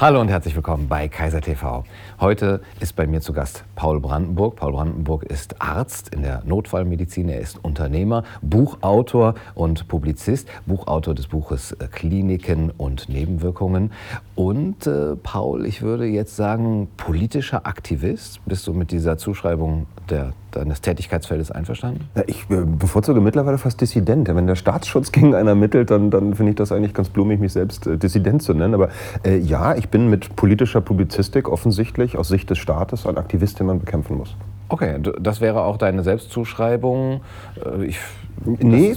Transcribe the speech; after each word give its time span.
Hallo 0.00 0.20
und 0.20 0.28
herzlich 0.28 0.54
willkommen 0.54 0.86
bei 0.86 1.08
Kaiser 1.08 1.40
TV. 1.40 1.82
Heute 2.20 2.60
ist 2.78 2.94
bei 2.94 3.08
mir 3.08 3.20
zu 3.20 3.32
Gast 3.32 3.64
Paul 3.74 3.98
Brandenburg. 3.98 4.54
Paul 4.54 4.70
Brandenburg 4.70 5.24
ist 5.24 5.60
Arzt 5.60 6.14
in 6.14 6.22
der 6.22 6.44
Notfallmedizin. 6.44 7.28
Er 7.28 7.40
ist 7.40 7.64
Unternehmer, 7.64 8.22
Buchautor 8.40 9.34
und 9.56 9.88
Publizist, 9.88 10.48
Buchautor 10.66 11.16
des 11.16 11.26
Buches 11.26 11.72
äh, 11.72 11.88
Kliniken 11.90 12.70
und 12.70 13.08
Nebenwirkungen. 13.08 13.90
Und 14.36 14.86
äh, 14.86 15.16
Paul, 15.16 15.66
ich 15.66 15.82
würde 15.82 16.06
jetzt 16.06 16.36
sagen, 16.36 16.86
politischer 16.96 17.66
Aktivist. 17.66 18.38
Bist 18.46 18.68
du 18.68 18.74
mit 18.74 18.92
dieser 18.92 19.18
Zuschreibung 19.18 19.88
der, 20.08 20.32
deines 20.50 20.80
Tätigkeitsfeldes 20.80 21.50
einverstanden? 21.50 22.08
Ja, 22.14 22.22
ich 22.26 22.48
äh, 22.50 22.64
bevorzuge 22.64 23.20
mittlerweile 23.20 23.58
fast 23.58 23.80
Dissident. 23.80 24.28
Wenn 24.28 24.46
der 24.46 24.56
Staatsschutz 24.56 25.12
gegen 25.12 25.34
einen 25.34 25.48
ermittelt, 25.48 25.90
dann, 25.90 26.10
dann 26.10 26.34
finde 26.34 26.50
ich 26.50 26.56
das 26.56 26.72
eigentlich 26.72 26.94
ganz 26.94 27.08
blumig, 27.08 27.40
mich 27.40 27.52
selbst 27.52 27.86
äh, 27.86 27.96
Dissident 27.96 28.42
zu 28.42 28.54
nennen. 28.54 28.74
Aber 28.74 28.90
äh, 29.24 29.36
ja, 29.38 29.74
ich 29.74 29.88
bin 29.88 30.08
mit 30.08 30.36
politischer 30.36 30.80
Publizistik 30.80 31.48
offensichtlich 31.48 32.16
aus 32.16 32.28
Sicht 32.28 32.50
des 32.50 32.58
Staates 32.58 33.06
ein 33.06 33.18
Aktivist, 33.18 33.58
den 33.60 33.66
man 33.66 33.80
bekämpfen 33.80 34.16
muss. 34.16 34.36
Okay, 34.70 34.98
das 35.20 35.40
wäre 35.40 35.62
auch 35.62 35.78
deine 35.78 36.02
Selbstzuschreibung. 36.02 37.22
Äh, 37.64 37.86
ich 37.86 37.98
Nee, 38.44 38.94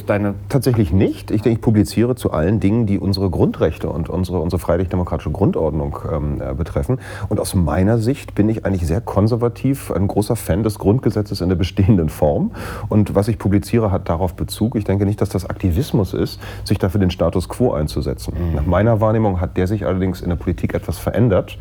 tatsächlich 0.50 0.92
nicht. 0.92 1.32
Ich 1.32 1.42
denke, 1.42 1.58
ich 1.58 1.62
publiziere 1.62 2.16
zu 2.16 2.32
allen 2.32 2.60
Dingen, 2.60 2.86
die 2.86 3.00
unsere 3.00 3.30
Grundrechte 3.30 3.90
und 3.90 4.10
unsere, 4.10 4.40
unsere 4.40 4.60
freiheitlich-demokratische 4.60 5.32
Grundordnung 5.32 5.98
ähm, 6.12 6.42
äh, 6.42 6.54
betreffen. 6.54 7.00
Und 7.30 7.40
aus 7.40 7.56
meiner 7.56 7.98
Sicht 7.98 8.36
bin 8.36 8.50
ich 8.50 8.66
eigentlich 8.66 8.86
sehr 8.86 9.02
konservativ, 9.02 9.92
ein 9.92 10.08
großer 10.08 10.36
Fan 10.36 10.64
des 10.64 10.80
Grundgesetzes 10.80 11.42
in 11.42 11.50
der 11.50 11.56
bestehenden 11.56 12.10
Form. 12.10 12.52
Und 12.90 13.16
was 13.16 13.28
ich 13.28 13.38
publiziere, 13.38 13.92
hat 13.92 14.10
darauf 14.10 14.36
Bezug. 14.36 14.76
Ich 14.76 14.84
denke 14.84 15.06
nicht, 15.06 15.22
dass 15.22 15.30
das 15.30 15.50
Aktivismus 15.50 16.14
ist, 16.14 16.40
sich 16.64 16.78
dafür 16.78 17.00
den 17.00 17.12
Status 17.12 17.50
quo 17.50 17.74
einzusetzen. 17.74 18.34
Mhm. 18.34 18.56
Nach 18.56 18.66
meiner 18.66 19.02
Wahrnehmung 19.02 19.42
hat 19.42 19.58
der 19.58 19.68
sich 19.68 19.86
allerdings 19.86 20.22
in 20.22 20.30
der 20.30 20.36
Politik 20.36 20.74
etwas 20.74 20.98
verändert. 20.98 21.58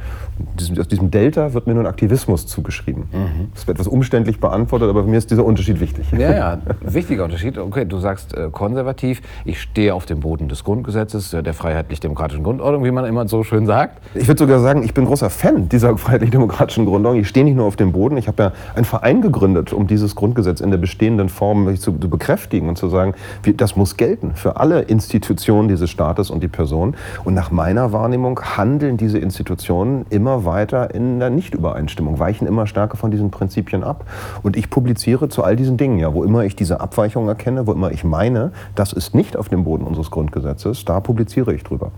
Aus 0.78 0.88
diesem 0.88 1.10
Delta 1.10 1.54
wird 1.54 1.66
mir 1.66 1.74
nun 1.74 1.86
Aktivismus 1.86 2.46
zugeschrieben. 2.46 3.04
Mhm. 3.12 3.48
Das 3.54 3.66
wird 3.66 3.76
etwas 3.76 3.88
umständlich 3.88 4.40
beantwortet, 4.40 4.88
aber 4.88 5.02
mir 5.04 5.18
ist 5.18 5.30
dieser 5.30 5.44
Unterschied 5.44 5.80
wichtig. 5.80 6.06
Ja, 6.12 6.32
ja, 6.32 6.58
wichtiger 6.80 7.24
Unterschied 7.24 7.58
okay, 7.70 7.84
du 7.84 7.98
sagst 7.98 8.36
äh, 8.36 8.48
konservativ, 8.50 9.22
ich 9.44 9.60
stehe 9.60 9.94
auf 9.94 10.04
dem 10.04 10.18
Boden 10.18 10.48
des 10.48 10.64
Grundgesetzes, 10.64 11.32
äh, 11.32 11.42
der 11.42 11.54
freiheitlich-demokratischen 11.54 12.42
Grundordnung, 12.42 12.84
wie 12.84 12.90
man 12.90 13.04
immer 13.04 13.28
so 13.28 13.44
schön 13.44 13.64
sagt. 13.64 14.02
Ich 14.16 14.26
würde 14.26 14.40
sogar 14.40 14.58
sagen, 14.58 14.82
ich 14.82 14.92
bin 14.92 15.04
großer 15.04 15.30
Fan 15.30 15.68
dieser 15.68 15.96
freiheitlich-demokratischen 15.96 16.84
Grundordnung. 16.84 17.20
Ich 17.20 17.28
stehe 17.28 17.44
nicht 17.44 17.54
nur 17.54 17.66
auf 17.66 17.76
dem 17.76 17.92
Boden, 17.92 18.16
ich 18.16 18.26
habe 18.26 18.42
ja 18.42 18.52
einen 18.74 18.84
Verein 18.84 19.22
gegründet, 19.22 19.72
um 19.72 19.86
dieses 19.86 20.16
Grundgesetz 20.16 20.60
in 20.60 20.72
der 20.72 20.78
bestehenden 20.78 21.28
Form 21.28 21.76
zu, 21.76 21.92
zu 21.92 22.10
bekräftigen 22.10 22.68
und 22.68 22.76
zu 22.76 22.88
sagen, 22.88 23.14
wie, 23.44 23.52
das 23.52 23.76
muss 23.76 23.96
gelten 23.96 24.32
für 24.34 24.56
alle 24.56 24.80
Institutionen 24.82 25.68
dieses 25.68 25.90
Staates 25.90 26.30
und 26.30 26.42
die 26.42 26.48
Personen. 26.48 26.96
Und 27.22 27.34
nach 27.34 27.52
meiner 27.52 27.92
Wahrnehmung 27.92 28.40
handeln 28.40 28.96
diese 28.96 29.18
Institutionen 29.18 30.06
immer 30.10 30.44
weiter 30.44 30.92
in 30.92 31.20
der 31.20 31.30
Nichtübereinstimmung, 31.30 32.18
weichen 32.18 32.48
immer 32.48 32.66
stärker 32.66 32.96
von 32.96 33.12
diesen 33.12 33.30
Prinzipien 33.30 33.84
ab. 33.84 34.04
Und 34.42 34.56
ich 34.56 34.70
publiziere 34.70 35.28
zu 35.28 35.44
all 35.44 35.54
diesen 35.54 35.76
Dingen, 35.76 35.98
ja, 35.98 36.12
wo 36.12 36.24
immer 36.24 36.44
ich 36.44 36.56
diese 36.56 36.80
Abweichung 36.80 37.28
erkenne, 37.28 37.59
meine, 37.60 37.66
wo 37.66 37.72
immer 37.72 37.92
ich 37.92 38.04
meine, 38.04 38.52
das 38.74 38.92
ist 38.92 39.14
nicht 39.14 39.36
auf 39.36 39.48
dem 39.48 39.64
Boden 39.64 39.84
unseres 39.84 40.10
Grundgesetzes, 40.10 40.84
da 40.84 41.00
publiziere 41.00 41.54
ich 41.54 41.62
drüber. 41.62 41.90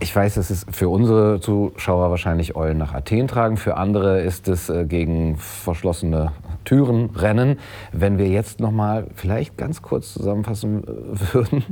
Ich 0.00 0.14
weiß, 0.14 0.36
es 0.36 0.50
ist 0.50 0.74
für 0.74 0.88
unsere 0.88 1.40
Zuschauer 1.40 2.10
wahrscheinlich 2.10 2.56
Eulen 2.56 2.78
nach 2.78 2.92
Athen 2.92 3.26
tragen, 3.26 3.56
für 3.56 3.76
andere 3.76 4.20
ist 4.20 4.48
es 4.48 4.68
äh, 4.68 4.84
gegen 4.84 5.36
verschlossene 5.38 6.32
Türen 6.64 7.10
rennen. 7.14 7.58
Wenn 7.92 8.18
wir 8.18 8.28
jetzt 8.28 8.60
noch 8.60 8.70
mal 8.70 9.06
vielleicht 9.14 9.56
ganz 9.56 9.82
kurz 9.82 10.14
zusammenfassen 10.14 10.84
äh, 10.84 11.34
würden, 11.34 11.64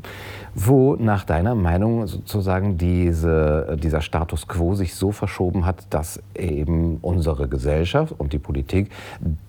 wo 0.55 0.97
nach 0.97 1.25
deiner 1.25 1.55
Meinung 1.55 2.07
sozusagen 2.07 2.79
diese, 2.79 3.77
dieser 3.83 4.01
Status 4.01 4.49
quo 4.49 4.75
sich 4.75 4.95
so 4.95 5.13
verschoben 5.13 5.67
hat, 5.67 5.87
dass 5.91 6.23
eben 6.35 6.99
unsere 7.03 7.49
Gesellschaft 7.49 8.15
und 8.17 8.33
die 8.33 8.39
Politik 8.39 8.91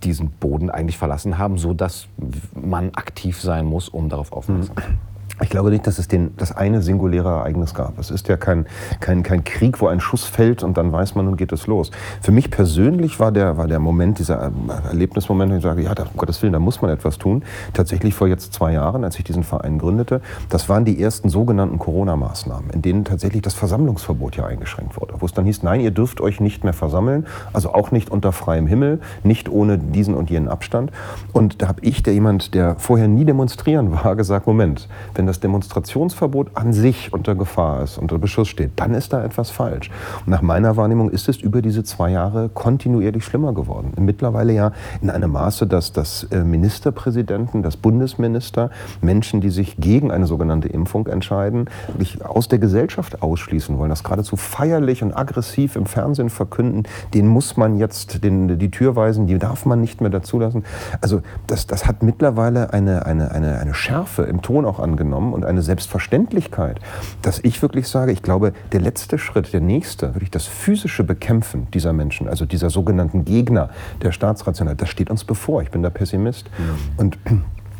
diesen 0.03 0.29
Boden 0.31 0.69
eigentlich 0.69 0.97
verlassen 0.97 1.37
haben, 1.37 1.57
so 1.57 1.73
dass 1.73 2.07
man 2.53 2.93
aktiv 2.95 3.39
sein 3.39 3.65
muss, 3.65 3.89
um 3.89 4.09
darauf 4.09 4.31
aufmerksam 4.31 4.75
zu 4.75 4.81
sein. 4.81 5.12
Ich 5.41 5.49
glaube 5.49 5.71
nicht, 5.71 5.87
dass 5.87 5.97
es 5.97 6.07
den, 6.07 6.35
das 6.37 6.55
eine 6.55 6.83
singuläre 6.83 7.29
Ereignis 7.29 7.73
gab. 7.73 7.97
Es 7.97 8.11
ist 8.11 8.27
ja 8.27 8.37
kein, 8.37 8.67
kein, 8.99 9.23
kein 9.23 9.43
Krieg, 9.43 9.81
wo 9.81 9.87
ein 9.87 9.99
Schuss 9.99 10.25
fällt 10.25 10.63
und 10.63 10.77
dann 10.77 10.91
weiß 10.91 11.15
man, 11.15 11.25
nun 11.25 11.37
geht 11.37 11.51
es 11.51 11.65
los. 11.65 11.89
Für 12.21 12.31
mich 12.31 12.51
persönlich 12.51 13.19
war 13.19 13.31
der, 13.31 13.57
war 13.57 13.67
der 13.67 13.79
Moment, 13.79 14.19
dieser 14.19 14.51
Erlebnismoment, 14.87 15.51
wo 15.51 15.55
ich 15.57 15.63
sage, 15.63 15.81
ja, 15.81 15.95
da, 15.95 16.03
um 16.03 16.17
Gottes 16.17 16.41
Willen, 16.43 16.53
da 16.53 16.59
muss 16.59 16.81
man 16.81 16.91
etwas 16.91 17.17
tun. 17.17 17.43
Tatsächlich 17.73 18.13
vor 18.13 18.27
jetzt 18.27 18.53
zwei 18.53 18.73
Jahren, 18.73 19.03
als 19.03 19.17
ich 19.17 19.23
diesen 19.23 19.43
Verein 19.43 19.79
gründete, 19.79 20.21
das 20.49 20.69
waren 20.69 20.85
die 20.85 21.01
ersten 21.01 21.29
sogenannten 21.29 21.79
Corona-Maßnahmen, 21.79 22.69
in 22.69 22.81
denen 22.83 23.03
tatsächlich 23.03 23.41
das 23.41 23.55
Versammlungsverbot 23.55 24.35
ja 24.35 24.45
eingeschränkt 24.45 25.01
wurde. 25.01 25.15
Wo 25.17 25.25
es 25.25 25.33
dann 25.33 25.45
hieß, 25.45 25.63
nein, 25.63 25.79
ihr 25.79 25.91
dürft 25.91 26.21
euch 26.21 26.41
nicht 26.41 26.63
mehr 26.63 26.73
versammeln, 26.73 27.25
also 27.53 27.73
auch 27.73 27.89
nicht 27.89 28.11
unter 28.11 28.31
freiem 28.33 28.67
Himmel, 28.67 28.99
nicht 29.23 29.49
ohne 29.49 29.79
diesen 29.79 30.13
und 30.13 30.29
jenen 30.29 30.47
Abstand. 30.47 30.91
Und 31.31 31.63
da 31.63 31.69
habe 31.69 31.81
ich, 31.81 32.03
der 32.03 32.13
jemand, 32.13 32.53
der 32.53 32.75
vorher 32.77 33.07
nie 33.07 33.25
demonstrieren 33.25 33.91
war, 33.91 34.15
gesagt, 34.15 34.45
Moment, 34.45 34.87
wenn 35.15 35.22
das 35.27 35.33
das 35.33 35.39
Demonstrationsverbot 35.39 36.51
an 36.53 36.73
sich 36.73 37.11
unter 37.11 37.33
Gefahr 37.33 37.81
ist, 37.81 37.97
unter 37.97 38.19
Beschuss 38.19 38.47
steht, 38.47 38.73
dann 38.75 38.93
ist 38.93 39.13
da 39.13 39.23
etwas 39.23 39.49
falsch. 39.49 39.89
Und 40.19 40.29
nach 40.29 40.43
meiner 40.43 40.77
Wahrnehmung 40.77 41.09
ist 41.09 41.27
es 41.27 41.37
über 41.37 41.63
diese 41.63 41.83
zwei 41.83 42.11
Jahre 42.11 42.49
kontinuierlich 42.49 43.25
schlimmer 43.25 43.51
geworden. 43.53 43.93
Mittlerweile 43.97 44.53
ja 44.53 44.73
in 45.01 45.09
einem 45.09 45.31
Maße, 45.31 45.65
dass 45.65 45.91
das 45.91 46.25
äh, 46.25 46.43
Ministerpräsidenten, 46.43 47.63
das 47.63 47.77
Bundesminister 47.77 48.69
Menschen, 49.01 49.41
die 49.41 49.49
sich 49.49 49.77
gegen 49.77 50.11
eine 50.11 50.27
sogenannte 50.27 50.67
Impfung 50.67 51.07
entscheiden, 51.07 51.67
sich 51.97 52.23
aus 52.23 52.47
der 52.47 52.59
Gesellschaft 52.59 53.23
ausschließen 53.23 53.79
wollen, 53.79 53.89
das 53.89 54.03
geradezu 54.03 54.35
feierlich 54.35 55.01
und 55.01 55.17
aggressiv 55.17 55.75
im 55.75 55.87
Fernsehen 55.87 56.29
verkünden, 56.29 56.83
den 57.15 57.25
muss 57.25 57.57
man 57.57 57.77
jetzt 57.77 58.23
den, 58.23 58.59
die 58.59 58.69
Tür 58.69 58.95
weisen, 58.95 59.25
die 59.25 59.39
darf 59.39 59.65
man 59.65 59.81
nicht 59.81 59.99
mehr 59.99 60.11
dazulassen. 60.11 60.63
Also 61.01 61.21
das, 61.47 61.65
das 61.65 61.87
hat 61.87 62.03
mittlerweile 62.03 62.71
eine, 62.71 63.07
eine, 63.07 63.31
eine, 63.31 63.57
eine 63.57 63.73
Schärfe 63.73 64.21
im 64.23 64.43
Ton 64.43 64.65
auch 64.65 64.79
angenommen 64.79 65.12
angenommen 65.13 65.33
und 65.33 65.45
eine 65.45 65.61
Selbstverständlichkeit, 65.61 66.79
dass 67.21 67.39
ich 67.43 67.61
wirklich 67.61 67.87
sage, 67.87 68.11
ich 68.11 68.21
glaube, 68.21 68.53
der 68.71 68.81
letzte 68.81 69.17
Schritt, 69.17 69.53
der 69.53 69.61
nächste, 69.61 70.15
wirklich 70.15 70.31
das 70.31 70.45
physische 70.45 71.03
Bekämpfen 71.03 71.67
dieser 71.73 71.93
Menschen, 71.93 72.27
also 72.27 72.45
dieser 72.45 72.69
sogenannten 72.69 73.25
Gegner 73.25 73.69
der 74.01 74.11
Staatsrationalität, 74.11 74.81
das 74.81 74.89
steht 74.89 75.09
uns 75.09 75.23
bevor. 75.23 75.61
Ich 75.61 75.71
bin 75.71 75.83
da 75.83 75.89
Pessimist. 75.89 76.49
Mhm. 76.57 76.97
Und 76.97 77.17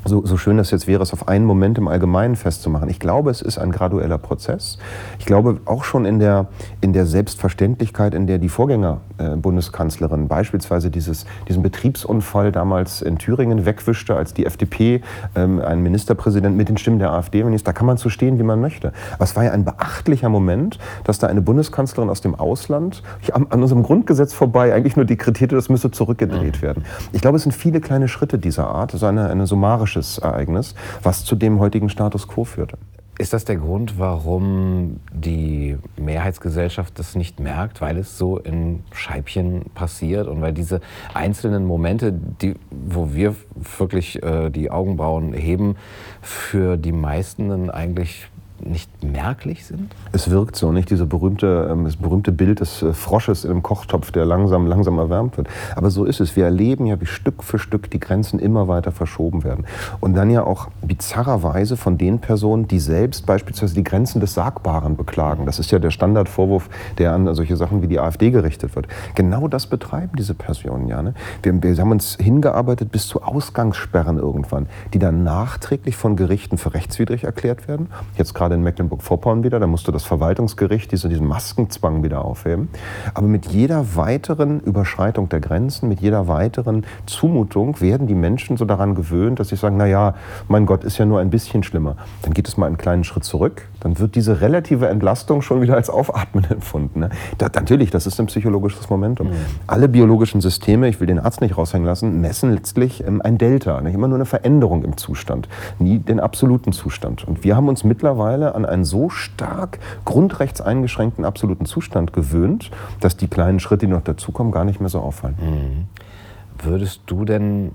so, 0.06 0.26
so 0.26 0.38
schön 0.38 0.58
das 0.58 0.72
jetzt 0.72 0.88
wäre, 0.88 1.02
es 1.02 1.14
auf 1.14 1.28
einen 1.28 1.46
Moment 1.46 1.78
im 1.78 1.88
Allgemeinen 1.88 2.36
festzumachen. 2.36 2.90
Ich 2.90 3.00
glaube, 3.00 3.32
es 3.32 3.42
ist 3.42 3.58
ein 3.58 3.72
gradueller 3.72 4.18
Prozess. 4.18 4.78
Ich 5.20 5.26
glaube 5.26 5.62
auch 5.66 5.84
schon 5.84 6.06
in 6.06 6.20
der, 6.20 6.48
in 6.82 6.94
der 6.94 7.06
Selbstverständlichkeit, 7.06 8.14
in 8.14 8.28
der 8.28 8.38
die 8.38 8.50
Vorgänger-Bundeskanzlerin 8.50 10.24
äh, 10.24 10.28
beispielsweise 10.28 10.92
dieses, 10.92 11.26
diesen 11.48 11.64
Betriebsunfall 11.64 12.52
damals 12.52 13.02
in 13.02 13.18
Thüringen 13.18 13.66
wegwischte, 13.66 14.16
als 14.16 14.34
die 14.34 14.46
FDP 14.46 15.02
ähm, 15.36 15.62
einen 15.62 15.82
Ministerpräsident 15.82 16.56
mit 16.56 16.70
den 16.70 16.78
Stimmen 16.78 17.00
der 17.00 17.12
AfD 17.12 17.44
minister 17.44 17.72
Da 17.72 17.74
kann 17.74 17.88
man 17.88 17.98
so 17.98 18.10
stehen, 18.10 18.40
wie 18.40 18.44
man 18.44 18.60
möchte. 18.60 18.92
Aber 19.14 19.24
es 19.24 19.36
war 19.36 19.46
ja 19.46 19.52
ein 19.52 19.64
beachtlicher 19.64 20.30
Moment, 20.30 20.80
dass 21.04 21.20
da 21.20 21.28
eine 21.28 21.42
Bundeskanzlerin 21.42 22.10
aus 22.10 22.22
dem 22.22 22.36
Ausland 22.36 23.04
an, 23.32 23.48
an 23.50 23.62
unserem 23.62 23.84
Grundgesetz 23.84 24.34
vorbei 24.34 24.74
eigentlich 24.74 24.96
nur 24.96 25.06
dekretierte, 25.06 25.56
das 25.56 25.70
müsse 25.70 25.92
zurückgedreht 25.92 26.62
werden. 26.62 26.84
Ich 27.12 27.22
glaube, 27.22 27.38
es 27.38 27.44
sind 27.44 27.54
viele 27.54 27.80
kleine 27.80 28.08
Schritte 28.08 28.38
dieser 28.38 28.68
Art, 28.68 28.92
so 28.92 29.06
eine, 29.06 29.30
eine 29.30 29.48
summarische 29.48 29.93
historisches 29.94 30.18
Ereignis, 30.18 30.76
was 31.02 31.26
zu 31.26 31.36
dem 31.36 31.60
heutigen 31.60 31.90
Status 31.90 32.28
quo 32.28 32.44
führte. 32.44 32.78
Ist 33.20 33.32
das 33.32 33.46
der 33.46 33.58
Grund, 33.58 34.00
warum 34.00 35.00
die 35.14 35.78
Mehrheitsgesellschaft 35.98 36.98
das 36.98 37.14
nicht 37.14 37.40
merkt, 37.40 37.80
weil 37.80 37.98
es 37.98 38.18
so 38.18 38.40
in 38.40 38.84
Scheibchen 38.92 39.66
passiert 39.76 40.28
und 40.28 40.42
weil 40.42 40.52
diese 40.52 40.82
einzelnen 41.14 41.66
Momente, 41.66 42.12
die, 42.12 42.56
wo 42.72 43.14
wir 43.14 43.36
wirklich 43.78 44.24
äh, 44.24 44.50
die 44.50 44.72
Augenbrauen 44.72 45.34
heben, 45.34 45.76
für 46.22 46.76
die 46.76 46.92
meisten 46.92 47.50
dann 47.50 47.70
eigentlich 47.70 48.26
nicht 48.66 49.04
merklich 49.04 49.66
sind? 49.66 49.92
Es 50.12 50.30
wirkt 50.30 50.56
so, 50.56 50.72
nicht? 50.72 50.90
Diese 50.90 51.06
berühmte, 51.06 51.70
ähm, 51.72 51.86
das 51.86 51.96
berühmte 51.96 52.32
Bild 52.32 52.60
des 52.60 52.82
äh, 52.82 52.94
Frosches 52.94 53.44
in 53.44 53.52
einem 53.52 53.64
Kochtopf, 53.64 54.12
der 54.12 54.26
langsam, 54.26 54.68
langsam 54.68 54.98
erwärmt 54.98 55.38
wird. 55.38 55.48
Aber 55.76 55.90
so 55.90 56.06
ist 56.06 56.20
es. 56.20 56.36
Wir 56.36 56.46
erleben 56.46 56.86
ja, 56.86 57.00
wie 57.00 57.06
Stück 57.06 57.44
für 57.44 57.60
Stück 57.60 57.90
die 57.92 58.00
Grenzen 58.00 58.40
immer 58.40 58.68
weiter 58.68 58.92
verschoben 58.92 59.44
werden. 59.44 59.66
Und 60.00 60.16
dann 60.16 60.30
ja 60.30 60.44
auch 60.44 60.70
bizarrerweise 60.82 61.78
von 61.78 61.98
den 61.98 62.20
Personen, 62.20 62.68
die 62.68 62.80
selbst 62.80 63.26
beispielsweise 63.26 63.76
die 63.76 63.84
Grenzen 63.84 64.20
des 64.20 64.34
Sagbaren 64.34 64.96
beklagen. 64.96 65.46
Das 65.46 65.60
ist 65.60 65.72
ja 65.72 65.80
der 65.80 65.92
Standardvorwurf, 65.92 66.70
der 66.98 67.14
an 67.14 67.34
solche 67.36 67.58
Sachen 67.58 67.82
wie 67.82 67.88
die 67.88 68.00
AfD 68.00 68.32
gerichtet 68.32 68.76
wird. 68.76 68.88
Genau 69.16 69.48
das 69.48 69.68
betreiben 69.68 70.14
diese 70.18 70.34
Personen 70.34 70.88
ja. 70.88 71.02
Ne? 71.02 71.14
Wir, 71.42 71.62
wir 71.62 71.78
haben 71.78 71.92
uns 71.92 72.18
hingearbeitet 72.20 72.92
bis 72.92 73.08
zu 73.08 73.22
Ausgangssperren 73.22 74.18
irgendwann, 74.18 74.68
die 74.94 75.00
dann 75.00 75.24
nachträglich 75.24 75.96
von 75.96 76.16
Gerichten 76.16 76.58
für 76.58 76.74
rechtswidrig 76.74 77.24
erklärt 77.24 77.68
werden. 77.68 77.88
Jetzt 78.18 78.34
gerade 78.34 78.53
gerade 78.54 78.56
in 78.56 78.64
Mecklenburg-Vorpommern 78.64 79.44
wieder. 79.44 79.60
Da 79.60 79.68
musste 79.68 79.92
das 79.92 80.04
Verwaltungsgericht 80.04 80.92
diese, 80.92 81.10
diesen 81.10 81.28
Maskenzwang 81.28 82.04
wieder 82.04 82.24
aufheben. 82.24 82.70
Aber 83.14 83.28
mit 83.28 83.48
jeder 83.48 83.96
weiteren 83.96 84.60
Überschreitung 84.60 85.30
der 85.30 85.40
Grenzen, 85.40 85.90
mit 85.90 86.02
jeder 86.02 86.28
weiteren 86.28 86.86
Zumutung 87.06 87.82
werden 87.82 88.08
die 88.08 88.16
Menschen 88.16 88.58
so 88.58 88.66
daran 88.66 88.96
gewöhnt, 88.96 89.40
dass 89.40 89.50
sie 89.50 89.56
sagen, 89.56 89.78
na 89.78 89.86
ja, 89.86 90.16
mein 90.48 90.66
Gott, 90.66 90.84
ist 90.84 90.98
ja 90.98 91.06
nur 91.06 91.20
ein 91.20 91.30
bisschen 91.30 91.64
schlimmer. 91.64 91.96
Dann 92.22 92.34
geht 92.34 92.48
es 92.48 92.58
mal 92.58 92.68
einen 92.68 92.78
kleinen 92.78 93.04
Schritt 93.04 93.24
zurück. 93.24 93.68
Dann 93.80 94.00
wird 94.00 94.16
diese 94.16 94.42
relative 94.42 94.88
Entlastung 94.88 95.42
schon 95.42 95.62
wieder 95.62 95.76
als 95.76 95.90
Aufatmen 95.90 96.46
empfunden. 96.50 97.02
Ne? 97.02 97.10
Da, 97.38 97.50
natürlich, 97.54 97.90
das 97.90 98.08
ist 98.08 98.20
ein 98.20 98.28
psychologisches 98.28 98.90
Momentum. 98.90 99.28
Mhm. 99.28 99.34
Alle 99.68 99.90
biologischen 99.90 100.42
Systeme, 100.42 100.88
ich 100.88 101.00
will 101.00 101.08
den 101.08 101.20
Arzt 101.20 101.42
nicht 101.42 101.58
raushängen 101.58 101.86
lassen, 101.86 102.22
messen 102.22 102.54
letztlich 102.54 103.06
ähm, 103.06 103.22
ein 103.24 103.38
Delta. 103.38 103.82
Nicht? 103.82 103.96
Immer 103.96 104.08
nur 104.08 104.18
eine 104.18 104.26
Veränderung 104.26 104.84
im 104.84 104.98
Zustand, 104.98 105.50
nie 105.80 106.00
den 106.00 106.20
absoluten 106.20 106.72
Zustand. 106.72 107.28
Und 107.28 107.44
wir 107.44 107.56
haben 107.56 107.68
uns 107.68 107.84
mittlerweile 107.84 108.33
an 108.42 108.66
einen 108.66 108.84
so 108.84 109.10
stark 109.10 109.80
grundrechtseingeschränkten 110.06 111.26
absoluten 111.26 111.66
Zustand 111.66 112.14
gewöhnt, 112.14 112.72
dass 113.00 113.18
die 113.18 113.28
kleinen 113.28 113.60
Schritte, 113.60 113.86
die 113.86 113.92
noch 113.92 114.02
dazukommen, 114.02 114.52
gar 114.52 114.66
nicht 114.66 114.80
mehr 114.80 114.90
so 114.90 115.00
auffallen. 115.00 115.36
Mhm. 115.40 116.66
Würdest 116.66 117.02
du 117.06 117.26
denn 117.26 117.72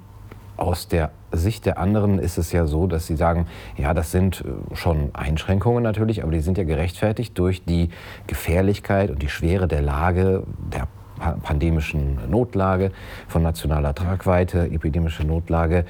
aus 0.56 0.88
der 0.88 1.10
Sicht 1.30 1.66
der 1.66 1.78
anderen 1.78 2.18
ist 2.18 2.38
es 2.38 2.52
ja 2.52 2.66
so, 2.66 2.86
dass 2.86 3.06
sie 3.06 3.16
sagen, 3.16 3.46
ja, 3.76 3.94
das 3.94 4.10
sind 4.10 4.44
äh, 4.44 4.74
schon 4.74 5.10
Einschränkungen 5.14 5.82
natürlich, 5.82 6.22
aber 6.22 6.32
die 6.32 6.40
sind 6.40 6.58
ja 6.58 6.64
gerechtfertigt 6.64 7.38
durch 7.38 7.64
die 7.64 7.90
Gefährlichkeit 8.26 9.10
und 9.10 9.22
die 9.22 9.28
Schwere 9.28 9.68
der 9.68 9.82
Lage, 9.82 10.42
der 10.72 10.88
pandemischen 11.18 12.18
Notlage, 12.30 12.92
von 13.26 13.42
nationaler 13.42 13.94
Tragweite, 13.94 14.68
epidemische 14.70 15.24
Notlage. 15.24 15.84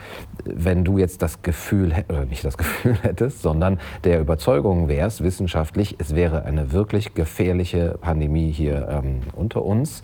Wenn 0.44 0.84
du 0.84 0.98
jetzt 0.98 1.22
das 1.22 1.42
Gefühl, 1.42 1.92
oder 2.08 2.24
nicht 2.24 2.44
das 2.44 2.58
Gefühl 2.58 2.96
hättest, 3.02 3.42
sondern 3.42 3.78
der 4.04 4.20
Überzeugung 4.20 4.88
wärst, 4.88 5.22
wissenschaftlich, 5.22 5.96
es 5.98 6.14
wäre 6.14 6.44
eine 6.44 6.72
wirklich 6.72 7.14
gefährliche 7.14 7.98
Pandemie 8.00 8.50
hier 8.50 8.88
ähm, 8.88 9.20
unter 9.34 9.64
uns, 9.64 10.02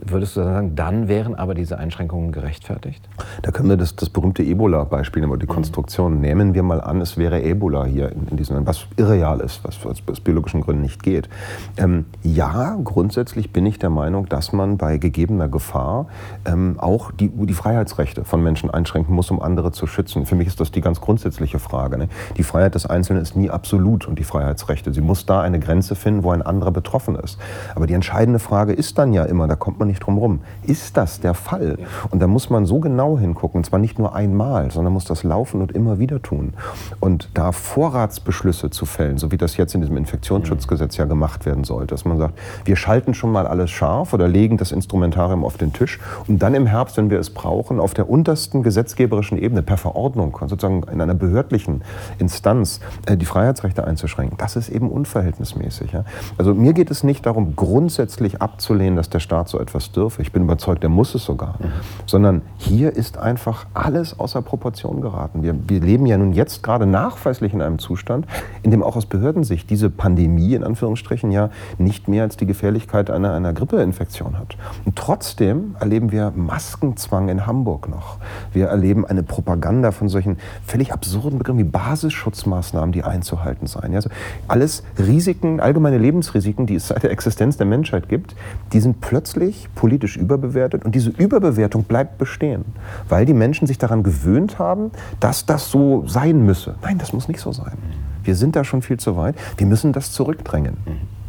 Würdest 0.00 0.36
du 0.36 0.42
sagen, 0.42 0.74
dann 0.74 1.08
wären 1.08 1.34
aber 1.34 1.54
diese 1.54 1.78
Einschränkungen 1.78 2.32
gerechtfertigt? 2.32 3.08
Da 3.42 3.50
können 3.50 3.68
wir 3.68 3.76
das, 3.76 3.96
das 3.96 4.10
berühmte 4.10 4.42
Ebola-Beispiel 4.42 5.22
nehmen, 5.22 5.38
die 5.38 5.46
mhm. 5.46 5.50
Konstruktion. 5.50 6.20
Nehmen 6.20 6.54
wir 6.54 6.62
mal 6.62 6.80
an, 6.80 7.00
es 7.00 7.16
wäre 7.16 7.42
Ebola 7.42 7.84
hier 7.84 8.12
in, 8.12 8.28
in 8.28 8.36
diesem 8.36 8.56
Land, 8.56 8.66
was 8.66 8.86
irreal 8.96 9.40
ist, 9.40 9.64
was 9.64 9.84
aus, 9.86 10.02
aus 10.10 10.20
biologischen 10.20 10.60
Gründen 10.60 10.82
nicht 10.82 11.02
geht. 11.02 11.28
Ähm, 11.76 12.06
ja, 12.22 12.76
grundsätzlich 12.82 13.52
bin 13.52 13.64
ich 13.66 13.78
der 13.78 13.90
Meinung, 13.90 14.28
dass 14.28 14.52
man 14.52 14.76
bei 14.76 14.98
gegebener 14.98 15.48
Gefahr 15.48 16.06
ähm, 16.44 16.76
auch 16.78 17.10
die, 17.10 17.28
die 17.28 17.54
Freiheitsrechte 17.54 18.24
von 18.24 18.42
Menschen 18.42 18.70
einschränken 18.70 19.14
muss, 19.14 19.30
um 19.30 19.40
andere 19.40 19.72
zu 19.72 19.86
schützen. 19.86 20.26
Für 20.26 20.34
mich 20.34 20.48
ist 20.48 20.60
das 20.60 20.70
die 20.70 20.80
ganz 20.80 21.00
grundsätzliche 21.00 21.58
Frage. 21.58 21.98
Ne? 21.98 22.08
Die 22.36 22.42
Freiheit 22.42 22.74
des 22.74 22.86
Einzelnen 22.86 23.22
ist 23.22 23.36
nie 23.36 23.50
absolut 23.50 24.06
und 24.06 24.18
die 24.18 24.24
Freiheitsrechte. 24.24 24.92
Sie 24.92 25.00
muss 25.00 25.24
da 25.26 25.40
eine 25.40 25.60
Grenze 25.60 25.94
finden, 25.94 26.24
wo 26.24 26.30
ein 26.30 26.42
anderer 26.42 26.72
betroffen 26.72 27.16
ist. 27.16 27.38
Aber 27.74 27.86
die 27.86 27.94
entscheidende 27.94 28.38
Frage 28.38 28.72
ist 28.72 28.98
dann 28.98 29.12
ja 29.12 29.24
immer, 29.24 29.48
da 29.48 29.56
kommt 29.56 29.78
man 29.78 29.83
man 29.84 29.88
nicht 29.88 30.00
drum 30.00 30.18
rum. 30.18 30.40
Ist 30.66 30.96
das 30.96 31.20
der 31.20 31.34
Fall? 31.34 31.78
Und 32.10 32.20
da 32.20 32.26
muss 32.26 32.50
man 32.50 32.64
so 32.64 32.80
genau 32.80 33.18
hingucken, 33.18 33.58
und 33.58 33.64
zwar 33.64 33.78
nicht 33.78 33.98
nur 33.98 34.14
einmal, 34.14 34.70
sondern 34.70 34.92
muss 34.92 35.04
das 35.04 35.22
laufen 35.22 35.60
und 35.60 35.72
immer 35.72 35.98
wieder 35.98 36.22
tun. 36.22 36.54
Und 37.00 37.28
da 37.34 37.52
Vorratsbeschlüsse 37.52 38.70
zu 38.70 38.86
fällen, 38.86 39.18
so 39.18 39.30
wie 39.30 39.36
das 39.36 39.56
jetzt 39.56 39.74
in 39.74 39.80
diesem 39.82 39.96
Infektionsschutzgesetz 39.96 40.96
ja 40.96 41.04
gemacht 41.04 41.46
werden 41.46 41.64
sollte, 41.64 41.94
dass 41.94 42.04
man 42.04 42.18
sagt, 42.18 42.38
wir 42.64 42.76
schalten 42.76 43.14
schon 43.14 43.30
mal 43.30 43.46
alles 43.46 43.70
scharf 43.70 44.12
oder 44.12 44.26
legen 44.26 44.56
das 44.56 44.72
Instrumentarium 44.72 45.44
auf 45.44 45.56
den 45.56 45.72
Tisch, 45.72 46.00
um 46.26 46.38
dann 46.38 46.54
im 46.54 46.66
Herbst, 46.66 46.96
wenn 46.96 47.10
wir 47.10 47.18
es 47.18 47.30
brauchen, 47.30 47.78
auf 47.78 47.94
der 47.94 48.08
untersten 48.08 48.62
gesetzgeberischen 48.62 49.38
Ebene 49.38 49.62
per 49.62 49.76
Verordnung, 49.76 50.36
sozusagen 50.40 50.82
in 50.84 51.00
einer 51.00 51.14
behördlichen 51.14 51.82
Instanz, 52.18 52.80
äh, 53.06 53.16
die 53.16 53.26
Freiheitsrechte 53.26 53.84
einzuschränken. 53.86 54.38
Das 54.38 54.56
ist 54.56 54.68
eben 54.68 54.90
unverhältnismäßig. 54.90 55.96
Also 56.38 56.54
mir 56.54 56.72
geht 56.72 56.90
es 56.90 57.04
nicht 57.04 57.26
darum, 57.26 57.54
grundsätzlich 57.56 58.40
abzulehnen, 58.40 58.96
dass 58.96 59.10
der 59.10 59.20
Staat 59.20 59.48
so 59.48 59.58
etwas 59.58 59.73
etwas 59.74 59.90
dürfe. 59.90 60.22
Ich 60.22 60.30
bin 60.30 60.44
überzeugt, 60.44 60.84
er 60.84 60.88
muss 60.88 61.14
es 61.16 61.24
sogar. 61.24 61.56
Mhm. 61.58 61.72
Sondern 62.06 62.42
hier 62.58 62.94
ist 62.94 63.18
einfach 63.18 63.66
alles 63.74 64.18
außer 64.18 64.40
Proportion 64.40 65.00
geraten. 65.00 65.42
Wir, 65.42 65.56
wir 65.68 65.80
leben 65.80 66.06
ja 66.06 66.16
nun 66.16 66.32
jetzt 66.32 66.62
gerade 66.62 66.86
nachweislich 66.86 67.52
in 67.52 67.60
einem 67.60 67.80
Zustand, 67.80 68.26
in 68.62 68.70
dem 68.70 68.84
auch 68.84 68.94
aus 68.94 69.06
Behördensicht 69.06 69.68
diese 69.68 69.90
Pandemie 69.90 70.54
in 70.54 70.62
Anführungsstrichen 70.62 71.32
ja 71.32 71.50
nicht 71.78 72.06
mehr 72.06 72.22
als 72.22 72.36
die 72.36 72.46
Gefährlichkeit 72.46 73.10
einer, 73.10 73.34
einer 73.34 73.52
Grippeinfektion 73.52 74.38
hat. 74.38 74.56
Und 74.84 74.94
trotzdem 74.94 75.74
erleben 75.80 76.12
wir 76.12 76.32
Maskenzwang 76.36 77.28
in 77.28 77.46
Hamburg 77.46 77.88
noch. 77.88 78.18
Wir 78.52 78.68
erleben 78.68 79.04
eine 79.04 79.24
Propaganda 79.24 79.90
von 79.90 80.08
solchen 80.08 80.38
völlig 80.64 80.92
absurden 80.92 81.38
Begriffen 81.38 81.58
wie 81.58 81.64
Basisschutzmaßnahmen, 81.64 82.92
die 82.92 83.02
einzuhalten 83.02 83.66
seien. 83.66 83.94
Also 83.94 84.08
alles 84.46 84.84
Risiken, 84.98 85.58
allgemeine 85.58 85.98
Lebensrisiken, 85.98 86.66
die 86.66 86.76
es 86.76 86.88
seit 86.88 87.02
der 87.02 87.10
Existenz 87.10 87.56
der 87.56 87.66
Menschheit 87.66 88.08
gibt, 88.08 88.36
die 88.72 88.80
sind 88.80 89.00
plötzlich 89.00 89.63
politisch 89.74 90.16
überbewertet 90.16 90.84
und 90.84 90.94
diese 90.94 91.10
Überbewertung 91.10 91.84
bleibt 91.84 92.18
bestehen, 92.18 92.64
weil 93.08 93.26
die 93.26 93.34
Menschen 93.34 93.66
sich 93.66 93.78
daran 93.78 94.02
gewöhnt 94.02 94.58
haben, 94.58 94.90
dass 95.20 95.46
das 95.46 95.70
so 95.70 96.06
sein 96.06 96.44
müsse. 96.44 96.74
Nein, 96.82 96.98
das 96.98 97.12
muss 97.12 97.28
nicht 97.28 97.40
so 97.40 97.52
sein. 97.52 97.76
Wir 98.22 98.36
sind 98.36 98.56
da 98.56 98.64
schon 98.64 98.82
viel 98.82 98.98
zu 98.98 99.16
weit. 99.16 99.36
Wir 99.56 99.66
müssen 99.66 99.92
das 99.92 100.12
zurückdrängen, 100.12 100.76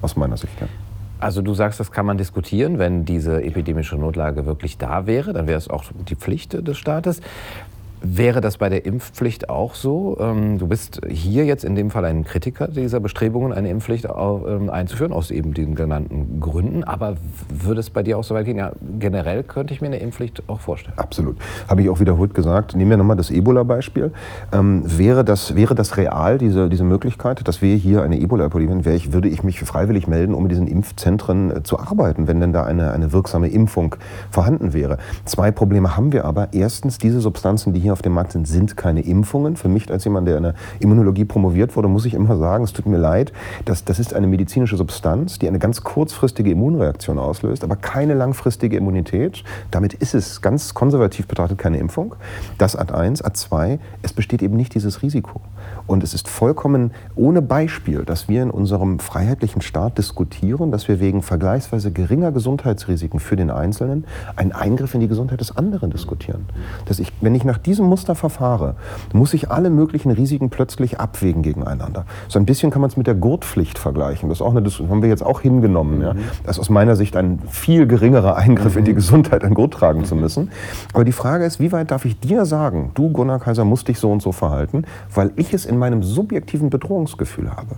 aus 0.02 0.16
meiner 0.16 0.38
Sicht. 0.38 0.54
Also 1.20 1.42
du 1.42 1.54
sagst, 1.54 1.80
das 1.80 1.92
kann 1.92 2.06
man 2.06 2.18
diskutieren, 2.18 2.78
wenn 2.78 3.06
diese 3.06 3.44
epidemische 3.44 3.96
Notlage 3.96 4.46
wirklich 4.46 4.78
da 4.78 5.06
wäre, 5.06 5.34
dann 5.34 5.48
wäre 5.48 5.58
es 5.58 5.70
auch 5.70 5.86
die 6.08 6.16
Pflicht 6.16 6.54
des 6.68 6.78
Staates. 6.78 7.22
Wäre 8.02 8.42
das 8.42 8.58
bei 8.58 8.70
der 8.70 8.86
Impfpflicht 8.86 9.50
auch 9.50 9.74
so? 9.74 10.18
Ähm, 10.20 10.58
du 10.60 10.68
bist 10.68 11.02
hier 11.10 11.46
jetzt 11.46 11.64
in 11.64 11.76
dem 11.76 11.90
Fall 11.90 12.06
ein 12.06 12.24
Kritiker 12.24 12.68
dieser 12.68 13.00
Bestrebungen, 13.00 13.52
eine 13.52 13.70
Impfpflicht 13.70 14.06
ähm, 14.06 14.70
einzuführen, 14.70 15.12
aus 15.12 15.32
eben 15.32 15.54
den 15.54 15.76
genannten 15.76 16.40
Gründen. 16.40 16.84
Aber 16.84 17.16
würde 17.50 17.80
es 17.80 17.90
bei 17.90 18.04
dir 18.04 18.18
auch 18.18 18.24
so 18.24 18.36
weit 18.36 18.46
gehen? 18.46 18.58
Ja, 18.58 18.74
generell 19.00 19.44
könnte 19.44 19.74
ich 19.74 19.82
mir 19.82 19.88
eine 19.88 19.98
Impfpflicht 19.98 20.44
auch 20.48 20.60
vorstellen. 20.60 20.98
Absolut. 20.98 21.38
Habe 21.68 21.82
ich 21.82 21.90
auch 21.90 22.00
wiederholt 22.00 22.34
gesagt. 22.34 22.76
Nehmen 22.76 22.92
wir 22.92 22.98
nochmal 22.98 23.18
das 23.18 23.32
Ebola-Beispiel. 23.32 24.12
Ähm, 24.54 24.84
wäre, 24.86 25.26
das, 25.26 25.56
wäre 25.56 25.74
das 25.74 25.98
real, 25.98 26.38
diese, 26.38 26.70
diese 26.70 26.84
Möglichkeit, 26.84 27.48
dass 27.48 27.62
wir 27.62 27.76
hier 27.76 28.04
eine 28.04 28.20
Ebola-Epidemie 28.20 28.84
haben, 28.84 29.14
würde 29.14 29.30
ich 29.30 29.44
mich 29.44 29.60
freiwillig 29.62 30.08
melden, 30.08 30.34
um 30.34 30.44
in 30.44 30.50
diesen 30.50 30.68
Impfzentren 30.68 31.52
äh, 31.52 31.64
zu 31.64 31.80
arbeiten, 31.80 32.28
wenn 32.28 32.40
denn 32.40 32.54
da 32.54 32.64
eine, 32.64 32.92
eine 32.92 33.12
wirksame 33.12 33.48
Impfung 33.48 33.96
vorhanden 34.30 34.74
wäre. 34.74 34.98
Zwei 35.26 35.52
Probleme 35.52 35.98
haben 35.98 36.12
wir 36.12 36.26
aber. 36.26 36.50
Erstens, 36.52 36.98
diese 36.98 37.20
Substanzen, 37.20 37.74
die 37.74 37.80
hier 37.80 37.95
auf 37.96 38.02
dem 38.02 38.12
Markt 38.12 38.34
sind, 38.34 38.46
sind 38.46 38.76
keine 38.76 39.00
Impfungen. 39.00 39.56
Für 39.56 39.70
mich 39.70 39.90
als 39.90 40.04
jemand, 40.04 40.28
der 40.28 40.36
in 40.36 40.44
der 40.44 40.54
Immunologie 40.82 41.24
promoviert 41.24 41.78
wurde, 41.78 41.88
muss 41.88 42.04
ich 42.04 42.14
immer 42.14 42.36
sagen, 42.36 42.66
es 42.66 42.74
tut 42.74 42.88
mir 42.88 42.98
leid, 42.98 43.32
dass 43.64 43.86
das 43.86 44.00
ist 44.00 44.14
eine 44.14 44.28
medizinische 44.28 44.76
Substanz, 44.76 45.40
die 45.40 45.48
eine 45.48 45.60
ganz 45.60 45.82
kurzfristige 45.82 46.52
Immunreaktion 46.52 47.18
auslöst, 47.18 47.64
aber 47.64 47.78
keine 47.78 48.16
langfristige 48.16 48.76
Immunität. 48.76 49.46
Damit 49.72 49.94
ist 49.94 50.14
es 50.14 50.42
ganz 50.42 50.74
konservativ 50.74 51.26
betrachtet 51.28 51.58
keine 51.58 51.78
Impfung. 51.78 52.16
Das 52.58 52.76
Ad 52.76 52.94
1. 52.94 53.22
Ad 53.22 53.38
2, 53.38 53.80
es 54.02 54.12
besteht 54.12 54.44
eben 54.44 54.58
nicht 54.58 54.76
dieses 54.76 55.02
Risiko. 55.02 55.40
Und 55.88 56.04
es 56.04 56.14
ist 56.14 56.28
vollkommen 56.28 56.92
ohne 57.16 57.42
Beispiel, 57.42 58.04
dass 58.06 58.28
wir 58.28 58.42
in 58.42 58.50
unserem 58.50 59.00
freiheitlichen 59.00 59.62
Staat 59.62 59.98
diskutieren, 59.98 60.72
dass 60.72 60.88
wir 60.88 61.00
wegen 61.00 61.22
vergleichsweise 61.22 61.92
geringer 61.92 62.32
Gesundheitsrisiken 62.32 63.20
für 63.20 63.36
den 63.36 63.52
Einzelnen 63.52 64.06
einen 64.36 64.52
Eingriff 64.52 64.94
in 64.96 65.00
die 65.00 65.08
Gesundheit 65.08 65.42
des 65.42 65.56
anderen 65.56 65.92
diskutieren. 65.92 66.46
Dass 66.86 67.00
ich, 67.00 67.12
wenn 67.22 67.36
ich 67.36 67.44
nach 67.44 67.58
diesem 67.58 67.86
Muster 67.86 68.16
verfahre, 68.16 68.76
muss 69.14 69.34
ich 69.34 69.52
alle 69.52 69.70
möglichen 69.70 70.12
Risiken 70.12 70.50
plötzlich 70.50 71.00
abwägen 71.00 71.44
gegeneinander. 71.44 72.06
So 72.28 72.40
ein 72.40 72.46
bisschen 72.46 72.72
kann 72.72 72.82
man 72.82 72.90
es 72.90 72.98
mit 72.98 73.08
der 73.08 73.16
Gurtpflicht 73.16 73.78
vergleichen. 73.78 74.30
Das, 74.30 74.42
eine, 74.42 74.62
das 74.62 74.80
haben 74.80 75.02
wir 75.02 75.10
jetzt 75.10 75.24
auch 75.24 75.42
hingenommen. 75.42 76.02
Ja. 76.02 76.16
Das 76.44 76.58
ist 76.58 76.62
aus 76.62 76.70
meiner 76.70 76.96
Sicht 76.96 77.16
ein 77.16 77.40
viel 77.50 77.86
geringerer 77.88 78.36
Eingriff 78.36 78.76
in 78.76 78.86
die 78.86 78.94
Gesundheit, 78.94 79.44
ein 79.44 79.54
Gurt 79.54 79.74
tragen 79.74 80.06
zu 80.06 80.16
müssen. 80.16 80.50
Aber 80.94 81.06
die 81.06 81.12
Frage 81.12 81.46
ist, 81.46 81.60
wie 81.60 81.72
weit 81.72 81.92
darf 81.92 82.06
ich 82.06 82.20
dir 82.20 82.46
sagen, 82.46 82.92
du 82.96 83.12
Gunnar 83.12 83.40
Kaiser 83.40 83.66
musst 83.66 83.88
dich 83.88 84.00
so 84.00 84.12
und 84.12 84.22
so 84.22 84.32
verhalten, 84.32 84.86
weil 85.14 85.32
ich 85.36 85.54
es 85.56 85.66
in 85.66 85.76
in 85.76 85.80
meinem 85.80 86.04
subjektiven 86.04 86.70
Bedrohungsgefühl 86.70 87.52
habe. 87.52 87.76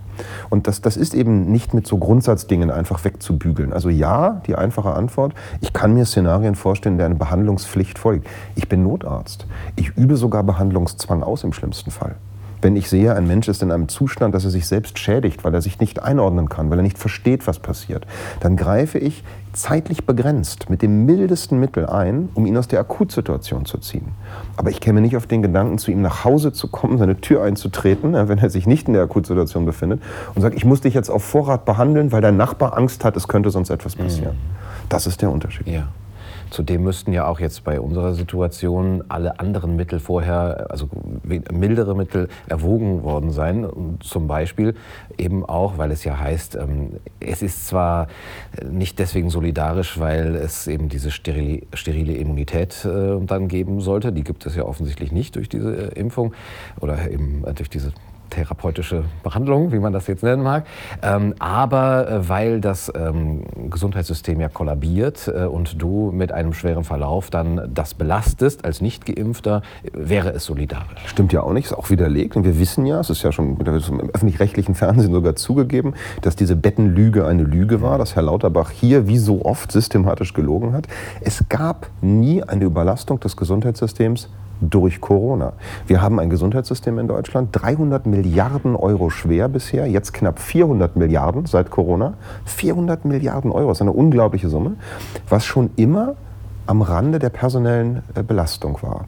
Und 0.50 0.68
das, 0.68 0.82
das 0.82 0.96
ist 0.96 1.14
eben 1.16 1.52
nicht 1.52 1.74
mit 1.74 1.88
so 1.88 1.98
Grundsatzdingen 1.98 2.70
einfach 2.72 3.04
wegzubügeln. 3.04 3.74
Also 3.74 3.90
ja, 3.90 4.42
die 4.46 4.56
einfache 4.56 4.94
Antwort, 4.94 5.34
ich 5.62 5.74
kann 5.74 5.94
mir 5.94 6.06
Szenarien 6.06 6.56
vorstellen, 6.56 6.94
in 6.94 6.98
der 7.00 7.08
eine 7.08 7.16
Behandlungspflicht 7.16 7.98
folgt. 7.98 8.28
Ich 8.56 8.70
bin 8.70 8.84
Notarzt. 8.84 9.48
Ich 9.76 9.98
übe 9.98 10.16
sogar 10.16 10.44
Behandlungszwang 10.44 11.24
aus 11.24 11.44
im 11.44 11.54
schlimmsten 11.54 11.92
Fall. 11.92 12.16
Wenn 12.62 12.76
ich 12.76 12.90
sehe, 12.90 13.16
ein 13.16 13.28
Mensch 13.28 13.48
ist 13.48 13.62
in 13.62 13.72
einem 13.72 13.88
Zustand, 13.88 14.34
dass 14.34 14.44
er 14.44 14.50
sich 14.50 14.68
selbst 14.68 14.98
schädigt, 15.00 15.44
weil 15.44 15.54
er 15.54 15.62
sich 15.62 15.80
nicht 15.80 16.02
einordnen 16.02 16.50
kann, 16.50 16.70
weil 16.70 16.80
er 16.80 16.84
nicht 16.84 16.98
versteht, 16.98 17.48
was 17.48 17.60
passiert, 17.60 18.08
dann 18.40 18.56
greife 18.56 18.98
ich 18.98 19.24
zeitlich 19.54 20.06
begrenzt 20.06 20.70
mit 20.70 20.82
dem 20.82 21.06
mildesten 21.06 21.60
Mittel 21.60 21.88
ein, 21.88 22.30
um 22.36 22.46
ihn 22.46 22.58
aus 22.58 22.68
der 22.68 22.80
Akutsituation 22.80 23.66
zu 23.66 23.80
ziehen. 23.80 24.10
Aber 24.56 24.70
ich 24.70 24.80
käme 24.80 25.02
nicht 25.02 25.18
auf 25.18 25.26
den 25.26 25.42
Gedanken, 25.42 25.78
zu 25.78 25.92
ihm 25.92 26.02
nach 26.02 26.24
Hause 26.26 26.54
zu 26.54 26.68
kommen, 26.68 26.98
seine 26.98 27.20
Tür 27.22 27.44
einzutreten, 27.44 28.14
wenn 28.14 28.38
er 28.38 28.50
sich 28.50 28.68
nicht 28.68 28.88
in 28.88 28.94
der 28.94 29.04
Akutsituation 29.04 29.66
befindet, 29.66 30.02
und 30.36 30.42
sage, 30.42 30.56
ich 30.56 30.66
muss 30.66 30.82
dich 30.82 30.94
jetzt 30.94 31.10
auf 31.10 31.24
Vorrat 31.24 31.66
behandeln, 31.66 32.12
weil 32.12 32.22
dein 32.22 32.38
Nachbar 32.38 32.78
Angst 32.78 33.04
hat, 33.04 33.18
es 33.18 33.28
könnte 33.28 33.50
sonst 33.50 33.70
etwas 33.70 33.96
passieren. 33.96 34.36
Mhm. 34.36 34.88
Das 34.90 35.08
ist 35.08 35.22
der 35.22 35.32
Unterschied. 35.32 35.68
Ja. 35.68 35.88
Zudem 36.50 36.84
müssten 36.84 37.14
ja 37.14 37.28
auch 37.28 37.40
jetzt 37.40 37.64
bei 37.64 37.80
unserer 37.80 38.14
Situation 38.14 39.04
alle 39.10 39.40
anderen 39.40 39.76
Mittel 39.76 40.00
vorher, 40.00 40.68
also 40.70 40.90
mildere 41.24 41.96
Mittel 41.96 42.30
erwogen 42.48 43.04
worden 43.04 43.32
sein. 43.32 43.68
Zum 44.00 44.28
Beispiel 44.28 44.76
eben 45.18 45.46
auch, 45.46 45.78
weil 45.78 45.92
es 45.92 46.04
ja 46.04 46.20
heißt, 46.20 46.56
ähm, 46.56 46.94
es 47.20 47.42
ist 47.42 47.68
zwar 47.68 48.08
nicht 48.70 49.00
deswegen 49.00 49.30
solidarisch, 49.30 50.00
weil 50.00 50.36
es 50.36 50.68
eben 50.68 50.90
diese 50.90 51.12
sterile, 51.12 51.68
Immunität 52.18 52.86
äh, 52.86 53.20
dann 53.26 53.48
geben 53.48 53.82
sollte. 53.82 54.12
Die 54.12 54.24
gibt 54.24 54.46
es 54.46 54.56
ja 54.56 54.64
offensichtlich 54.64 55.12
nicht 55.12 55.36
durch 55.36 55.50
diese 55.50 55.72
Impfung 55.74 56.34
oder 56.80 57.10
eben 57.10 57.44
durch 57.56 57.70
diese 57.70 57.92
therapeutische 58.30 59.04
Behandlung, 59.24 59.72
wie 59.72 59.80
man 59.80 59.94
das 59.94 60.08
jetzt 60.08 60.24
nennen 60.24 60.44
mag. 60.44 60.66
Ähm, 61.02 61.34
aber 61.40 62.10
äh, 62.10 62.30
weil 62.30 62.62
das 62.62 62.92
ähm, 62.96 63.44
Gesundheitssystem 63.70 64.40
ja 64.40 64.50
kollabiert 64.50 65.28
äh, 65.28 65.46
und 65.46 65.82
du 65.82 66.12
mit 66.12 66.32
einem 66.32 66.54
schweren 66.54 66.84
Verlauf 66.84 67.30
dann 67.30 67.70
das 67.74 67.94
belastest 67.94 68.66
als 68.66 68.82
Nicht-Geimpfter, 68.82 69.62
wäre 69.94 70.32
es 70.32 70.46
solidarisch. 70.46 71.08
Stimmt 71.08 71.34
ja 71.34 71.42
auch 71.42 71.54
nicht, 71.54 71.66
ist 71.66 71.74
auch 71.74 71.90
widerlegt. 71.90 72.36
Und 72.36 72.44
wir 72.44 72.60
wissen 72.60 72.86
ja, 72.86 73.00
es 73.00 73.10
ist 73.10 73.24
ja 73.24 73.32
schon 73.32 73.58
im 73.60 74.10
öffentlich-rechtlichen 74.14 74.76
Fernsehen 74.76 75.14
sogar 75.14 75.36
zugegeben, 75.36 75.94
dass 76.22 76.36
diese 76.36 76.56
Bettenlüge 76.56 77.26
eine 77.26 77.44
Lüge 77.44 77.82
war, 77.82 77.98
dass 77.98 78.16
Herr 78.16 78.24
Lauterbach 78.24 78.72
hier 78.72 79.08
wie 79.08 79.18
so 79.18 79.46
oft 79.46 79.72
systematisch 79.72 80.34
gelogen 80.34 80.74
hat. 80.74 80.88
Es 81.22 81.48
gab 81.50 81.90
nie 82.02 82.44
eine 82.44 82.66
Überlastung 82.66 83.20
des 83.20 83.38
Gesundheitssystems 83.38 84.30
durch 84.62 85.02
Corona. 85.02 85.54
Wir 85.86 86.02
haben 86.02 86.20
ein 86.20 86.30
Gesundheitssystem 86.30 87.00
in 87.00 87.08
Deutschland, 87.08 87.50
300 87.52 88.06
Milliarden 88.06 88.76
Euro 88.76 89.10
schwer 89.10 89.48
bisher, 89.48 89.88
jetzt 89.88 90.14
knapp 90.14 90.40
400 90.40 90.96
Milliarden 90.96 91.46
seit 91.46 91.72
Corona. 91.72 92.14
400 92.46 93.06
Milliarden 93.06 93.52
Euro, 93.52 93.72
ist 93.72 93.82
eine 93.82 93.92
unglaubliche 93.92 94.50
Summe, 94.50 94.76
was 95.30 95.46
schon 95.46 95.70
immer 95.76 96.16
am 96.66 96.82
Rande 96.82 97.20
der 97.20 97.30
personellen 97.30 98.04
äh, 98.14 98.24
Belastung 98.24 98.78
war. 98.82 99.06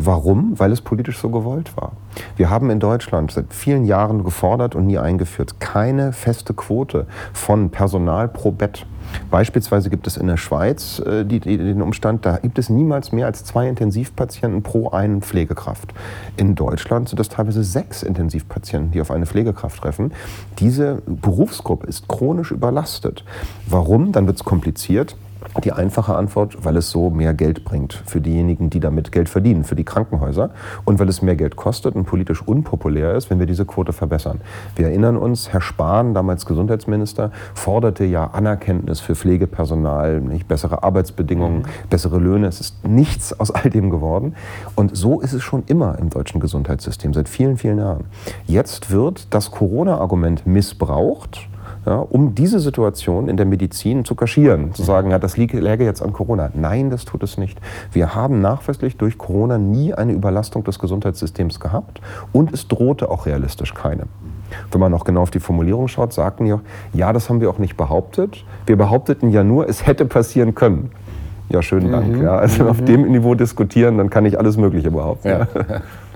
Warum? 0.00 0.58
Weil 0.58 0.70
es 0.70 0.80
politisch 0.80 1.18
so 1.18 1.28
gewollt 1.28 1.76
war. 1.76 1.90
Wir 2.36 2.50
haben 2.50 2.70
in 2.70 2.78
Deutschland 2.78 3.32
seit 3.32 3.52
vielen 3.52 3.84
Jahren 3.84 4.22
gefordert 4.22 4.76
und 4.76 4.86
nie 4.86 4.96
eingeführt, 4.96 5.58
keine 5.58 6.12
feste 6.12 6.54
Quote 6.54 7.06
von 7.32 7.70
Personal 7.70 8.28
pro 8.28 8.52
Bett. 8.52 8.86
Beispielsweise 9.30 9.90
gibt 9.90 10.06
es 10.06 10.16
in 10.16 10.28
der 10.28 10.36
Schweiz 10.36 11.00
äh, 11.00 11.24
die, 11.24 11.40
die, 11.40 11.56
den 11.56 11.82
Umstand, 11.82 12.24
da 12.24 12.36
gibt 12.36 12.58
es 12.58 12.68
niemals 12.68 13.10
mehr 13.10 13.26
als 13.26 13.42
zwei 13.42 13.68
Intensivpatienten 13.68 14.62
pro 14.62 14.90
einen 14.90 15.20
Pflegekraft. 15.20 15.92
In 16.36 16.54
Deutschland 16.54 17.08
sind 17.08 17.18
das 17.18 17.28
teilweise 17.28 17.64
sechs 17.64 18.04
Intensivpatienten, 18.04 18.92
die 18.92 19.00
auf 19.00 19.10
eine 19.10 19.26
Pflegekraft 19.26 19.82
treffen. 19.82 20.12
Diese 20.58 21.02
Berufsgruppe 21.06 21.88
ist 21.88 22.06
chronisch 22.06 22.52
überlastet. 22.52 23.24
Warum? 23.66 24.12
Dann 24.12 24.26
wird 24.26 24.36
es 24.36 24.44
kompliziert. 24.44 25.16
Die 25.64 25.72
einfache 25.72 26.14
Antwort, 26.14 26.64
weil 26.64 26.76
es 26.76 26.90
so 26.90 27.10
mehr 27.10 27.34
Geld 27.34 27.64
bringt 27.64 28.02
für 28.06 28.20
diejenigen, 28.20 28.70
die 28.70 28.80
damit 28.80 29.12
Geld 29.12 29.28
verdienen, 29.28 29.64
für 29.64 29.74
die 29.74 29.84
Krankenhäuser 29.84 30.50
und 30.84 30.98
weil 30.98 31.08
es 31.08 31.22
mehr 31.22 31.36
Geld 31.36 31.56
kostet 31.56 31.94
und 31.94 32.04
politisch 32.04 32.42
unpopulär 32.42 33.14
ist, 33.14 33.30
wenn 33.30 33.38
wir 33.38 33.46
diese 33.46 33.64
Quote 33.64 33.92
verbessern. 33.92 34.40
Wir 34.76 34.86
erinnern 34.86 35.16
uns, 35.16 35.52
Herr 35.52 35.60
Spahn, 35.60 36.14
damals 36.14 36.46
Gesundheitsminister, 36.46 37.32
forderte 37.54 38.04
ja 38.04 38.26
Anerkenntnis 38.26 39.00
für 39.00 39.14
Pflegepersonal, 39.14 40.20
nicht 40.20 40.46
bessere 40.48 40.82
Arbeitsbedingungen, 40.82 41.60
mhm. 41.60 41.88
bessere 41.90 42.18
Löhne. 42.18 42.46
Es 42.46 42.60
ist 42.60 42.86
nichts 42.86 43.38
aus 43.38 43.50
all 43.50 43.70
dem 43.70 43.90
geworden. 43.90 44.34
Und 44.74 44.96
so 44.96 45.20
ist 45.20 45.32
es 45.32 45.42
schon 45.42 45.64
immer 45.66 45.98
im 45.98 46.10
deutschen 46.10 46.40
Gesundheitssystem, 46.40 47.14
seit 47.14 47.28
vielen, 47.28 47.56
vielen 47.56 47.78
Jahren. 47.78 48.04
Jetzt 48.46 48.90
wird 48.90 49.34
das 49.34 49.50
Corona-Argument 49.50 50.46
missbraucht 50.46 51.48
ja, 51.86 51.96
um 51.96 52.34
diese 52.34 52.60
Situation 52.60 53.28
in 53.28 53.36
der 53.36 53.46
Medizin 53.46 54.04
zu 54.04 54.14
kaschieren, 54.14 54.74
zu 54.74 54.82
sagen, 54.82 55.10
ja, 55.10 55.18
das 55.18 55.36
läge 55.36 55.84
jetzt 55.84 56.02
an 56.02 56.12
Corona. 56.12 56.50
Nein, 56.54 56.90
das 56.90 57.04
tut 57.04 57.22
es 57.22 57.38
nicht. 57.38 57.58
Wir 57.92 58.14
haben 58.14 58.40
nachweislich 58.40 58.96
durch 58.96 59.18
Corona 59.18 59.58
nie 59.58 59.94
eine 59.94 60.12
Überlastung 60.12 60.64
des 60.64 60.78
Gesundheitssystems 60.78 61.60
gehabt 61.60 62.00
und 62.32 62.52
es 62.52 62.68
drohte 62.68 63.10
auch 63.10 63.26
realistisch 63.26 63.74
keine. 63.74 64.04
Wenn 64.70 64.80
man 64.80 64.90
noch 64.90 65.04
genau 65.04 65.22
auf 65.22 65.30
die 65.30 65.40
Formulierung 65.40 65.88
schaut, 65.88 66.12
sagten 66.12 66.46
wir, 66.46 66.60
ja, 66.92 67.12
das 67.12 67.28
haben 67.28 67.40
wir 67.40 67.50
auch 67.50 67.58
nicht 67.58 67.76
behauptet. 67.76 68.44
Wir 68.66 68.76
behaupteten 68.76 69.30
ja 69.30 69.44
nur, 69.44 69.68
es 69.68 69.86
hätte 69.86 70.04
passieren 70.06 70.54
können. 70.54 70.90
Ja, 71.50 71.62
schönen 71.62 71.92
Dank. 71.92 72.08
Mhm. 72.08 72.22
Ja, 72.22 72.36
also 72.36 72.64
mhm. 72.64 72.70
auf 72.70 72.84
dem 72.84 73.10
Niveau 73.10 73.34
diskutieren, 73.34 73.98
dann 73.98 74.10
kann 74.10 74.26
ich 74.26 74.38
alles 74.38 74.56
Mögliche 74.56 74.90
behaupten. 74.90 75.28
Ja. 75.28 75.46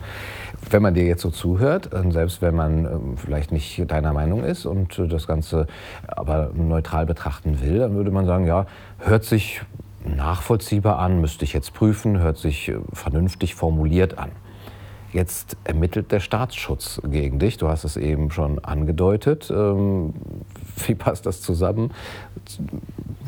wenn 0.71 0.83
man 0.83 0.95
dir 0.95 1.05
jetzt 1.05 1.23
so 1.23 1.31
zuhört, 1.31 1.91
selbst 2.11 2.43
wenn 2.43 2.55
man 2.55 2.85
ähm, 2.85 3.17
vielleicht 3.17 3.53
nicht 3.53 3.91
deiner 3.91 4.13
Meinung 4.13 4.45
ist 4.45 4.67
und 4.67 4.99
äh, 4.99 5.09
das 5.09 5.27
Ganze 5.27 5.67
aber 6.07 6.51
neutral 6.55 7.07
betrachten 7.07 7.61
will, 7.61 7.81
dann 7.81 7.95
würde 7.95 8.11
man 8.11 8.27
sagen, 8.27 8.47
ja, 8.47 8.67
hört 8.99 9.25
sich 9.25 9.61
nachvollziehbar 10.05 10.99
an, 10.99 11.21
müsste 11.21 11.45
ich 11.45 11.53
jetzt 11.53 11.75
prüfen, 11.75 12.19
hört 12.19 12.39
sich 12.39 12.69
äh, 12.69 12.77
vernünftig 12.93 13.55
formuliert 13.55 14.19
an. 14.19 14.31
Jetzt 15.13 15.59
ermittelt 15.65 16.11
der 16.11 16.21
Staatsschutz 16.21 17.03
gegen 17.05 17.39
dich. 17.39 17.59
Du 17.59 17.69
hast 17.69 17.85
es 17.85 17.99
eben 17.99 18.31
schon 18.31 18.59
angedeutet. 18.61 19.53
Wie 20.87 20.95
passt 20.95 21.27
das 21.27 21.41
zusammen? 21.41 21.91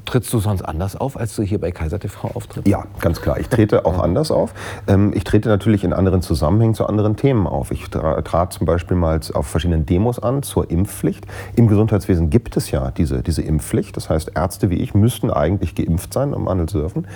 Trittst 0.05 0.33
du 0.35 0.39
sonst 0.39 0.63
anders 0.63 0.97
auf, 0.97 1.19
als 1.19 1.35
du 1.35 1.43
hier 1.43 1.59
bei 1.59 1.71
Kaiser 1.71 1.99
TV 1.99 2.29
auftrittst? 2.35 2.69
Ja, 2.69 2.85
ganz 3.01 3.23
klar. 3.23 3.41
Ich 3.41 3.49
trete 3.49 3.87
auch 3.87 3.99
anders 3.99 4.31
auf. 4.31 4.53
Ähm, 4.87 5.13
ich 5.15 5.25
trete 5.25 5.49
natürlich 5.49 5.83
in 5.83 5.95
anderen 5.95 6.21
Zusammenhängen 6.21 6.75
zu 6.75 6.87
anderen 6.87 7.17
Themen 7.17 7.47
auf. 7.47 7.71
Ich 7.71 7.89
trat 7.89 8.53
zum 8.53 8.67
Beispiel 8.67 8.97
mal 8.97 9.19
auf 9.33 9.47
verschiedenen 9.47 9.87
Demos 9.87 10.19
an 10.19 10.43
zur 10.43 10.71
Impfpflicht. 10.71 11.27
Im 11.57 11.69
Gesundheitswesen 11.69 12.29
gibt 12.29 12.57
es 12.57 12.71
ja 12.71 12.91
diese, 12.91 13.23
diese 13.23 13.41
Impfpflicht. 13.43 13.97
Das 13.97 14.11
heißt, 14.11 14.33
Ärzte 14.35 14.69
wie 14.69 14.77
ich 14.77 14.95
müssten 14.95 15.31
eigentlich 15.31 15.75
geimpft 15.75 16.13
sein, 16.13 16.35
um 16.35 16.49
handeln 16.49 16.69
zu 16.69 16.79
dürfen. 16.79 17.07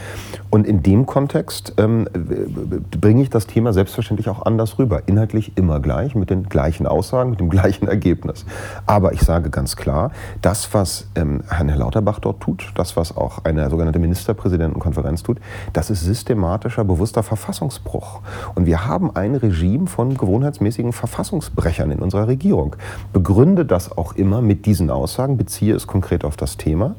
Und 0.49 0.67
in 0.67 0.83
dem 0.83 1.05
Kontext 1.05 1.75
ähm, 1.77 2.09
bringe 3.01 3.23
ich 3.23 3.29
das 3.29 3.47
Thema 3.47 3.75
selbstverständlich 3.75 4.31
auch 4.31 4.47
anders 4.47 4.79
rüber. 4.79 5.03
Inhaltlich 5.07 5.53
immer 5.57 5.81
gleich, 5.81 6.15
mit 6.15 6.31
den 6.31 6.49
gleichen 6.49 6.87
Aussagen, 6.87 7.31
mit 7.31 7.41
dem 7.41 7.51
gleichen 7.51 7.87
Ergebnis. 7.87 8.47
Aber 8.87 9.13
ich 9.13 9.21
sage 9.21 9.51
ganz 9.51 9.77
klar, 9.77 10.11
das, 10.43 10.73
was 10.75 11.09
ähm, 11.15 11.43
Herr 11.49 11.65
Lauterbach 11.77 12.19
dort 12.19 12.41
tut, 12.41 12.73
das, 12.75 12.97
was 12.97 13.17
auch 13.17 13.45
eine 13.45 13.69
sogenannte 13.71 13.99
Ministerpräsidentenkonferenz 13.99 15.23
tut, 15.23 15.39
das 15.73 15.91
ist 15.91 16.03
systematischer, 16.03 16.85
bewusster 16.85 17.23
Verfassungsbruch. 17.23 18.21
Und 18.55 18.67
wir 18.67 18.87
haben 18.87 19.15
ein 19.15 19.35
Regime 19.35 19.87
von 19.87 20.17
gewohnheitsmäßigen 20.17 20.93
Verfassungsbrechern 20.93 21.91
in 21.91 22.01
unserer 22.01 22.29
Regierung. 22.29 22.77
Begründe 23.13 23.65
das 23.65 23.97
auch 23.97 24.15
immer 24.15 24.43
mit 24.43 24.67
diesen 24.67 24.91
Aussagen, 24.91 25.37
beziehe 25.37 25.75
es 25.75 25.87
konkret 25.87 26.25
auf 26.25 26.37
das 26.37 26.57
Thema. 26.57 26.95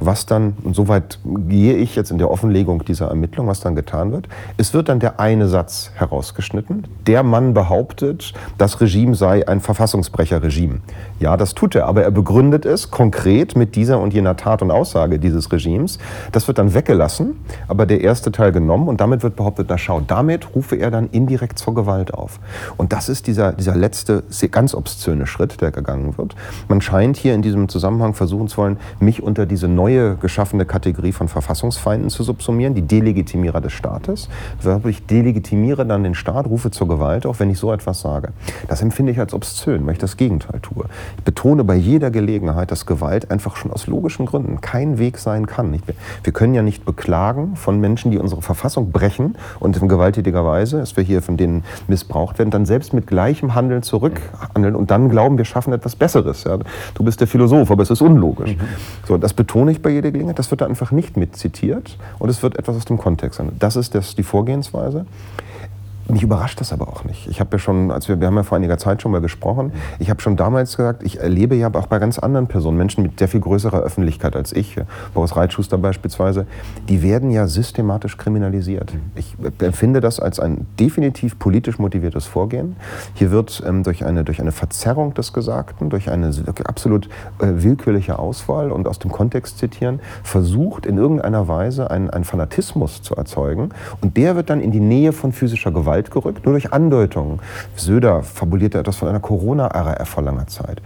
Was 0.00 0.26
dann, 0.26 0.54
und 0.64 0.74
soweit 0.74 1.18
gehe 1.24 1.74
ich 1.76 1.96
jetzt 1.96 2.10
in 2.10 2.18
der 2.18 2.30
Offenlegung 2.30 2.84
dieser 2.84 3.08
Ermittlung, 3.08 3.46
was 3.46 3.60
dann 3.60 3.74
getan 3.74 4.12
wird, 4.12 4.28
es 4.56 4.74
wird 4.74 4.88
dann 4.88 5.00
der 5.00 5.20
eine 5.20 5.48
Satz 5.48 5.90
herausgeschnitten. 5.94 6.86
Der 7.06 7.22
Mann 7.22 7.54
behauptet, 7.54 8.32
das 8.58 8.80
Regime 8.80 9.14
sei 9.14 9.46
ein 9.46 9.60
Verfassungsbrecherregime. 9.60 10.80
Ja, 11.20 11.36
das 11.36 11.54
tut 11.54 11.74
er, 11.74 11.86
aber 11.86 12.02
er 12.02 12.10
begründet 12.10 12.61
es 12.64 12.90
konkret 12.90 13.56
mit 13.56 13.76
dieser 13.76 14.00
und 14.00 14.12
jener 14.14 14.36
Tat 14.36 14.62
und 14.62 14.70
Aussage 14.70 15.18
dieses 15.18 15.50
Regimes. 15.52 15.98
Das 16.32 16.48
wird 16.48 16.58
dann 16.58 16.74
weggelassen, 16.74 17.36
aber 17.68 17.86
der 17.86 18.00
erste 18.00 18.32
Teil 18.32 18.52
genommen 18.52 18.88
und 18.88 19.00
damit 19.00 19.22
wird 19.22 19.36
behauptet, 19.36 19.66
na 19.68 19.78
schau, 19.78 20.00
damit 20.00 20.54
rufe 20.54 20.76
er 20.76 20.90
dann 20.90 21.08
indirekt 21.10 21.58
zur 21.58 21.74
Gewalt 21.74 22.14
auf. 22.14 22.40
Und 22.76 22.92
das 22.92 23.08
ist 23.08 23.26
dieser, 23.26 23.52
dieser 23.52 23.76
letzte, 23.76 24.24
ganz 24.50 24.74
obszöne 24.74 25.26
Schritt, 25.26 25.60
der 25.60 25.70
gegangen 25.70 26.18
wird. 26.18 26.34
Man 26.68 26.80
scheint 26.80 27.16
hier 27.16 27.34
in 27.34 27.42
diesem 27.42 27.68
Zusammenhang 27.68 28.14
versuchen 28.14 28.48
zu 28.48 28.58
wollen, 28.58 28.78
mich 29.00 29.22
unter 29.22 29.46
diese 29.46 29.68
neue 29.68 30.16
geschaffene 30.16 30.66
Kategorie 30.66 31.12
von 31.12 31.28
Verfassungsfeinden 31.28 32.10
zu 32.10 32.22
subsumieren, 32.22 32.74
die 32.74 32.82
Delegitimierer 32.82 33.60
des 33.60 33.72
Staates. 33.72 34.28
Ich 34.86 35.06
delegitimiere 35.06 35.86
dann 35.86 36.04
den 36.04 36.14
Staat, 36.14 36.46
rufe 36.46 36.70
zur 36.70 36.88
Gewalt 36.88 37.26
auf, 37.26 37.40
wenn 37.40 37.50
ich 37.50 37.58
so 37.58 37.72
etwas 37.72 38.00
sage. 38.00 38.28
Das 38.68 38.82
empfinde 38.82 39.12
ich 39.12 39.18
als 39.18 39.34
obszön, 39.34 39.86
weil 39.86 39.94
ich 39.94 39.98
das 39.98 40.16
Gegenteil 40.16 40.60
tue. 40.60 40.84
Ich 41.16 41.24
betone 41.24 41.64
bei 41.64 41.74
jeder 41.74 42.10
Gelegenheit, 42.10 42.51
dass 42.52 42.86
Gewalt 42.86 43.30
einfach 43.30 43.56
schon 43.56 43.72
aus 43.72 43.86
logischen 43.86 44.26
Gründen 44.26 44.60
kein 44.60 44.98
Weg 44.98 45.18
sein 45.18 45.46
kann. 45.46 45.72
Wir 46.22 46.32
können 46.32 46.54
ja 46.54 46.62
nicht 46.62 46.84
beklagen 46.84 47.56
von 47.56 47.80
Menschen, 47.80 48.10
die 48.10 48.18
unsere 48.18 48.42
Verfassung 48.42 48.92
brechen 48.92 49.36
und 49.58 49.76
in 49.76 49.88
gewalttätiger 49.88 50.44
Weise, 50.44 50.78
dass 50.78 50.96
wir 50.96 51.04
hier 51.04 51.22
von 51.22 51.36
denen 51.36 51.64
missbraucht 51.88 52.38
werden, 52.38 52.50
dann 52.50 52.66
selbst 52.66 52.92
mit 52.92 53.06
gleichem 53.06 53.54
Handeln 53.54 53.82
zurückhandeln 53.82 54.76
und 54.76 54.90
dann 54.90 55.08
glauben, 55.08 55.38
wir 55.38 55.44
schaffen 55.44 55.72
etwas 55.72 55.96
Besseres. 55.96 56.44
Ja, 56.44 56.58
du 56.94 57.04
bist 57.04 57.20
der 57.20 57.26
Philosoph, 57.26 57.70
aber 57.70 57.82
es 57.82 57.90
ist 57.90 58.02
unlogisch. 58.02 58.56
Mhm. 58.56 58.60
So, 59.06 59.16
das 59.18 59.32
betone 59.32 59.72
ich 59.72 59.82
bei 59.82 59.90
jeder 59.90 60.10
Gelegenheit. 60.10 60.38
Das 60.38 60.50
wird 60.50 60.60
da 60.60 60.66
einfach 60.66 60.92
nicht 60.92 61.16
mit 61.16 61.36
zitiert 61.36 61.96
und 62.18 62.28
es 62.28 62.42
wird 62.42 62.58
etwas 62.58 62.76
aus 62.76 62.84
dem 62.84 62.98
Kontext 62.98 63.38
sein. 63.38 63.50
Das 63.58 63.76
ist 63.76 63.94
das, 63.94 64.14
die 64.14 64.22
Vorgehensweise 64.22 65.06
mich 66.12 66.22
überrascht 66.22 66.60
das 66.60 66.72
aber 66.72 66.88
auch 66.88 67.04
nicht. 67.04 67.26
Ich 67.28 67.40
habe 67.40 67.50
ja 67.52 67.58
schon, 67.58 67.90
als 67.90 68.08
wir, 68.08 68.20
wir 68.20 68.26
haben 68.26 68.36
ja 68.36 68.42
vor 68.42 68.56
einiger 68.56 68.78
Zeit 68.78 69.02
schon 69.02 69.12
mal 69.12 69.20
gesprochen, 69.20 69.72
ich 69.98 70.10
habe 70.10 70.20
schon 70.20 70.36
damals 70.36 70.76
gesagt, 70.76 71.02
ich 71.02 71.20
erlebe 71.20 71.54
ja 71.54 71.72
auch 71.74 71.86
bei 71.86 71.98
ganz 71.98 72.18
anderen 72.18 72.46
Personen, 72.46 72.76
Menschen 72.76 73.02
mit 73.02 73.18
sehr 73.18 73.28
viel 73.28 73.40
größerer 73.40 73.80
Öffentlichkeit 73.80 74.36
als 74.36 74.52
ich, 74.52 74.76
Boris 75.14 75.36
Reitschuster 75.36 75.78
beispielsweise, 75.78 76.46
die 76.88 77.02
werden 77.02 77.30
ja 77.30 77.46
systematisch 77.46 78.16
kriminalisiert. 78.16 78.92
Ich 79.14 79.36
empfinde 79.60 80.00
das 80.00 80.20
als 80.20 80.38
ein 80.38 80.66
definitiv 80.78 81.38
politisch 81.38 81.78
motiviertes 81.78 82.26
Vorgehen. 82.26 82.76
Hier 83.14 83.30
wird 83.30 83.62
ähm, 83.66 83.82
durch, 83.82 84.04
eine, 84.04 84.24
durch 84.24 84.40
eine 84.40 84.52
Verzerrung 84.52 85.14
des 85.14 85.32
Gesagten, 85.32 85.90
durch 85.90 86.10
eine 86.10 86.30
absolut 86.64 87.06
äh, 87.38 87.46
willkürliche 87.62 88.18
Auswahl 88.18 88.70
und 88.70 88.86
aus 88.86 88.98
dem 88.98 89.10
Kontext 89.10 89.58
zitieren, 89.58 90.00
versucht 90.22 90.86
in 90.86 90.98
irgendeiner 90.98 91.48
Weise 91.48 91.90
einen, 91.90 92.10
einen 92.10 92.24
Fanatismus 92.24 93.02
zu 93.02 93.14
erzeugen. 93.14 93.70
Und 94.00 94.16
der 94.16 94.36
wird 94.36 94.50
dann 94.50 94.60
in 94.60 94.72
die 94.72 94.80
Nähe 94.80 95.12
von 95.12 95.32
physischer 95.32 95.70
Gewalt 95.70 96.01
gerückt, 96.10 96.44
nur 96.44 96.54
durch 96.54 96.72
Andeutungen. 96.72 97.40
Söder 97.76 98.22
fabulierte 98.22 98.78
etwas 98.78 98.96
von 98.96 99.08
einer 99.08 99.20
Corona-Ära 99.20 100.04
vor 100.04 100.22
langer 100.22 100.46
Zeit. 100.46 100.82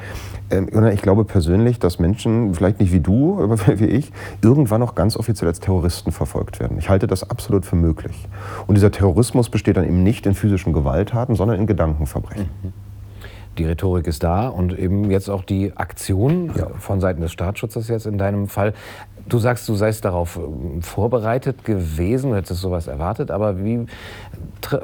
Ähm, 0.51 0.69
ich 0.93 1.03
glaube 1.03 1.25
persönlich, 1.25 1.79
dass 1.79 1.99
Menschen, 1.99 2.55
vielleicht 2.55 2.81
nicht 2.81 2.93
wie 2.93 3.01
du, 3.01 3.43
aber 3.43 3.59
wie 3.79 3.87
ich, 3.87 4.13
irgendwann 4.43 4.81
noch 4.81 4.95
ganz 4.95 5.17
offiziell 5.17 5.49
als 5.49 5.61
Terroristen 5.61 6.13
verfolgt 6.13 6.61
werden. 6.61 6.79
Ich 6.79 6.89
halte 6.89 7.07
das 7.07 7.29
absolut 7.29 7.65
für 7.65 7.77
möglich. 7.77 8.29
Und 8.67 8.77
dieser 8.77 8.91
Terrorismus 8.91 9.51
besteht 9.51 9.77
dann 9.77 9.85
eben 9.85 10.03
nicht 10.03 10.27
in 10.27 10.35
physischen 10.35 10.73
Gewalttaten, 10.73 11.35
sondern 11.35 11.59
in 11.59 11.67
Gedankenverbrechen. 11.67 12.49
Mhm. 12.63 12.86
Die 13.59 13.65
Rhetorik 13.65 14.07
ist 14.07 14.23
da 14.23 14.49
und 14.49 14.79
eben 14.79 15.11
jetzt 15.11 15.29
auch 15.29 15.45
die 15.45 15.77
Aktion 15.77 16.53
ja. 16.57 16.69
von 16.79 17.01
Seiten 17.01 17.21
des 17.21 17.33
Staatsschutzes 17.33 17.89
jetzt 17.89 18.07
in 18.07 18.19
deinem 18.19 18.49
Fall. 18.49 18.75
Du 19.29 19.39
sagst, 19.39 19.69
du 19.69 19.75
seist 19.75 20.05
darauf 20.05 20.37
ähm, 20.37 20.83
vorbereitet 20.83 21.65
gewesen, 21.65 22.31
du 22.31 22.37
hättest 22.37 22.61
sowas 22.61 22.87
erwartet, 22.87 23.31
aber 23.31 23.65
wie, 23.65 23.87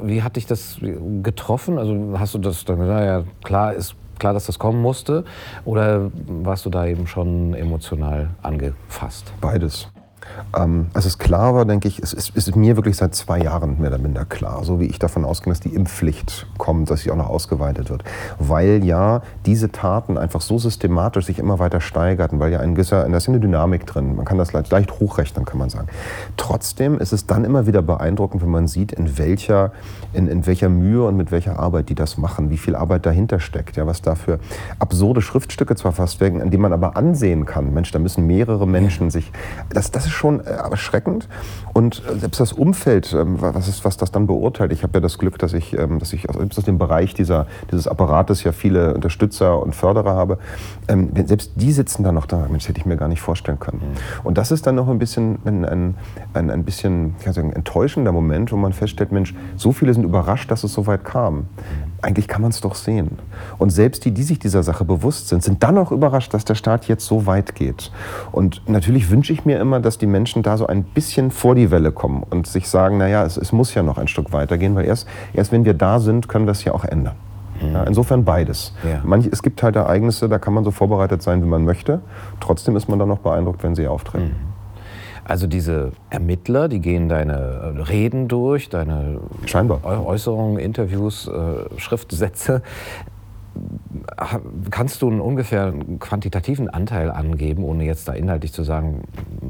wie 0.02 0.22
hat 0.22 0.36
dich 0.36 0.46
das 0.46 0.78
getroffen? 1.22 1.78
Also 1.78 2.18
hast 2.18 2.34
du 2.34 2.38
das 2.38 2.64
dann 2.64 2.78
gesagt, 2.78 3.04
ja 3.04 3.24
klar 3.44 3.74
ist 3.74 3.94
klar, 4.18 4.32
dass 4.32 4.46
das 4.46 4.58
kommen 4.58 4.80
musste? 4.80 5.24
Oder 5.64 6.10
warst 6.26 6.64
du 6.64 6.70
da 6.70 6.86
eben 6.86 7.06
schon 7.06 7.54
emotional 7.54 8.30
angefasst? 8.42 9.32
Beides. 9.40 9.91
Ähm, 10.56 10.88
als 10.92 11.06
es 11.06 11.18
klar 11.18 11.54
war, 11.54 11.64
denke 11.64 11.88
ich, 11.88 11.98
es 11.98 12.12
ist, 12.12 12.36
ist, 12.36 12.54
mir 12.56 12.76
wirklich 12.76 12.96
seit 12.96 13.14
zwei 13.14 13.38
Jahren 13.38 13.80
mehr 13.80 13.90
oder 13.90 13.98
minder 13.98 14.24
klar, 14.24 14.64
so 14.64 14.80
wie 14.80 14.86
ich 14.86 14.98
davon 14.98 15.24
ausgehe, 15.24 15.52
dass 15.52 15.60
die 15.60 15.74
Impfpflicht 15.74 16.46
kommt, 16.58 16.90
dass 16.90 17.00
sie 17.00 17.10
auch 17.10 17.16
noch 17.16 17.28
ausgeweitet 17.28 17.90
wird. 17.90 18.04
Weil 18.38 18.84
ja 18.84 19.22
diese 19.46 19.72
Taten 19.72 20.18
einfach 20.18 20.40
so 20.40 20.58
systematisch 20.58 21.26
sich 21.26 21.38
immer 21.38 21.58
weiter 21.58 21.80
steigerten, 21.80 22.38
weil 22.40 22.52
ja 22.52 22.60
ein 22.60 22.74
gewisser, 22.74 23.08
da 23.08 23.16
ist 23.16 23.28
eine 23.28 23.40
Dynamik 23.40 23.86
drin, 23.86 24.16
man 24.16 24.24
kann 24.24 24.38
das 24.38 24.52
leicht, 24.52 24.70
leicht 24.70 25.00
hochrechnen, 25.00 25.44
kann 25.44 25.58
man 25.58 25.70
sagen. 25.70 25.88
Trotzdem 26.36 26.98
ist 26.98 27.12
es 27.12 27.26
dann 27.26 27.44
immer 27.44 27.66
wieder 27.66 27.82
beeindruckend, 27.82 28.42
wenn 28.42 28.50
man 28.50 28.68
sieht, 28.68 28.92
in 28.92 29.18
welcher, 29.18 29.72
in, 30.12 30.28
in 30.28 30.46
welcher 30.46 30.68
Mühe 30.68 31.04
und 31.04 31.16
mit 31.16 31.30
welcher 31.32 31.58
Arbeit 31.58 31.88
die 31.88 31.94
das 31.94 32.18
machen, 32.18 32.50
wie 32.50 32.58
viel 32.58 32.76
Arbeit 32.76 33.06
dahinter 33.06 33.40
steckt, 33.40 33.76
ja, 33.76 33.86
was 33.86 34.02
da 34.02 34.14
für 34.14 34.38
absurde 34.78 35.22
Schriftstücke 35.22 35.76
zwar 35.76 35.92
fast 35.92 36.20
werden, 36.20 36.42
an 36.42 36.50
denen 36.50 36.62
man 36.62 36.72
aber 36.72 36.96
ansehen 36.96 37.46
kann, 37.46 37.72
Mensch, 37.72 37.90
da 37.90 37.98
müssen 37.98 38.26
mehrere 38.26 38.66
Menschen 38.66 39.10
sich, 39.10 39.32
das, 39.70 39.90
das 39.90 40.06
ist 40.06 40.11
schon 40.12 40.40
äh, 40.40 40.50
erschreckend. 40.50 41.28
Und 41.72 42.02
äh, 42.06 42.18
selbst 42.18 42.40
das 42.40 42.52
Umfeld, 42.52 43.12
ähm, 43.12 43.36
was, 43.40 43.68
ist, 43.68 43.84
was 43.84 43.96
das 43.96 44.12
dann 44.12 44.26
beurteilt, 44.26 44.72
ich 44.72 44.82
habe 44.82 44.94
ja 44.94 45.00
das 45.00 45.18
Glück, 45.18 45.38
dass 45.38 45.52
ich, 45.52 45.78
ähm, 45.78 45.98
dass 45.98 46.12
ich 46.12 46.28
aus 46.28 46.64
dem 46.64 46.78
Bereich 46.78 47.14
dieser, 47.14 47.46
dieses 47.70 47.88
Apparates 47.88 48.44
ja 48.44 48.52
viele 48.52 48.94
Unterstützer 48.94 49.60
und 49.60 49.74
Förderer 49.74 50.14
habe, 50.14 50.38
ähm, 50.88 51.10
selbst 51.26 51.52
die 51.56 51.72
sitzen 51.72 52.04
dann 52.04 52.14
noch 52.14 52.26
da. 52.26 52.46
Mensch, 52.50 52.68
hätte 52.68 52.78
ich 52.78 52.86
mir 52.86 52.96
gar 52.96 53.08
nicht 53.08 53.20
vorstellen 53.20 53.58
können. 53.58 53.78
Mhm. 53.78 54.26
Und 54.26 54.38
das 54.38 54.50
ist 54.50 54.66
dann 54.66 54.74
noch 54.74 54.88
ein 54.88 54.98
bisschen 54.98 55.38
ein, 55.44 55.64
ein, 55.64 55.94
ein, 56.34 56.50
ein 56.50 56.64
bisschen 56.64 57.14
ich 57.18 57.24
kann 57.24 57.32
sagen, 57.32 57.52
enttäuschender 57.52 58.12
Moment, 58.12 58.52
wo 58.52 58.56
man 58.56 58.72
feststellt, 58.72 59.12
Mensch, 59.12 59.34
so 59.56 59.72
viele 59.72 59.94
sind 59.94 60.04
überrascht, 60.04 60.50
dass 60.50 60.64
es 60.64 60.72
so 60.72 60.86
weit 60.86 61.04
kam. 61.04 61.46
Eigentlich 62.02 62.26
kann 62.26 62.42
man 62.42 62.50
es 62.50 62.60
doch 62.60 62.74
sehen. 62.74 63.18
Und 63.58 63.70
selbst 63.70 64.04
die, 64.04 64.10
die 64.10 64.24
sich 64.24 64.40
dieser 64.40 64.64
Sache 64.64 64.84
bewusst 64.84 65.28
sind, 65.28 65.42
sind 65.42 65.62
dann 65.62 65.78
auch 65.78 65.92
überrascht, 65.92 66.34
dass 66.34 66.44
der 66.44 66.56
Staat 66.56 66.88
jetzt 66.88 67.06
so 67.06 67.26
weit 67.26 67.54
geht. 67.54 67.92
Und 68.32 68.68
natürlich 68.68 69.08
wünsche 69.08 69.32
ich 69.32 69.44
mir 69.44 69.60
immer, 69.60 69.78
dass 69.78 69.98
die 69.98 70.06
Menschen 70.06 70.42
da 70.42 70.56
so 70.56 70.66
ein 70.66 70.82
bisschen 70.82 71.30
vor 71.30 71.54
die 71.54 71.70
Welle 71.70 71.92
kommen 71.92 72.24
und 72.28 72.48
sich 72.48 72.68
sagen, 72.68 72.98
naja, 72.98 73.24
es, 73.24 73.36
es 73.36 73.52
muss 73.52 73.72
ja 73.74 73.84
noch 73.84 73.98
ein 73.98 74.08
Stück 74.08 74.32
weitergehen, 74.32 74.74
weil 74.74 74.84
erst, 74.84 75.06
erst 75.32 75.52
wenn 75.52 75.64
wir 75.64 75.74
da 75.74 76.00
sind, 76.00 76.28
können 76.28 76.46
wir 76.46 76.52
es 76.52 76.64
ja 76.64 76.72
auch 76.74 76.84
ändern. 76.84 77.14
Ja, 77.72 77.84
insofern 77.84 78.24
beides. 78.24 78.74
Ja. 78.82 79.00
Manch, 79.04 79.28
es 79.30 79.42
gibt 79.42 79.62
halt 79.62 79.76
Ereignisse, 79.76 80.28
da 80.28 80.40
kann 80.40 80.52
man 80.52 80.64
so 80.64 80.72
vorbereitet 80.72 81.22
sein, 81.22 81.42
wie 81.42 81.46
man 81.46 81.64
möchte. 81.64 82.00
Trotzdem 82.40 82.74
ist 82.74 82.88
man 82.88 82.98
dann 82.98 83.08
noch 83.08 83.18
beeindruckt, 83.18 83.62
wenn 83.62 83.76
sie 83.76 83.86
auftreten. 83.86 84.24
Mhm. 84.24 84.51
Also 85.32 85.46
diese 85.46 85.92
Ermittler, 86.10 86.68
die 86.68 86.80
gehen 86.80 87.08
deine 87.08 87.32
äh, 87.32 87.80
Reden 87.84 88.28
durch, 88.28 88.68
deine 88.68 89.18
Scheinbar. 89.46 89.82
Äußerungen, 89.82 90.58
Interviews, 90.58 91.26
äh, 91.26 91.80
Schriftsätze. 91.80 92.60
Kannst 94.70 95.02
du 95.02 95.10
einen 95.10 95.20
ungefähr 95.20 95.72
quantitativen 96.00 96.68
Anteil 96.68 97.10
angeben, 97.10 97.64
ohne 97.64 97.84
jetzt 97.84 98.08
da 98.08 98.12
inhaltlich 98.12 98.52
zu 98.52 98.62
sagen, 98.62 99.02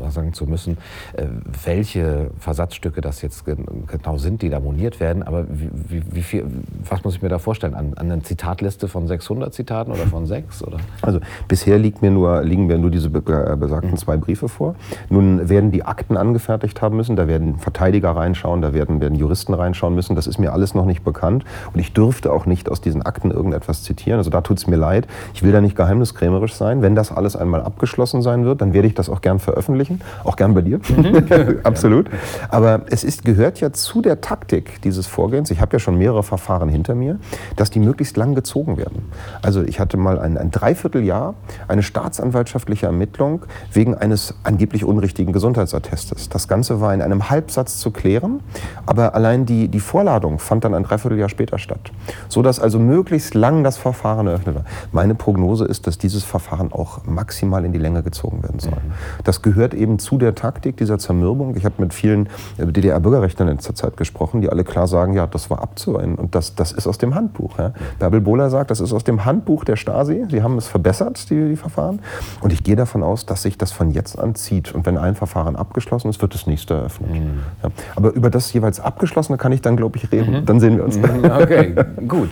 sagen 0.08 0.32
zu 0.32 0.46
müssen, 0.46 0.78
äh, 1.14 1.26
welche 1.64 2.30
Versatzstücke 2.38 3.00
das 3.00 3.22
jetzt 3.22 3.44
genau 3.44 4.18
sind, 4.18 4.42
die 4.42 4.50
da 4.50 4.60
moniert 4.60 5.00
werden? 5.00 5.22
Aber 5.22 5.46
wie, 5.48 6.02
wie, 6.10 6.22
viel, 6.22 6.46
was 6.88 7.04
muss 7.04 7.16
ich 7.16 7.22
mir 7.22 7.28
da 7.28 7.38
vorstellen? 7.38 7.74
An, 7.74 7.94
an 7.94 8.10
einer 8.10 8.22
Zitatliste 8.22 8.88
von 8.88 9.06
600 9.06 9.52
Zitaten 9.54 9.92
oder 9.92 10.06
von 10.06 10.26
sechs? 10.26 10.62
Oder? 10.62 10.78
Also 11.02 11.20
bisher 11.48 11.78
liegt 11.78 12.02
mir 12.02 12.10
nur, 12.10 12.42
liegen 12.42 12.66
mir 12.66 12.78
nur 12.78 12.90
diese 12.90 13.08
äh, 13.08 13.56
besagten 13.56 13.96
zwei 13.96 14.16
Briefe 14.16 14.48
vor. 14.48 14.74
Nun 15.08 15.48
werden 15.48 15.70
die 15.70 15.84
Akten 15.84 16.16
angefertigt 16.16 16.80
haben 16.82 16.96
müssen, 16.96 17.16
da 17.16 17.28
werden 17.28 17.56
Verteidiger 17.58 18.10
reinschauen, 18.10 18.62
da 18.62 18.72
werden, 18.72 19.00
werden 19.00 19.16
Juristen 19.16 19.54
reinschauen 19.54 19.94
müssen. 19.94 20.16
Das 20.16 20.26
ist 20.26 20.38
mir 20.38 20.52
alles 20.52 20.74
noch 20.74 20.84
nicht 20.84 21.04
bekannt 21.04 21.44
und 21.72 21.80
ich 21.80 21.92
dürfte 21.92 22.32
auch 22.32 22.46
nicht 22.46 22.70
aus 22.70 22.80
diesen 22.80 23.02
Akten 23.02 23.30
irgendetwas 23.30 23.82
zitieren. 23.82 24.18
Also 24.18 24.30
da 24.42 24.48
tut 24.48 24.58
es 24.58 24.66
mir 24.66 24.76
leid. 24.76 25.06
Ich 25.34 25.42
will 25.42 25.52
da 25.52 25.60
nicht 25.60 25.76
geheimniskrämerisch 25.76 26.54
sein. 26.54 26.82
Wenn 26.82 26.94
das 26.94 27.12
alles 27.12 27.36
einmal 27.36 27.62
abgeschlossen 27.62 28.22
sein 28.22 28.44
wird, 28.44 28.60
dann 28.60 28.72
werde 28.72 28.88
ich 28.88 28.94
das 28.94 29.08
auch 29.08 29.20
gern 29.20 29.38
veröffentlichen. 29.38 30.00
Auch 30.24 30.36
gern 30.36 30.54
bei 30.54 30.62
dir. 30.62 30.80
Mhm. 30.88 31.60
Absolut. 31.62 32.10
Aber 32.48 32.82
es 32.90 33.04
ist, 33.04 33.24
gehört 33.24 33.60
ja 33.60 33.72
zu 33.72 34.02
der 34.02 34.20
Taktik 34.20 34.82
dieses 34.82 35.06
Vorgehens, 35.06 35.50
ich 35.50 35.60
habe 35.60 35.74
ja 35.74 35.78
schon 35.78 35.96
mehrere 35.96 36.22
Verfahren 36.22 36.68
hinter 36.68 36.94
mir, 36.94 37.18
dass 37.56 37.70
die 37.70 37.78
möglichst 37.78 38.16
lang 38.16 38.34
gezogen 38.34 38.76
werden. 38.76 39.10
Also 39.42 39.62
ich 39.62 39.78
hatte 39.78 39.96
mal 39.96 40.18
ein, 40.18 40.36
ein 40.36 40.50
Dreivierteljahr 40.50 41.34
eine 41.68 41.82
staatsanwaltschaftliche 41.82 42.86
Ermittlung 42.86 43.42
wegen 43.72 43.94
eines 43.94 44.34
angeblich 44.42 44.84
unrichtigen 44.84 45.32
Gesundheitsattestes. 45.32 46.28
Das 46.28 46.48
Ganze 46.48 46.80
war 46.80 46.92
in 46.92 47.02
einem 47.02 47.30
Halbsatz 47.30 47.78
zu 47.78 47.90
klären, 47.90 48.40
aber 48.86 49.14
allein 49.14 49.46
die, 49.46 49.68
die 49.68 49.80
Vorladung 49.80 50.38
fand 50.38 50.64
dann 50.64 50.74
ein 50.74 50.82
Dreivierteljahr 50.82 51.28
später 51.28 51.58
statt. 51.58 51.92
So 52.28 52.42
dass 52.42 52.58
also 52.58 52.78
möglichst 52.78 53.34
lang 53.34 53.62
das 53.62 53.76
Verfahren 53.76 53.92
Verfahren 53.92 54.26
eröffnet 54.32 54.56
war. 54.56 54.64
Meine 54.92 55.14
Prognose 55.14 55.64
ist, 55.64 55.86
dass 55.86 55.98
dieses 55.98 56.24
Verfahren 56.24 56.72
auch 56.72 57.04
maximal 57.04 57.64
in 57.64 57.72
die 57.72 57.78
Länge 57.78 58.02
gezogen 58.02 58.42
werden 58.42 58.60
soll. 58.60 58.72
Mhm. 58.72 59.22
Das 59.24 59.42
gehört 59.42 59.74
eben 59.74 59.98
zu 59.98 60.18
der 60.18 60.34
Taktik 60.34 60.76
dieser 60.76 60.98
Zermürbung. 60.98 61.56
Ich 61.56 61.64
habe 61.64 61.74
mit 61.78 61.94
vielen 61.94 62.28
äh, 62.58 62.66
DDR-Bürgerrechtlern 62.66 63.48
in 63.48 63.56
letzter 63.56 63.74
Zeit 63.74 63.96
gesprochen, 63.96 64.40
die 64.40 64.48
alle 64.48 64.64
klar 64.64 64.86
sagen, 64.86 65.14
ja, 65.14 65.26
das 65.26 65.50
war 65.50 65.62
abzuwenden 65.62 66.16
und 66.16 66.34
das, 66.34 66.54
das 66.54 66.72
ist 66.72 66.86
aus 66.86 66.98
dem 66.98 67.14
Handbuch. 67.14 67.58
Ja. 67.58 67.72
Bärbel 67.98 68.20
Bohler 68.20 68.50
sagt, 68.50 68.70
das 68.70 68.80
ist 68.80 68.92
aus 68.92 69.04
dem 69.04 69.24
Handbuch 69.24 69.64
der 69.64 69.76
Stasi. 69.76 70.26
Sie 70.30 70.42
haben 70.42 70.58
es 70.58 70.66
verbessert, 70.68 71.30
die, 71.30 71.50
die 71.50 71.56
Verfahren. 71.56 72.00
Und 72.40 72.52
ich 72.52 72.64
gehe 72.64 72.76
davon 72.76 73.02
aus, 73.02 73.26
dass 73.26 73.42
sich 73.42 73.58
das 73.58 73.72
von 73.72 73.90
jetzt 73.90 74.18
an 74.18 74.34
zieht. 74.34 74.74
Und 74.74 74.86
wenn 74.86 74.98
ein 74.98 75.14
Verfahren 75.14 75.56
abgeschlossen 75.56 76.08
ist, 76.08 76.20
wird 76.22 76.34
das 76.34 76.46
nächste 76.46 76.74
eröffnet. 76.74 77.10
Mhm. 77.10 77.40
Ja. 77.62 77.70
Aber 77.96 78.12
über 78.12 78.30
das 78.30 78.52
jeweils 78.52 78.80
abgeschlossene 78.80 79.38
kann 79.38 79.52
ich 79.52 79.62
dann, 79.62 79.76
glaube 79.76 79.98
ich, 79.98 80.10
reden. 80.10 80.40
Mhm. 80.40 80.46
Dann 80.46 80.60
sehen 80.60 80.76
wir 80.76 80.84
uns. 80.84 80.96
Mhm. 80.96 81.24
Okay, 81.24 81.74
gut. 82.08 82.30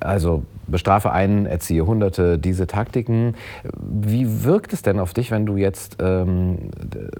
Also 0.00 0.42
bestrafe 0.70 1.10
einen, 1.12 1.46
erziehe 1.46 1.86
Hunderte, 1.86 2.38
diese 2.38 2.66
Taktiken. 2.66 3.34
Wie 3.78 4.44
wirkt 4.44 4.72
es 4.72 4.82
denn 4.82 4.98
auf 4.98 5.12
dich, 5.12 5.30
wenn 5.30 5.46
du 5.46 5.56
jetzt 5.56 5.96
ähm, 6.00 6.70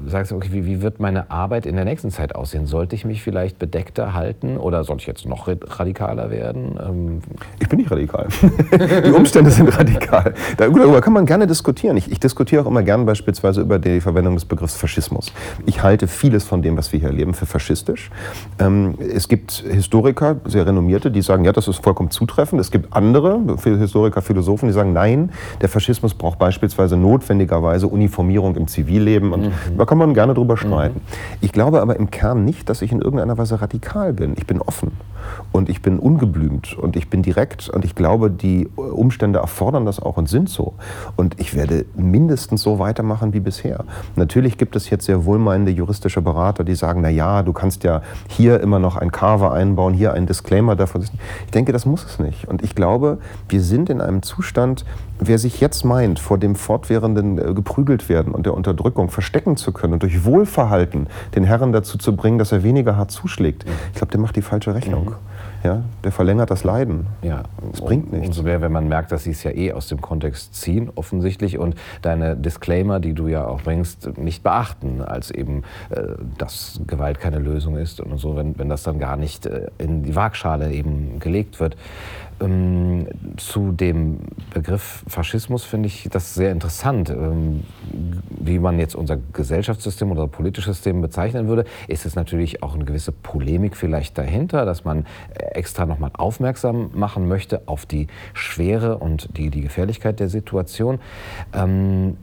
sagst, 0.07 0.33
okay, 0.33 0.49
wie, 0.53 0.67
wie, 0.67 0.83
wird 0.83 1.01
meine 1.01 1.31
Arbeit 1.31 1.67
in 1.67 1.77
der 1.77 1.85
nächsten 1.85 2.11
Zeit 2.11 2.35
aussehen? 2.35 2.67
Sollte 2.67 2.95
ich 2.95 3.05
mich 3.05 3.23
vielleicht 3.23 3.59
bedeckter 3.59 4.15
halten 4.15 4.57
oder 4.57 4.85
sollte 4.85 5.03
ich 5.03 5.07
jetzt 5.07 5.27
noch 5.27 5.49
radikaler 5.49 6.31
werden? 6.31 6.79
Ähm 6.83 7.21
ich 7.59 7.69
bin 7.69 7.79
nicht 7.79 7.91
radikal. 7.91 8.29
die 9.05 9.11
Umstände 9.11 9.51
sind 9.51 9.77
radikal. 9.77 10.35
Darüber 10.57 11.01
kann 11.01 11.13
man 11.13 11.27
gerne 11.27 11.47
diskutieren. 11.47 11.97
Ich, 11.97 12.11
ich 12.11 12.21
diskutiere 12.21 12.63
auch 12.63 12.67
immer 12.67 12.83
gerne 12.83 13.05
beispielsweise 13.05 13.61
über 13.61 13.79
die 13.79 14.01
Verwendung 14.01 14.35
des 14.35 14.45
Begriffs 14.45 14.77
Faschismus. 14.77 15.33
Ich 15.67 15.83
halte 15.83 16.09
vieles 16.09 16.45
von 16.45 16.63
dem, 16.63 16.77
was 16.77 16.93
wir 16.93 17.01
hier 17.01 17.09
erleben, 17.09 17.35
für 17.35 17.47
faschistisch. 17.47 18.11
Ähm, 18.59 18.95
es 18.99 19.29
gibt 19.29 19.65
Historiker, 19.69 20.37
sehr 20.45 20.67
renommierte, 20.67 21.11
die 21.11 21.23
sagen, 21.23 21.45
ja, 21.45 21.53
das 21.53 21.69
ist 21.69 21.83
vollkommen 21.83 22.11
zutreffend. 22.11 22.61
Es 22.61 22.70
gibt 22.71 22.95
andere, 22.95 23.41
Historiker, 23.63 24.23
Philosophen, 24.23 24.69
die 24.69 24.73
sagen, 24.73 24.93
nein, 24.93 25.31
der 25.61 25.69
Faschismus 25.69 26.15
braucht 26.15 26.39
beispielsweise 26.39 26.97
notwendigerweise 26.97 27.87
Uniformierung 27.87 28.57
im 28.57 28.67
Zivilleben 28.67 29.33
und 29.33 29.43
mhm. 29.47 29.53
da 29.79 29.85
kann 29.85 29.99
man 29.99 30.15
gerne 30.15 30.35
drüber 30.35 30.57
streiten. 30.57 30.97
Mhm. 30.97 31.37
Ich 31.41 31.53
glaube 31.53 31.81
aber 31.81 31.97
im 31.97 32.11
Kern 32.11 32.45
nicht, 32.45 32.69
dass 32.69 32.83
ich 32.83 32.93
in 32.93 33.01
irgendeiner 33.01 33.39
Weise 33.39 33.61
radikal 33.61 34.13
bin. 34.13 34.35
Ich 34.37 34.47
bin 34.47 34.61
offen. 34.61 34.93
Und 35.53 35.69
ich 35.69 35.83
bin 35.83 35.99
ungeblümt 35.99 36.77
und 36.77 36.97
ich 36.97 37.11
bin 37.11 37.23
direkt 37.23 37.69
und 37.69 37.85
ich 37.85 37.95
glaube, 37.95 38.31
die 38.31 38.69
Umstände 38.77 39.39
erfordern 39.39 39.87
das 39.87 40.01
auch 40.01 40.17
und 40.17 40.29
sind 40.29 40.49
so. 40.49 40.75
Und 41.17 41.41
ich 41.41 41.55
werde 41.55 41.85
mindestens 41.95 42.63
so 42.63 42.79
weitermachen 42.79 43.33
wie 43.33 43.41
bisher. 43.41 43.85
Natürlich 44.17 44.59
gibt 44.59 44.77
es 44.77 44.91
jetzt 44.91 45.07
sehr 45.07 45.25
wohlmeinende 45.25 45.73
juristische 45.73 46.23
Berater, 46.23 46.65
die 46.65 46.75
sagen, 46.75 47.01
na 47.03 47.09
ja, 47.09 47.43
du 47.43 47.53
kannst 47.53 47.85
ja 47.85 48.03
hier 48.29 48.61
immer 48.61 48.79
noch 48.79 48.97
ein 48.97 49.11
Carver 49.11 49.53
einbauen, 49.53 49.95
hier 49.95 50.13
ein 50.13 50.27
Disclaimer 50.27 50.77
davon. 50.77 51.03
Ich 51.03 51.51
denke, 51.53 51.73
das 51.73 51.87
muss 51.87 52.05
es 52.05 52.19
nicht. 52.19 52.49
Und 52.49 52.63
ich 52.63 52.75
glaube, 52.75 53.19
wir 53.49 53.63
sind 53.63 53.91
in 53.91 54.01
einem 54.01 54.23
Zustand, 54.23 54.85
wer 55.19 55.39
sich 55.39 55.61
jetzt 55.61 55.85
meint, 55.85 56.19
vor 56.19 56.39
dem 56.39 56.55
fortwährenden 56.55 57.39
äh, 57.39 57.55
geprügelt 57.55 58.09
werden 58.09 58.33
und 58.35 58.47
der 58.47 58.55
Unterdrückung 58.55 59.11
verstecken 59.11 59.57
zu 59.57 59.73
können 59.73 59.95
und 59.95 60.03
durch 60.03 60.25
Wohlverhalten 60.25 61.07
den 61.35 61.45
Herren 61.45 61.73
dazu 61.73 61.99
zu 61.99 62.17
bringen, 62.17 62.39
dass 62.39 62.53
er 62.53 62.63
weniger 62.63 62.97
hart 62.97 63.11
zuschlägt, 63.11 63.65
ich 63.93 63.99
glaube, 63.99 64.13
der 64.13 64.21
macht 64.21 64.37
die 64.37 64.43
falsche 64.43 64.75
Rechnung. 64.75 65.05
Mhm. 65.07 65.15
Ja, 65.63 65.83
der 66.03 66.13
verlängert 66.13 66.51
das 66.51 66.65
Leiden. 66.65 67.07
Ja, 67.23 67.43
das 67.71 67.83
bringt 67.83 68.13
nichts. 68.13 68.29
Umso 68.29 68.43
mehr, 68.45 68.63
wenn 68.63 68.73
man 68.73 68.89
merkt, 68.89 69.13
dass 69.13 69.25
sie 69.25 69.33
es 69.33 69.43
ja 69.43 69.51
eh 69.51 69.73
aus 69.73 69.89
dem 69.89 70.01
Kontext 70.01 70.55
ziehen, 70.55 70.91
offensichtlich, 70.95 71.59
und 71.59 71.75
deine 72.01 72.37
Disclaimer, 72.37 72.99
die 72.99 73.13
du 73.13 73.29
ja 73.29 73.47
auch 73.47 73.63
bringst, 73.63 74.17
nicht 74.19 74.43
beachten, 74.43 75.03
als 75.03 75.31
eben, 75.31 75.65
äh, 75.91 76.03
dass 76.39 76.81
Gewalt 76.87 77.21
keine 77.21 77.39
Lösung 77.39 77.77
ist 77.77 78.01
und 78.01 78.17
so, 78.17 78.37
wenn, 78.37 78.59
wenn 78.59 78.71
das 78.71 78.85
dann 78.85 78.99
gar 78.99 79.17
nicht 79.17 79.47
äh, 79.47 79.67
in 79.77 80.03
die 80.03 80.17
Waagschale 80.17 80.73
eben 80.73 81.19
gelegt 81.19 81.61
wird. 81.61 81.77
Ähm, 82.41 83.07
zu 83.37 83.73
dem 83.73 84.21
Begriff 84.53 85.05
Faschismus 85.07 85.65
finde 85.65 85.89
ich 85.89 86.09
das 86.11 86.35
sehr 86.35 86.53
interessant. 86.53 87.11
Ähm, 87.11 87.65
wie 88.31 88.59
man 88.59 88.79
jetzt 88.79 88.95
unser 88.95 89.19
Gesellschaftssystem 89.33 90.11
oder 90.11 90.27
politisches 90.27 90.77
System 90.77 91.01
bezeichnen 91.01 91.49
würde, 91.49 91.65
ist 91.89 92.07
es 92.07 92.15
natürlich 92.15 92.63
auch 92.63 92.75
eine 92.75 92.85
gewisse 92.85 93.13
Polemik 93.13 93.77
vielleicht 93.77 94.17
dahinter, 94.17 94.65
dass 94.65 94.85
man 94.85 95.07
extra 95.35 95.87
nochmal 95.87 96.11
aufmerksam 96.15 96.91
machen 96.95 97.29
möchte 97.29 97.63
auf 97.67 97.87
die 97.87 98.07
Schwere 98.33 98.99
und 98.99 99.37
die, 99.37 99.51
die 99.51 99.63
Gefährlichkeit 99.63 100.21
der 100.21 100.29
Situation. 100.29 101.01
Ähm, 101.53 102.17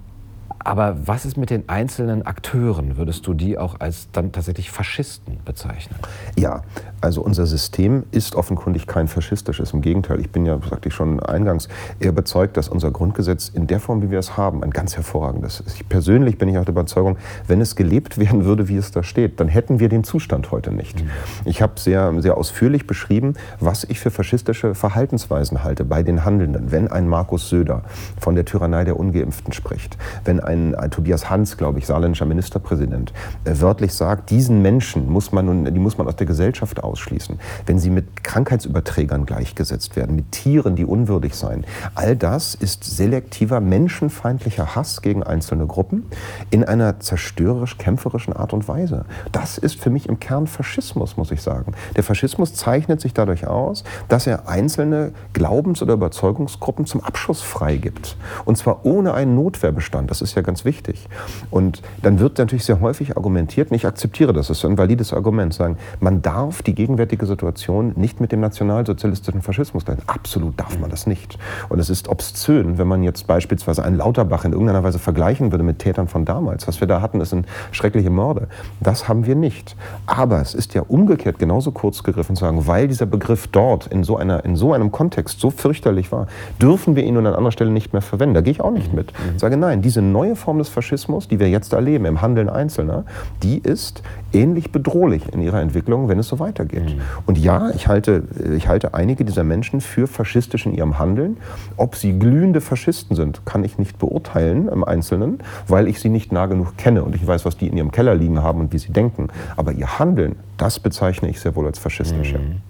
aber 0.68 0.98
was 1.08 1.24
ist 1.24 1.38
mit 1.38 1.50
den 1.50 1.70
einzelnen 1.70 2.26
Akteuren? 2.26 2.98
Würdest 2.98 3.26
du 3.26 3.34
die 3.34 3.58
auch 3.58 3.80
als 3.80 4.10
dann 4.12 4.34
tatsächlich 4.34 4.70
Faschisten 4.70 5.38
bezeichnen? 5.46 5.98
Ja, 6.38 6.62
also 7.00 7.22
unser 7.22 7.46
System 7.46 8.04
ist 8.12 8.36
offenkundig 8.36 8.86
kein 8.86 9.08
faschistisches. 9.08 9.72
Im 9.72 9.80
Gegenteil, 9.80 10.20
ich 10.20 10.30
bin 10.30 10.46
ja, 10.46 10.60
sagte 10.70 10.90
ich 10.90 10.94
schon 10.94 11.22
eingangs, 11.22 11.70
eher 12.02 12.10
überzeugt, 12.10 12.58
dass 12.58 12.68
unser 12.68 12.92
Grundgesetz 12.92 13.48
in 13.48 13.68
der 13.68 13.80
Form, 13.80 14.02
wie 14.02 14.12
wir 14.12 14.20
es 14.20 14.36
haben, 14.36 14.62
ein 14.62 14.72
ganz 14.72 14.98
hervorragendes 14.98 15.62
ist. 15.62 15.76
Ich 15.76 15.88
persönlich 15.88 16.38
bin 16.38 16.50
ich 16.50 16.58
auch 16.58 16.66
der 16.66 16.74
Überzeugung, 16.74 17.18
wenn 17.48 17.62
es 17.62 17.78
gelebt 17.78 18.18
werden 18.18 18.44
würde, 18.44 18.68
wie 18.68 18.76
es 18.76 18.92
da 18.92 19.04
steht, 19.04 19.40
dann 19.40 19.48
hätten 19.48 19.80
wir 19.80 19.88
den 19.88 20.04
Zustand 20.04 20.52
heute 20.52 20.74
nicht. 20.74 21.02
Mhm. 21.02 21.10
Ich 21.46 21.62
habe 21.62 21.80
sehr, 21.80 22.22
sehr 22.22 22.36
ausführlich 22.36 22.86
beschrieben, 22.86 23.36
was 23.62 23.86
ich 23.86 24.02
für 24.02 24.12
faschistische 24.12 24.76
Verhaltensweisen 24.76 25.64
halte 25.64 25.86
bei 25.86 26.04
den 26.04 26.26
Handelnden. 26.26 26.74
Wenn 26.74 26.90
ein 26.90 27.08
Markus 27.08 27.48
Söder 27.48 27.84
von 28.20 28.36
der 28.36 28.44
Tyrannei 28.44 28.84
der 28.84 29.00
Ungeimpften 29.00 29.54
spricht, 29.54 29.98
wenn 30.26 30.42
ein 30.42 30.57
ein, 30.58 30.76
ein 30.76 30.92
Tobias 30.92 31.30
Hans, 31.30 31.58
glaube 31.58 31.80
ich, 31.80 31.86
saarländischer 31.86 32.26
Ministerpräsident, 32.26 33.14
äh, 33.44 33.54
wörtlich 33.60 33.94
sagt, 33.94 34.30
diesen 34.30 34.62
Menschen 34.62 35.10
muss 35.10 35.32
man 35.32 35.46
nun, 35.46 35.66
die 35.74 35.80
muss 35.80 35.98
man 35.98 36.08
aus 36.08 36.16
der 36.16 36.28
Gesellschaft 36.28 36.84
ausschließen. 36.84 37.40
Wenn 37.66 37.80
sie 37.80 37.90
mit 37.90 38.24
Krankheitsüberträgern 38.24 39.26
gleichgesetzt 39.26 39.96
werden, 39.96 40.16
mit 40.16 40.32
Tieren, 40.32 40.76
die 40.76 40.86
unwürdig 40.86 41.36
seien. 41.36 41.66
All 41.96 42.16
das 42.16 42.56
ist 42.56 42.84
selektiver, 42.84 43.60
menschenfeindlicher 43.60 44.76
Hass 44.76 45.02
gegen 45.02 45.24
einzelne 45.24 45.66
Gruppen 45.68 46.06
in 46.50 46.64
einer 46.64 47.00
zerstörerisch-kämpferischen 47.00 48.34
Art 48.34 48.54
und 48.54 48.68
Weise. 48.68 49.06
Das 49.32 49.58
ist 49.58 49.80
für 49.80 49.90
mich 49.90 50.10
im 50.10 50.20
Kern 50.20 50.48
Faschismus, 50.48 51.18
muss 51.18 51.32
ich 51.32 51.42
sagen. 51.42 51.74
Der 51.96 52.04
Faschismus 52.04 52.54
zeichnet 52.54 53.02
sich 53.02 53.14
dadurch 53.14 53.48
aus, 53.48 53.84
dass 54.08 54.28
er 54.28 54.48
einzelne 54.48 55.12
Glaubens- 55.34 55.82
oder 55.82 55.94
Überzeugungsgruppen 55.94 56.86
zum 56.86 57.04
Abschuss 57.04 57.42
freigibt. 57.42 58.18
Und 58.46 58.58
zwar 58.58 58.86
ohne 58.86 59.14
einen 59.14 59.36
Notwehrbestand. 59.36 60.10
Das 60.10 60.22
ist 60.22 60.36
ja 60.36 60.37
ganz 60.44 60.66
wichtig. 60.66 61.08
Und 61.52 61.82
dann 62.02 62.20
wird 62.20 62.38
natürlich 62.38 62.66
sehr 62.66 62.82
häufig 62.82 63.18
argumentiert, 63.18 63.72
und 63.72 63.76
ich 63.76 63.86
akzeptiere 63.86 64.34
das, 64.34 64.48
das 64.48 64.60
ist 64.60 64.66
ein 64.66 64.78
valides 64.78 65.14
Argument, 65.14 65.54
sagen, 65.54 65.78
man 66.00 66.22
darf 66.22 66.62
die 66.62 66.76
gegenwärtige 66.76 67.26
Situation 67.26 67.94
nicht 67.96 68.22
mit 68.22 68.32
dem 68.32 68.40
nationalsozialistischen 68.40 69.42
Faschismus 69.42 69.86
leiten. 69.86 70.04
Absolut 70.08 70.60
darf 70.60 70.80
man 70.80 70.90
das 70.90 71.08
nicht. 71.08 71.38
Und 71.70 71.80
es 71.80 71.90
ist 71.90 72.08
obszön, 72.08 72.78
wenn 72.78 72.88
man 72.88 73.04
jetzt 73.04 73.28
beispielsweise 73.28 73.84
einen 73.84 73.98
Lauterbach 73.98 74.46
in 74.46 74.52
irgendeiner 74.52 74.84
Weise 74.84 75.00
vergleichen 75.00 75.52
würde 75.52 75.64
mit 75.64 75.80
Tätern 75.80 76.08
von 76.08 76.26
damals. 76.26 76.68
Was 76.68 76.80
wir 76.80 76.88
da 76.88 77.02
hatten, 77.02 77.24
sind 77.26 77.48
schreckliche 77.72 78.10
Morde. 78.10 78.48
Das 78.80 79.08
haben 79.08 79.26
wir 79.26 79.36
nicht. 79.36 79.76
Aber 80.06 80.42
es 80.42 80.54
ist 80.54 80.74
ja 80.74 80.84
umgekehrt 80.88 81.40
genauso 81.40 81.72
kurz 81.72 82.04
gegriffen 82.04 82.36
zu 82.36 82.42
sagen, 82.42 82.68
weil 82.68 82.88
dieser 82.88 83.06
Begriff 83.06 83.48
dort 83.48 83.88
in 83.88 84.04
so, 84.04 84.18
einer, 84.18 84.46
in 84.46 84.56
so 84.56 84.74
einem 84.74 84.92
Kontext 84.92 85.40
so 85.40 85.52
fürchterlich 85.52 86.12
war, 86.12 86.28
dürfen 86.62 86.96
wir 86.96 87.04
ihn 87.04 87.16
nun 87.16 87.26
an 87.26 87.34
anderer 87.34 87.52
Stelle 87.52 87.72
nicht 87.72 87.94
mehr 87.94 88.02
verwenden. 88.02 88.36
Da 88.36 88.42
gehe 88.42 88.52
ich 88.52 88.62
auch 88.62 88.72
nicht 88.72 88.94
mit. 88.94 89.14
Ich 89.34 89.42
sage, 89.42 89.58
nein, 89.58 89.82
diese 89.82 90.02
neue 90.02 90.27
Form 90.36 90.58
des 90.58 90.70
Faschismus, 90.70 91.28
die 91.28 91.40
wir 91.40 91.50
jetzt 91.50 91.74
erleben 91.74 92.06
im 92.06 92.22
Handeln 92.22 92.50
Einzelner, 92.50 93.06
die 93.44 93.60
ist 93.60 94.04
ähnlich 94.34 94.72
bedrohlich 94.72 95.34
in 95.34 95.42
ihrer 95.42 95.62
Entwicklung, 95.62 96.10
wenn 96.10 96.20
es 96.20 96.28
so 96.28 96.40
weitergeht. 96.40 96.96
Mhm. 96.96 97.02
Und 97.26 97.38
ja, 97.38 97.70
ich 97.72 97.88
halte, 97.88 98.24
ich 98.56 98.68
halte 98.68 98.94
einige 98.94 99.26
dieser 99.26 99.44
Menschen 99.44 99.82
für 99.82 100.08
faschistisch 100.08 100.66
in 100.66 100.74
ihrem 100.74 101.00
Handeln. 101.00 101.38
Ob 101.78 101.96
sie 101.96 102.18
glühende 102.18 102.62
Faschisten 102.62 103.16
sind, 103.16 103.46
kann 103.46 103.64
ich 103.64 103.78
nicht 103.78 103.98
beurteilen 103.98 104.68
im 104.68 104.84
Einzelnen, 104.84 105.40
weil 105.68 105.88
ich 105.88 106.00
sie 106.00 106.10
nicht 106.10 106.32
nah 106.32 106.46
genug 106.46 106.78
kenne 106.78 107.04
und 107.04 107.16
ich 107.16 107.26
weiß, 107.26 107.46
was 107.46 107.58
die 107.58 107.68
in 107.68 107.78
ihrem 107.78 107.92
Keller 107.92 108.16
liegen 108.16 108.42
haben 108.44 108.60
und 108.60 108.74
wie 108.74 108.80
sie 108.80 108.92
denken. 108.92 109.30
Aber 109.56 109.72
ihr 109.72 110.00
Handeln, 110.00 110.36
das 110.58 110.80
bezeichne 110.80 111.30
ich 111.30 111.40
sehr 111.40 111.56
wohl 111.56 111.66
als 111.66 111.80
faschistisch. 111.80 112.34
Mhm. 112.34 112.62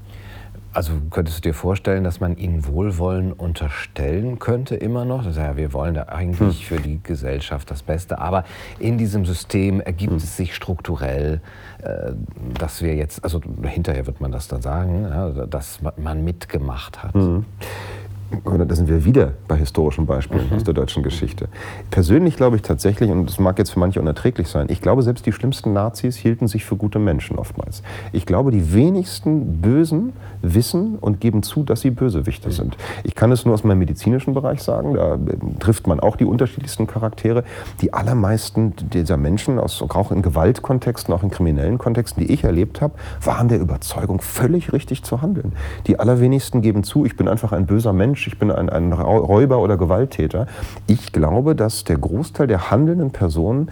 Also 0.77 0.91
könntest 1.09 1.39
du 1.39 1.41
dir 1.41 1.55
vorstellen, 1.55 2.03
dass 2.03 2.19
man 2.19 2.37
ihnen 2.37 2.67
Wohlwollen 2.67 3.33
unterstellen 3.33 4.37
könnte 4.37 4.75
immer 4.75 5.05
noch? 5.05 5.23
Das 5.23 5.35
ja, 5.35 5.57
wir 5.57 5.73
wollen 5.73 5.95
da 5.95 6.03
eigentlich 6.03 6.69
hm. 6.69 6.77
für 6.77 6.79
die 6.79 7.01
Gesellschaft 7.01 7.71
das 7.71 7.81
Beste, 7.81 8.19
aber 8.19 8.43
in 8.77 8.99
diesem 8.99 9.25
System 9.25 9.81
ergibt 9.81 10.11
hm. 10.11 10.17
es 10.17 10.37
sich 10.37 10.53
strukturell, 10.53 11.41
äh, 11.81 12.11
dass 12.59 12.83
wir 12.83 12.93
jetzt, 12.93 13.23
also 13.23 13.41
hinterher 13.63 14.05
wird 14.05 14.21
man 14.21 14.31
das 14.31 14.49
dann 14.49 14.61
sagen, 14.61 15.07
dass 15.49 15.79
man 15.97 16.23
mitgemacht 16.23 17.01
hat. 17.01 17.15
Hm 17.15 17.43
da 18.43 18.75
sind 18.75 18.89
wir 18.89 19.05
wieder 19.05 19.33
bei 19.47 19.55
historischen 19.55 20.05
Beispielen 20.05 20.49
mhm. 20.49 20.55
aus 20.55 20.63
der 20.63 20.73
deutschen 20.73 21.03
Geschichte. 21.03 21.47
Persönlich 21.91 22.35
glaube 22.35 22.57
ich 22.57 22.61
tatsächlich, 22.61 23.09
und 23.09 23.25
das 23.25 23.39
mag 23.39 23.57
jetzt 23.57 23.71
für 23.71 23.79
manche 23.79 24.01
unerträglich 24.01 24.49
sein, 24.49 24.67
ich 24.69 24.81
glaube, 24.81 25.01
selbst 25.03 25.25
die 25.25 25.31
schlimmsten 25.31 25.73
Nazis 25.73 26.17
hielten 26.17 26.47
sich 26.47 26.65
für 26.65 26.75
gute 26.75 26.99
Menschen 26.99 27.37
oftmals. 27.37 27.83
Ich 28.11 28.25
glaube, 28.25 28.51
die 28.51 28.73
wenigsten 28.73 29.61
Bösen 29.61 30.13
wissen 30.53 30.97
und 30.99 31.19
geben 31.19 31.43
zu, 31.43 31.63
dass 31.63 31.81
sie 31.81 31.91
Bösewichte 31.91 32.51
sind. 32.51 32.77
Ich 33.03 33.15
kann 33.15 33.31
es 33.31 33.45
nur 33.45 33.53
aus 33.53 33.63
meinem 33.63 33.79
medizinischen 33.79 34.33
Bereich 34.33 34.61
sagen, 34.61 34.93
da 34.93 35.15
äh, 35.15 35.17
trifft 35.59 35.87
man 35.87 35.99
auch 35.99 36.15
die 36.15 36.25
unterschiedlichsten 36.25 36.87
Charaktere. 36.87 37.43
Die 37.81 37.93
allermeisten 37.93 38.73
dieser 38.93 39.17
Menschen, 39.17 39.59
auch 39.59 40.11
in 40.11 40.21
Gewaltkontexten, 40.21 41.13
auch 41.13 41.23
in 41.23 41.31
kriminellen 41.31 41.77
Kontexten, 41.77 42.25
die 42.25 42.31
ich 42.31 42.43
erlebt 42.43 42.81
habe, 42.81 42.93
waren 43.23 43.47
der 43.47 43.59
Überzeugung, 43.59 44.21
völlig 44.21 44.73
richtig 44.73 45.03
zu 45.03 45.21
handeln. 45.21 45.53
Die 45.87 45.99
allerwenigsten 45.99 46.61
geben 46.61 46.83
zu, 46.83 47.05
ich 47.05 47.17
bin 47.17 47.27
einfach 47.27 47.51
ein 47.51 47.65
böser 47.65 47.93
Mensch 47.93 48.27
ich 48.27 48.39
bin 48.39 48.51
ein, 48.51 48.69
ein 48.69 48.93
Räuber 48.93 49.59
oder 49.59 49.77
Gewalttäter. 49.77 50.47
Ich 50.85 51.11
glaube, 51.11 51.55
dass 51.55 51.83
der 51.83 51.97
Großteil 51.97 52.47
der 52.47 52.69
handelnden 52.69 53.11
Personen 53.11 53.69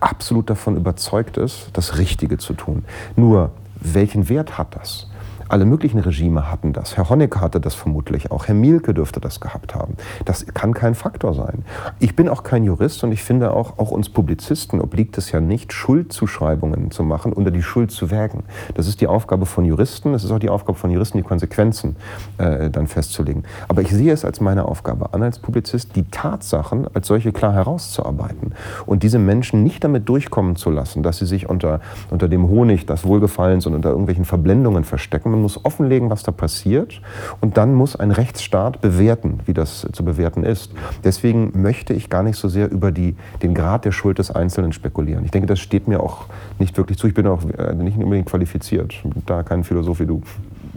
absolut 0.00 0.48
davon 0.48 0.76
überzeugt 0.76 1.36
ist, 1.36 1.70
das 1.72 1.98
Richtige 1.98 2.38
zu 2.38 2.54
tun. 2.54 2.84
Nur, 3.16 3.50
welchen 3.80 4.28
Wert 4.28 4.58
hat 4.58 4.76
das? 4.76 5.08
Alle 5.48 5.64
möglichen 5.64 6.00
Regime 6.00 6.50
hatten 6.50 6.72
das. 6.72 6.96
Herr 6.96 7.08
Honecker 7.08 7.40
hatte 7.40 7.60
das 7.60 7.74
vermutlich 7.74 8.32
auch. 8.32 8.48
Herr 8.48 8.54
Mielke 8.54 8.94
dürfte 8.94 9.20
das 9.20 9.40
gehabt 9.40 9.74
haben. 9.76 9.96
Das 10.24 10.44
kann 10.46 10.74
kein 10.74 10.96
Faktor 10.96 11.34
sein. 11.34 11.64
Ich 12.00 12.16
bin 12.16 12.28
auch 12.28 12.42
kein 12.42 12.64
Jurist 12.64 13.04
und 13.04 13.12
ich 13.12 13.22
finde 13.22 13.52
auch, 13.52 13.78
auch 13.78 13.92
uns 13.92 14.08
Publizisten 14.08 14.80
obliegt 14.80 15.16
es 15.18 15.30
ja 15.30 15.40
nicht, 15.40 15.72
Schuldzuschreibungen 15.72 16.90
zu 16.90 17.04
machen, 17.04 17.32
unter 17.32 17.52
die 17.52 17.62
Schuld 17.62 17.92
zu 17.92 18.10
wägen. 18.10 18.42
Das 18.74 18.88
ist 18.88 19.00
die 19.00 19.06
Aufgabe 19.06 19.46
von 19.46 19.64
Juristen. 19.64 20.14
Es 20.14 20.24
ist 20.24 20.32
auch 20.32 20.40
die 20.40 20.50
Aufgabe 20.50 20.78
von 20.78 20.90
Juristen, 20.90 21.18
die 21.18 21.24
Konsequenzen 21.24 21.94
äh, 22.38 22.68
dann 22.68 22.88
festzulegen. 22.88 23.44
Aber 23.68 23.82
ich 23.82 23.90
sehe 23.90 24.12
es 24.12 24.24
als 24.24 24.40
meine 24.40 24.64
Aufgabe 24.64 25.14
an, 25.14 25.22
als 25.22 25.38
Publizist, 25.38 25.94
die 25.94 26.04
Tatsachen 26.10 26.88
als 26.92 27.06
solche 27.06 27.30
klar 27.30 27.52
herauszuarbeiten 27.52 28.52
und 28.84 29.04
diese 29.04 29.20
Menschen 29.20 29.62
nicht 29.62 29.84
damit 29.84 30.08
durchkommen 30.08 30.56
zu 30.56 30.70
lassen, 30.70 31.04
dass 31.04 31.18
sie 31.18 31.26
sich 31.26 31.48
unter, 31.48 31.80
unter 32.10 32.28
dem 32.28 32.48
Honig 32.48 32.86
des 32.86 33.04
Wohlgefallens 33.04 33.66
und 33.66 33.74
unter 33.74 33.90
irgendwelchen 33.90 34.24
Verblendungen 34.24 34.82
verstecken 34.82 35.35
man 35.36 35.42
muss 35.42 35.64
offenlegen, 35.64 36.10
was 36.10 36.22
da 36.22 36.32
passiert 36.32 37.00
und 37.40 37.56
dann 37.56 37.74
muss 37.74 37.96
ein 37.96 38.10
Rechtsstaat 38.10 38.80
bewerten, 38.80 39.40
wie 39.46 39.52
das 39.52 39.86
zu 39.92 40.04
bewerten 40.04 40.42
ist. 40.42 40.72
Deswegen 41.04 41.52
möchte 41.60 41.92
ich 41.92 42.10
gar 42.10 42.22
nicht 42.22 42.36
so 42.36 42.48
sehr 42.48 42.70
über 42.70 42.90
die, 42.90 43.16
den 43.42 43.54
Grad 43.54 43.84
der 43.84 43.92
Schuld 43.92 44.18
des 44.18 44.30
Einzelnen 44.30 44.72
spekulieren. 44.72 45.24
Ich 45.24 45.30
denke, 45.30 45.46
das 45.46 45.60
steht 45.60 45.88
mir 45.88 46.00
auch 46.00 46.26
nicht 46.58 46.76
wirklich 46.76 46.98
zu. 46.98 47.06
Ich 47.06 47.14
bin 47.14 47.26
auch 47.26 47.42
äh, 47.50 47.74
nicht 47.74 47.96
unbedingt 47.96 48.26
qualifiziert. 48.26 48.94
Da 49.26 49.42
kein 49.42 49.64
Philosoph 49.64 50.00
wie 50.00 50.06
du. 50.06 50.22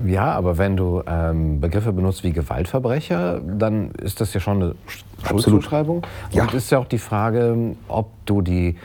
Ja, 0.05 0.31
aber 0.31 0.57
wenn 0.57 0.77
du 0.77 1.01
ähm, 1.07 1.59
Begriffe 1.59 1.91
benutzt 1.91 2.23
wie 2.23 2.31
Gewaltverbrecher, 2.31 3.41
dann 3.41 3.91
ist 3.91 4.21
das 4.21 4.33
ja 4.33 4.39
schon 4.39 4.61
eine 4.61 4.75
Schuldzuschreibung. 5.27 5.97
Und 5.97 6.05
ja. 6.31 6.45
ist 6.45 6.71
ja 6.71 6.79
auch 6.79 6.87
die 6.87 6.99
Frage, 6.99 7.75
ob 7.87 8.09
du 8.25 8.41
die 8.41 8.77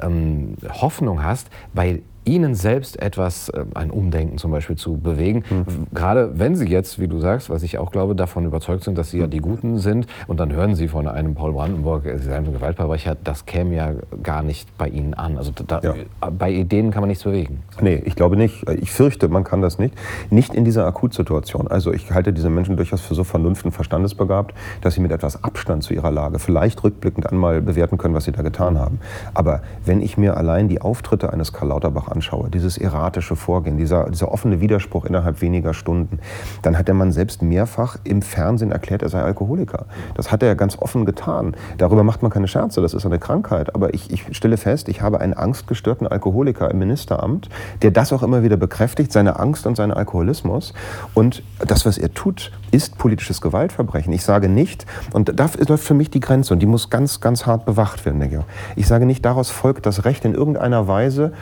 ähm, 0.00 0.54
Hoffnung 0.68 1.22
hast, 1.22 1.48
bei 1.74 2.02
Ihnen 2.24 2.54
selbst 2.54 3.00
etwas, 3.00 3.48
äh, 3.48 3.64
ein 3.74 3.90
Umdenken 3.90 4.38
zum 4.38 4.50
Beispiel 4.50 4.76
zu 4.76 4.96
bewegen. 4.96 5.44
Mhm. 5.50 5.86
Gerade 5.92 6.38
wenn 6.38 6.56
Sie 6.56 6.68
jetzt, 6.68 7.00
wie 7.00 7.08
du 7.08 7.18
sagst, 7.18 7.50
was 7.50 7.62
ich 7.62 7.78
auch 7.78 7.90
glaube, 7.90 8.14
davon 8.14 8.44
überzeugt 8.44 8.84
sind, 8.84 8.96
dass 8.96 9.10
Sie 9.10 9.18
ja 9.18 9.26
die 9.26 9.38
Guten 9.38 9.78
sind 9.78 10.06
und 10.26 10.38
dann 10.38 10.52
hören 10.52 10.74
Sie 10.74 10.88
von 10.88 11.08
einem 11.08 11.34
Paul 11.34 11.52
Brandenburg, 11.52 12.04
Sie 12.04 12.24
seien 12.24 12.46
ein 12.46 12.52
Gewaltverbrecher, 12.52 13.16
das 13.22 13.46
käme 13.46 13.74
ja 13.74 13.92
gar 14.22 14.42
nicht 14.42 14.76
bei 14.78 14.88
Ihnen 14.88 15.14
an. 15.14 15.36
Also 15.36 15.52
da, 15.66 15.80
ja. 15.82 15.94
bei 16.30 16.52
Ideen 16.52 16.90
kann 16.90 17.02
man 17.02 17.08
nichts 17.08 17.24
bewegen. 17.24 17.62
Nee, 17.80 18.02
ich 18.04 18.14
glaube 18.14 18.36
nicht. 18.36 18.68
Ich 18.80 18.92
fürchte, 18.92 19.28
man 19.28 19.44
kann 19.44 19.60
das 19.60 19.78
nicht. 19.78 19.94
Nicht 20.30 20.54
in 20.54 20.64
dieser 20.64 20.86
Akutsituation. 20.86 21.68
Also 21.68 21.92
ich 21.92 22.10
halte 22.12 22.32
diese 22.32 22.50
Menschen 22.50 22.76
durchaus 22.76 23.00
für 23.00 23.14
so 23.14 23.24
vernunft 23.24 23.64
und 23.64 23.72
verstandesbegabt, 23.72 24.54
dass 24.80 24.94
sie 24.94 25.00
mit 25.00 25.10
etwas 25.10 25.42
Abstand 25.42 25.82
zu 25.82 25.92
ihrer 25.94 26.10
Lage 26.10 26.38
vielleicht 26.38 26.82
rückblickend 26.84 27.30
einmal 27.30 27.60
bewerten 27.60 27.98
können, 27.98 28.14
was 28.14 28.24
sie 28.24 28.32
da 28.32 28.42
getan 28.42 28.78
haben. 28.78 29.00
Aber 29.34 29.62
wenn 29.84 30.00
ich 30.00 30.16
mir 30.16 30.36
allein 30.36 30.68
die 30.68 30.80
Auftritte 30.80 31.32
eines 31.32 31.52
Karl 31.52 31.68
Lauterbach 31.68 32.11
anschaue, 32.12 32.50
dieses 32.50 32.78
erratische 32.78 33.36
Vorgehen, 33.36 33.76
dieser, 33.76 34.10
dieser 34.10 34.30
offene 34.30 34.60
Widerspruch 34.60 35.04
innerhalb 35.04 35.40
weniger 35.40 35.74
Stunden, 35.74 36.20
dann 36.62 36.78
hat 36.78 36.88
der 36.88 36.94
Mann 36.94 37.12
selbst 37.12 37.42
mehrfach 37.42 37.96
im 38.04 38.22
Fernsehen 38.22 38.70
erklärt, 38.70 39.02
er 39.02 39.08
sei 39.08 39.20
Alkoholiker. 39.20 39.86
Das 40.14 40.30
hat 40.30 40.42
er 40.42 40.54
ganz 40.54 40.78
offen 40.78 41.04
getan. 41.04 41.56
Darüber 41.78 42.04
macht 42.04 42.22
man 42.22 42.30
keine 42.30 42.48
Scherze, 42.48 42.80
das 42.80 42.94
ist 42.94 43.06
eine 43.06 43.18
Krankheit. 43.18 43.74
Aber 43.74 43.94
ich, 43.94 44.10
ich 44.10 44.36
stelle 44.36 44.56
fest, 44.56 44.88
ich 44.88 45.02
habe 45.02 45.20
einen 45.20 45.34
angstgestörten 45.34 46.06
Alkoholiker 46.06 46.70
im 46.70 46.78
Ministeramt, 46.78 47.48
der 47.82 47.90
das 47.90 48.12
auch 48.12 48.22
immer 48.22 48.42
wieder 48.42 48.56
bekräftigt, 48.56 49.12
seine 49.12 49.38
Angst 49.38 49.66
und 49.66 49.76
seinen 49.76 49.92
Alkoholismus. 49.92 50.74
Und 51.14 51.42
das, 51.66 51.86
was 51.86 51.98
er 51.98 52.12
tut, 52.14 52.52
ist 52.70 52.98
politisches 52.98 53.40
Gewaltverbrechen. 53.40 54.12
Ich 54.12 54.24
sage 54.24 54.48
nicht, 54.48 54.86
und 55.12 55.38
da 55.38 55.48
läuft 55.68 55.84
für 55.84 55.94
mich 55.94 56.10
die 56.10 56.20
Grenze 56.20 56.54
und 56.54 56.60
die 56.60 56.66
muss 56.66 56.90
ganz, 56.90 57.20
ganz 57.20 57.46
hart 57.46 57.64
bewacht 57.66 58.04
werden, 58.04 58.20
denke 58.20 58.44
ich. 58.76 58.82
Ich 58.82 58.86
sage 58.86 59.06
nicht, 59.06 59.24
daraus 59.24 59.50
folgt 59.50 59.86
das 59.86 60.04
Recht 60.04 60.24
in 60.24 60.34
irgendeiner 60.34 60.88
Weise 60.88 61.32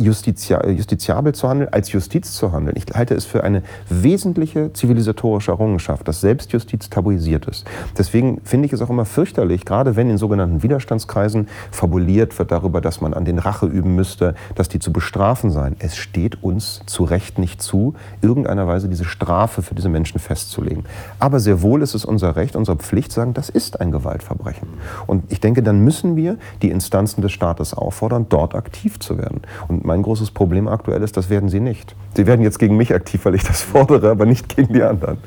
justizia 0.00 0.66
justiziabel 0.66 1.34
zu 1.34 1.48
handeln, 1.48 1.68
als 1.72 1.92
Justiz 1.92 2.32
zu 2.32 2.52
handeln. 2.52 2.76
Ich 2.76 2.94
halte 2.94 3.14
es 3.14 3.24
für 3.24 3.44
eine 3.44 3.62
wesentliche 3.88 4.72
zivilisatorische 4.72 5.52
Errungenschaft, 5.52 6.08
dass 6.08 6.20
Selbstjustiz 6.20 6.90
tabuisiert 6.90 7.46
ist. 7.46 7.66
Deswegen 7.96 8.40
finde 8.44 8.66
ich 8.66 8.72
es 8.72 8.82
auch 8.82 8.90
immer 8.90 9.04
fürchterlich, 9.04 9.64
gerade 9.64 9.96
wenn 9.96 10.10
in 10.10 10.18
sogenannten 10.18 10.62
Widerstandskreisen 10.62 11.48
fabuliert 11.70 12.38
wird 12.38 12.50
darüber, 12.50 12.80
dass 12.80 13.00
man 13.00 13.14
an 13.14 13.24
den 13.24 13.38
Rache 13.38 13.66
üben 13.66 13.94
müsste, 13.94 14.34
dass 14.54 14.68
die 14.68 14.78
zu 14.78 14.92
bestrafen 14.92 15.50
seien. 15.50 15.76
Es 15.78 15.96
steht 15.96 16.42
uns 16.42 16.80
zu 16.86 17.04
Recht 17.04 17.38
nicht 17.38 17.62
zu, 17.62 17.94
irgendeiner 18.22 18.66
Weise 18.66 18.88
diese 18.88 19.04
Strafe 19.04 19.62
für 19.62 19.74
diese 19.74 19.88
Menschen 19.88 20.18
festzulegen. 20.18 20.84
Aber 21.18 21.40
sehr 21.40 21.62
wohl 21.62 21.82
ist 21.82 21.94
es 21.94 22.04
unser 22.04 22.36
Recht, 22.36 22.56
unsere 22.56 22.76
Pflicht, 22.78 23.12
sagen, 23.12 23.34
das 23.34 23.48
ist 23.48 23.80
ein 23.80 23.90
Gewaltverbrechen. 23.90 24.68
Und 25.06 25.30
ich 25.30 25.40
denke, 25.40 25.62
dann 25.62 25.80
müssen 25.80 26.16
wir 26.16 26.36
die 26.62 26.70
Instanzen 26.70 27.22
des 27.22 27.32
Staates 27.32 27.74
auffordern, 27.74 28.26
dort 28.28 28.54
aktiv 28.54 28.98
zu 28.98 29.18
werden. 29.18 29.42
Und 29.68 29.84
mein 29.90 30.02
großes 30.02 30.30
Problem 30.30 30.68
aktuell 30.68 31.02
ist, 31.02 31.16
das 31.16 31.30
werden 31.30 31.48
sie 31.48 31.58
nicht. 31.58 31.96
Sie 32.14 32.24
werden 32.28 32.42
jetzt 32.42 32.60
gegen 32.60 32.76
mich 32.76 32.94
aktiv, 32.94 33.24
weil 33.24 33.34
ich 33.34 33.42
das 33.42 33.60
fordere, 33.62 34.12
aber 34.12 34.24
nicht 34.24 34.54
gegen 34.54 34.72
die 34.72 34.84
anderen. 34.84 35.18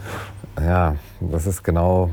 Ja, 0.57 0.95
das 1.19 1.47
ist 1.47 1.63
genau 1.63 2.09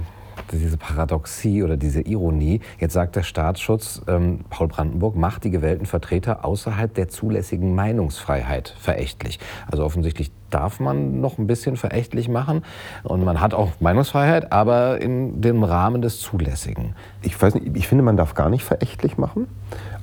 diese 0.52 0.76
Paradoxie 0.76 1.62
oder 1.62 1.76
diese 1.76 2.00
Ironie. 2.00 2.60
Jetzt 2.78 2.94
sagt 2.94 3.16
der 3.16 3.22
Staatsschutz, 3.22 4.02
ähm, 4.06 4.40
Paul 4.50 4.68
Brandenburg 4.68 5.16
macht 5.16 5.44
die 5.44 5.50
gewählten 5.50 5.86
Vertreter 5.86 6.44
außerhalb 6.44 6.92
der 6.94 7.08
zulässigen 7.08 7.74
Meinungsfreiheit 7.74 8.74
verächtlich. 8.78 9.38
Also 9.70 9.84
offensichtlich 9.84 10.30
darf 10.50 10.80
man 10.80 11.20
noch 11.20 11.38
ein 11.38 11.46
bisschen 11.46 11.76
verächtlich 11.76 12.28
machen 12.28 12.64
und 13.04 13.24
man 13.24 13.40
hat 13.40 13.54
auch 13.54 13.72
Meinungsfreiheit, 13.80 14.52
aber 14.52 15.00
in 15.00 15.40
dem 15.40 15.62
Rahmen 15.62 16.02
des 16.02 16.20
Zulässigen. 16.20 16.94
Ich 17.22 17.40
weiß 17.40 17.54
nicht, 17.54 17.76
ich 17.76 17.88
finde, 17.88 18.04
man 18.04 18.16
darf 18.16 18.34
gar 18.34 18.50
nicht 18.50 18.64
verächtlich 18.64 19.16
machen, 19.16 19.46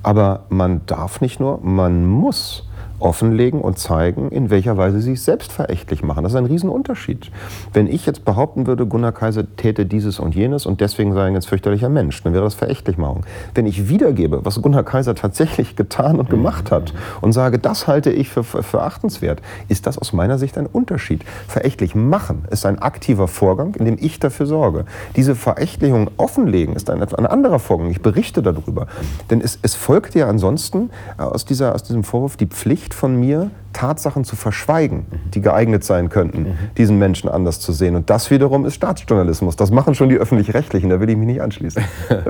aber 0.04 0.46
man 0.50 0.86
darf 0.86 1.22
nicht 1.22 1.40
nur, 1.40 1.60
man 1.62 2.06
muss 2.06 2.67
offenlegen 3.00 3.62
und 3.62 3.78
zeigen, 3.78 4.30
in 4.30 4.50
welcher 4.50 4.78
Weise 4.78 5.00
sie 5.00 5.12
sich 5.12 5.22
selbst 5.22 5.52
verächtlich 5.52 6.04
machen. 6.04 6.24
Das 6.24 6.34
ist 6.34 6.38
ein 6.38 6.46
Riesenunterschied. 6.46 7.32
Wenn 7.74 7.88
ich 7.88 8.06
jetzt 8.06 8.26
behaupten 8.26 8.68
würde, 8.68 8.86
Gunnar 8.86 9.12
Kaiser 9.12 9.44
täte 9.56 9.86
dieses 9.86 10.20
und 10.20 10.36
jenes 10.36 10.66
und 10.66 10.82
deswegen 10.82 11.14
sei 11.14 11.28
er 11.28 11.34
jetzt 11.34 11.48
fürchterlicher 11.48 11.90
Mensch, 11.90 12.22
dann 12.24 12.34
wäre 12.34 12.44
das 12.44 12.56
verächtlich 12.56 12.98
machen. 12.98 13.22
Wenn 13.54 13.66
ich 13.66 13.90
wiedergebe, 13.90 14.44
was 14.44 14.62
Gunnar 14.62 14.84
Kaiser 14.84 15.16
tatsächlich 15.16 15.76
getan 15.76 16.20
und 16.20 16.30
gemacht 16.30 16.72
hat 16.72 16.94
und 17.22 17.34
sage, 17.34 17.60
das 17.60 17.88
halte 17.88 18.12
ich 18.12 18.30
für, 18.30 18.44
für, 18.44 18.64
für 18.64 18.82
achtenswert, 18.82 19.42
ist 19.68 19.88
das 19.88 19.98
aus 19.98 20.14
meiner 20.14 20.38
Sicht 20.38 20.58
ein 20.58 20.66
Unterschied. 20.66 21.24
Verächtlich 21.48 21.96
machen 21.96 22.46
ist 22.50 22.66
ein 22.66 22.80
aktiver 22.80 23.28
Vorgang, 23.28 23.76
in 23.76 23.86
dem 23.86 23.98
ich 24.00 24.20
dafür 24.20 24.46
sorge. 24.46 24.86
Diese 25.16 25.36
Verächtlichung 25.36 26.10
offenlegen 26.18 26.76
ist 26.76 26.90
ein, 26.90 27.02
ein 27.02 27.26
anderer 27.26 27.60
Vorgang. 27.60 27.90
Ich 27.90 28.02
berichte 28.02 28.42
darüber. 28.42 28.88
Denn 29.30 29.42
es, 29.42 29.60
es 29.62 29.76
folgt 29.76 30.16
ja 30.16 30.28
ansonsten 30.28 30.90
aus, 31.18 31.46
dieser, 31.46 31.76
aus 31.76 31.84
diesem 31.84 32.04
Vorwurf 32.04 32.38
die 32.38 32.48
Pflicht, 32.48 32.87
Pflicht 32.88 32.94
von 32.94 33.20
mir, 33.20 33.52
Tatsachen 33.78 34.24
zu 34.24 34.36
verschweigen, 34.36 35.06
die 35.36 35.40
geeignet 35.40 35.84
sein 35.84 36.10
könnten, 36.10 36.58
diesen 36.78 36.98
Menschen 36.98 37.30
anders 37.30 37.60
zu 37.60 37.72
sehen. 37.74 37.96
Und 37.96 38.10
das 38.10 38.32
wiederum 38.32 38.66
ist 38.66 38.74
Staatsjournalismus. 38.74 39.56
Das 39.56 39.70
machen 39.70 39.94
schon 39.94 40.10
die 40.10 40.18
Öffentlich-Rechtlichen, 40.18 40.90
da 40.90 41.00
will 41.00 41.12
ich 41.12 41.16
mich 41.16 41.28
nicht 41.28 41.42
anschließen. 41.44 41.84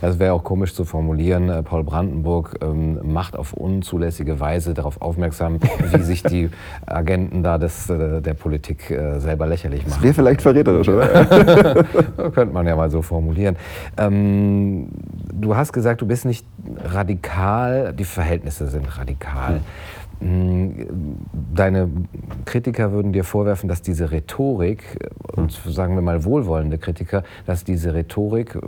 Es 0.00 0.18
wäre 0.18 0.32
auch 0.32 0.44
komisch 0.44 0.74
zu 0.74 0.84
formulieren, 0.84 1.48
äh, 1.48 1.62
Paul 1.62 1.84
Brandenburg 1.84 2.58
ähm, 2.62 2.98
macht 3.02 3.36
auf 3.36 3.52
unzulässige 3.52 4.40
Weise 4.40 4.74
darauf 4.74 5.02
aufmerksam, 5.02 5.58
wie 5.92 6.02
sich 6.02 6.22
die 6.22 6.50
Agenten 6.86 7.42
da 7.42 7.58
des, 7.58 7.90
äh, 7.90 8.22
der 8.22 8.34
Politik 8.34 8.90
äh, 8.90 9.18
selber 9.18 9.46
lächerlich 9.46 9.82
machen. 9.82 9.94
Das 9.96 10.02
wäre 10.02 10.14
vielleicht 10.14 10.42
verräterisch, 10.42 10.88
oder? 10.88 11.84
Könnte 12.32 12.54
man 12.54 12.66
ja 12.66 12.76
mal 12.76 12.90
so 12.90 13.02
formulieren. 13.02 13.56
Ähm, 13.96 14.88
du 15.32 15.56
hast 15.56 15.72
gesagt, 15.72 16.00
du 16.00 16.06
bist 16.06 16.24
nicht 16.24 16.46
radikal, 16.84 17.92
die 17.92 18.04
Verhältnisse 18.04 18.68
sind 18.68 18.98
radikal. 18.98 19.56
Hm. 19.56 19.60
Deine 20.20 21.90
Kritiker 22.46 22.92
würden 22.92 23.12
dir 23.12 23.24
vorwerfen, 23.24 23.68
dass 23.68 23.82
diese 23.82 24.10
Rhetorik, 24.10 24.98
und 25.34 25.52
sagen 25.52 25.94
wir 25.94 26.02
mal 26.02 26.24
wohlwollende 26.24 26.78
Kritiker, 26.78 27.22
dass 27.44 27.64
diese 27.64 27.92
Rhetorik 27.92 28.58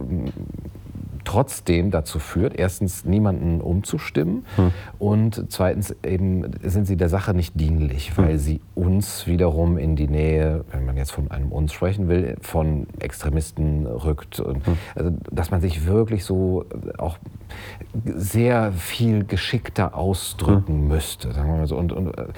trotzdem 1.28 1.90
dazu 1.90 2.20
führt, 2.20 2.58
erstens 2.58 3.04
niemanden 3.04 3.60
umzustimmen 3.60 4.46
hm. 4.56 4.72
und 4.98 5.44
zweitens 5.50 5.94
eben 6.02 6.52
sind 6.62 6.86
sie 6.86 6.96
der 6.96 7.10
Sache 7.10 7.34
nicht 7.34 7.60
dienlich, 7.60 8.16
weil 8.16 8.30
hm. 8.30 8.38
sie 8.38 8.60
uns 8.74 9.26
wiederum 9.26 9.76
in 9.76 9.94
die 9.94 10.08
Nähe, 10.08 10.64
wenn 10.72 10.86
man 10.86 10.96
jetzt 10.96 11.10
von 11.12 11.30
einem 11.30 11.52
uns 11.52 11.74
sprechen 11.74 12.08
will, 12.08 12.36
von 12.40 12.86
Extremisten 12.98 13.86
rückt. 13.86 14.40
Und 14.40 14.66
hm. 14.66 14.78
also, 14.94 15.10
dass 15.30 15.50
man 15.50 15.60
sich 15.60 15.86
wirklich 15.86 16.24
so 16.24 16.64
auch 16.96 17.18
sehr 18.04 18.72
viel 18.72 19.24
geschickter 19.24 19.94
ausdrücken 19.94 20.80
hm. 20.80 20.88
müsste, 20.88 21.32
sagen 21.32 21.50
wir 21.50 21.58
mal 21.58 21.66
so. 21.66 21.76
Und, 21.76 21.92
und 21.92 22.08
äh, 22.16 22.28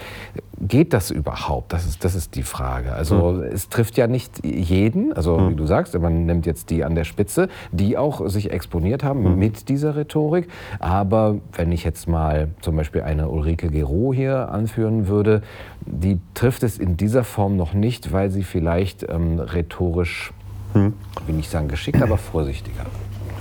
geht 0.61 0.93
das 0.93 1.13
überhaupt? 1.13 1.73
Das 1.73 1.87
ist, 1.87 2.05
das 2.05 2.17
ist 2.17 2.35
die 2.35 2.43
Frage. 2.43 2.93
Also 2.93 3.35
hm. 3.35 3.43
es 3.43 3.69
trifft 3.69 3.97
ja 3.97 4.09
nicht 4.09 4.45
jeden, 4.45 5.13
also 5.13 5.39
hm. 5.39 5.51
wie 5.51 5.55
du 5.55 5.67
sagst, 5.67 5.97
man 5.97 6.27
nimmt 6.27 6.45
jetzt 6.45 6.71
die 6.71 6.83
an 6.83 6.97
der 6.97 7.05
Spitze, 7.05 7.49
die 7.71 7.97
auch 7.97 8.29
sich 8.29 8.51
exponiert 8.51 8.80
haben 9.05 9.25
hm. 9.25 9.39
mit 9.39 9.69
dieser 9.69 9.97
Rhetorik. 9.97 10.49
Aber 10.79 11.39
wenn 11.53 11.73
ich 11.73 11.85
jetzt 11.85 12.09
mal 12.09 12.49
zum 12.61 12.77
Beispiel 12.77 13.03
eine 13.03 13.29
Ulrike 13.29 13.69
Gero 13.69 14.13
hier 14.13 14.51
anführen 14.51 15.09
würde, 15.09 15.43
die 15.87 16.19
trifft 16.35 16.63
es 16.63 16.79
in 16.79 16.97
dieser 16.97 17.25
Form 17.25 17.57
noch 17.57 17.75
nicht, 17.75 18.13
weil 18.13 18.31
sie 18.31 18.43
vielleicht 18.43 19.09
ähm, 19.09 19.39
rhetorisch, 19.39 20.33
hm. 20.73 20.95
will 21.27 21.35
nicht 21.35 21.51
sagen 21.51 21.69
geschickt, 21.69 22.03
aber 22.03 22.17
vorsichtiger 22.19 22.87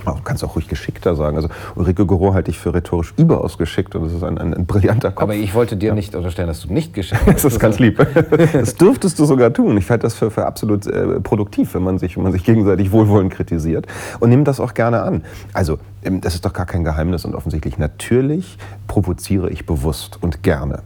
Du 0.06 0.24
kannst 0.24 0.44
auch 0.44 0.56
ruhig 0.56 0.68
geschickter 0.68 1.16
sagen. 1.16 1.36
Also 1.36 1.50
Ulrike 1.76 2.06
Goro 2.06 2.34
halte 2.34 2.52
ich 2.52 2.60
für 2.60 2.74
rhetorisch 2.74 3.14
überaus 3.18 3.58
geschickt 3.58 3.96
und 3.96 4.04
das 4.04 4.14
ist 4.14 4.24
ein, 4.24 4.38
ein, 4.38 4.54
ein 4.54 4.66
brillanter 4.66 5.12
Kopf. 5.12 5.24
Aber 5.24 5.36
ich 5.36 5.54
wollte 5.54 5.78
dir 5.78 5.90
ja. 5.90 5.96
nicht 5.96 6.16
unterstellen, 6.16 6.48
dass 6.48 6.62
du 6.62 6.74
nicht 6.74 6.94
geschickt 6.94 7.26
bist. 7.26 7.46
das 7.46 7.54
ist 7.54 7.60
ganz 7.60 7.80
lieb. 7.80 8.06
Das 8.54 8.76
dürftest 8.76 9.20
du 9.20 9.26
sogar 9.26 9.54
tun. 9.54 9.78
Ich 9.78 9.90
halte 9.90 10.04
das 10.04 10.16
für, 10.16 10.32
für 10.32 10.46
absolut 10.46 10.88
äh, 10.88 11.20
produktiv, 11.20 11.74
wenn 11.74 11.84
man, 11.84 12.00
sich, 12.00 12.16
wenn 12.16 12.24
man 12.24 12.32
sich 12.32 12.44
gegenseitig 12.44 12.92
wohlwollend 12.92 13.34
kritisiert. 13.34 13.88
Und 14.20 14.30
nimm 14.30 14.44
das 14.44 14.60
auch 14.60 14.74
gerne 14.74 15.02
an. 15.02 15.24
Also, 15.54 15.80
das 16.02 16.36
ist 16.36 16.46
doch 16.46 16.54
gar 16.54 16.66
kein 16.66 16.84
Geheimnis 16.84 17.26
und 17.26 17.36
offensichtlich. 17.36 17.78
Natürlich 17.78 18.58
provoziere 18.88 19.50
ich 19.50 19.66
bewusst 19.66 20.18
und 20.22 20.44
gerne 20.44 20.82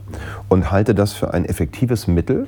und 0.49 0.71
halte 0.71 0.95
das 0.95 1.13
für 1.13 1.34
ein 1.34 1.45
effektives 1.45 2.08
Mittel, 2.08 2.47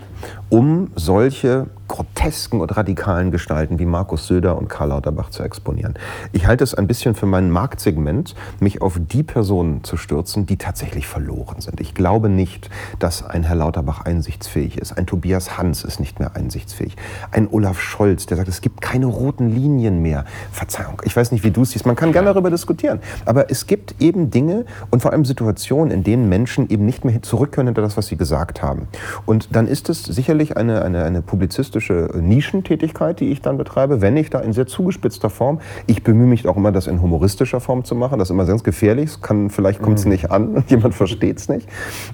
um 0.50 0.92
solche 0.96 1.68
grotesken 1.88 2.62
und 2.62 2.76
radikalen 2.76 3.32
Gestalten 3.32 3.78
wie 3.80 3.86
Markus 3.86 4.28
Söder 4.28 4.58
und 4.58 4.68
Karl 4.68 4.90
Lauterbach 4.90 5.30
zu 5.30 5.44
exponieren. 5.44 5.94
Ich 6.32 6.48
halte 6.48 6.64
es 6.64 6.74
ein 6.74 6.88
bisschen 6.88 7.14
für 7.16 7.28
mein 7.28 7.52
Marktsegment, 7.52 8.36
mich 8.60 8.82
auf 8.82 9.00
die 9.00 9.24
Personen 9.24 9.84
zu 9.84 9.98
stürzen, 9.98 10.46
die 10.46 10.58
tatsächlich 10.58 11.08
verloren 11.08 11.62
sind. 11.62 11.80
Ich 11.80 11.94
glaube 11.94 12.30
nicht, 12.30 12.70
dass 13.00 13.24
ein 13.24 13.44
Herr 13.44 13.56
Lauterbach 13.56 14.02
einsichtsfähig 14.02 14.78
ist. 14.80 14.98
Ein 14.98 15.06
Tobias 15.06 15.58
Hans 15.58 15.84
ist 15.84 16.00
nicht 16.00 16.20
mehr 16.20 16.36
einsichtsfähig. 16.36 16.96
ein 17.32 17.48
Olaf 17.50 17.80
Scholz, 17.80 18.26
der 18.26 18.38
sagt, 18.38 18.50
es 18.50 18.62
gibt 18.62 18.82
keine 18.82 19.06
roten 19.06 19.50
Linien 19.50 20.02
mehr. 20.02 20.26
Verzeihung, 20.52 21.02
ich 21.06 21.16
weiß 21.16 21.32
nicht, 21.32 21.44
wie 21.44 21.52
du 21.52 21.62
es 21.62 21.72
siehst. 21.72 21.86
Man 21.86 21.96
kann 21.96 22.12
gerne 22.12 22.34
darüber 22.34 22.50
diskutieren. 22.56 23.00
Aber 23.26 23.50
es 23.52 23.68
gibt 23.68 23.96
eben 24.00 24.32
Dinge 24.32 24.66
und 24.92 25.02
vor 25.02 25.12
allem 25.12 25.26
Situationen, 25.26 25.92
in 25.92 26.04
denen 26.04 26.30
Menschen 26.30 26.70
eben 26.70 26.86
nicht 26.86 27.06
mehr 27.06 27.22
zurück 27.22 27.52
können 27.52 27.68
hinter 27.68 27.82
das, 27.82 27.98
was 27.98 28.08
sie 28.08 28.18
gesagt 28.18 28.62
haben. 28.62 28.88
Und 29.26 29.56
dann 29.56 29.68
ist 29.68 29.90
es 29.90 30.04
sicherlich 30.04 30.58
eine, 30.58 30.82
eine, 30.82 31.04
eine 31.04 31.22
publizistische 31.22 32.10
Nischentätigkeit, 32.20 33.20
die 33.20 33.32
ich 33.32 33.42
dann 33.42 33.58
betreibe, 33.58 34.02
wenn 34.02 34.18
ich 34.18 34.30
da 34.30 34.40
in 34.40 34.54
sehr 34.54 34.68
zugespitzter 34.68 35.30
Form, 35.30 35.60
ich 35.88 36.04
bemühe 36.04 36.28
mich 36.28 36.48
auch 36.48 36.58
immer, 36.58 36.72
das 36.72 36.88
in 36.88 37.02
humoristischer 37.02 37.60
Form 37.60 37.84
zu 37.84 37.96
machen. 37.96 38.20
Das 38.20 38.30
ist 38.30 38.32
immer 38.32 38.46
ganz 38.46 38.64
gefährlich. 38.64 39.22
Kann, 39.22 39.50
vielleicht 39.50 39.82
kommt 39.82 40.00
es 40.00 40.06
mhm. 40.06 40.12
nicht 40.12 40.32
an 40.32 40.48
und 40.56 40.70
jemand 40.72 40.96
versteht 40.96 41.38
es 41.38 41.50
nicht. 41.50 41.68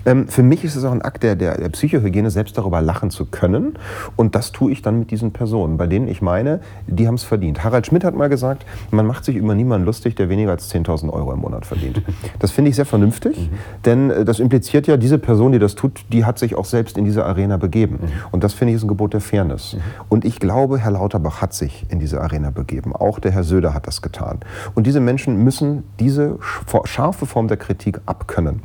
Ähm, 0.05 0.27
für 0.27 0.43
mich 0.43 0.63
ist 0.63 0.75
es 0.75 0.83
auch 0.83 0.91
ein 0.91 1.01
Akt 1.01 1.23
der, 1.23 1.35
der, 1.35 1.57
der 1.57 1.69
Psychohygiene, 1.69 2.29
selbst 2.31 2.57
darüber 2.57 2.81
lachen 2.81 3.11
zu 3.11 3.25
können. 3.25 3.77
Und 4.15 4.35
das 4.35 4.51
tue 4.51 4.71
ich 4.71 4.81
dann 4.81 4.99
mit 4.99 5.11
diesen 5.11 5.31
Personen, 5.31 5.77
bei 5.77 5.87
denen 5.87 6.07
ich 6.07 6.21
meine, 6.21 6.61
die 6.87 7.07
haben 7.07 7.15
es 7.15 7.23
verdient. 7.23 7.63
Harald 7.63 7.87
Schmidt 7.87 8.03
hat 8.03 8.15
mal 8.15 8.29
gesagt, 8.29 8.65
man 8.91 9.05
macht 9.05 9.25
sich 9.25 9.35
über 9.35 9.55
niemanden 9.55 9.85
lustig, 9.85 10.15
der 10.15 10.29
weniger 10.31 10.49
als 10.49 10.73
10.000 10.73 11.11
Euro 11.11 11.31
im 11.31 11.39
Monat 11.39 11.67
verdient. 11.67 12.01
Das 12.39 12.49
finde 12.49 12.69
ich 12.69 12.75
sehr 12.75 12.85
vernünftig, 12.85 13.37
mhm. 13.37 13.55
denn 13.85 14.09
äh, 14.09 14.25
das 14.25 14.39
impliziert 14.39 14.87
ja, 14.87 14.97
diese 14.97 15.19
Person, 15.19 15.51
die 15.51 15.59
das 15.59 15.75
tut, 15.75 16.05
die 16.11 16.25
hat 16.25 16.39
sich 16.39 16.55
auch 16.55 16.65
selbst 16.65 16.97
in 16.97 17.05
diese 17.05 17.23
Arena 17.25 17.57
begeben. 17.57 17.99
Mhm. 18.01 18.07
Und 18.31 18.43
das 18.43 18.53
finde 18.53 18.71
ich 18.71 18.77
ist 18.77 18.83
ein 18.83 18.87
Gebot 18.87 19.13
der 19.13 19.21
Fairness. 19.21 19.73
Mhm. 19.73 19.79
Und 20.09 20.25
ich 20.25 20.39
glaube, 20.39 20.79
Herr 20.79 20.91
Lauterbach 20.91 21.41
hat 21.41 21.53
sich 21.53 21.85
in 21.89 21.99
diese 21.99 22.19
Arena 22.19 22.49
begeben. 22.49 22.95
Auch 22.95 23.19
der 23.19 23.31
Herr 23.31 23.43
Söder 23.43 23.73
hat 23.73 23.85
das 23.85 24.01
getan. 24.01 24.39
Und 24.73 24.87
diese 24.87 24.99
Menschen 24.99 25.43
müssen 25.43 25.83
diese 25.99 26.37
scharfe 26.85 27.25
Form 27.25 27.47
der 27.47 27.57
Kritik 27.57 27.99
abkönnen. 28.05 28.61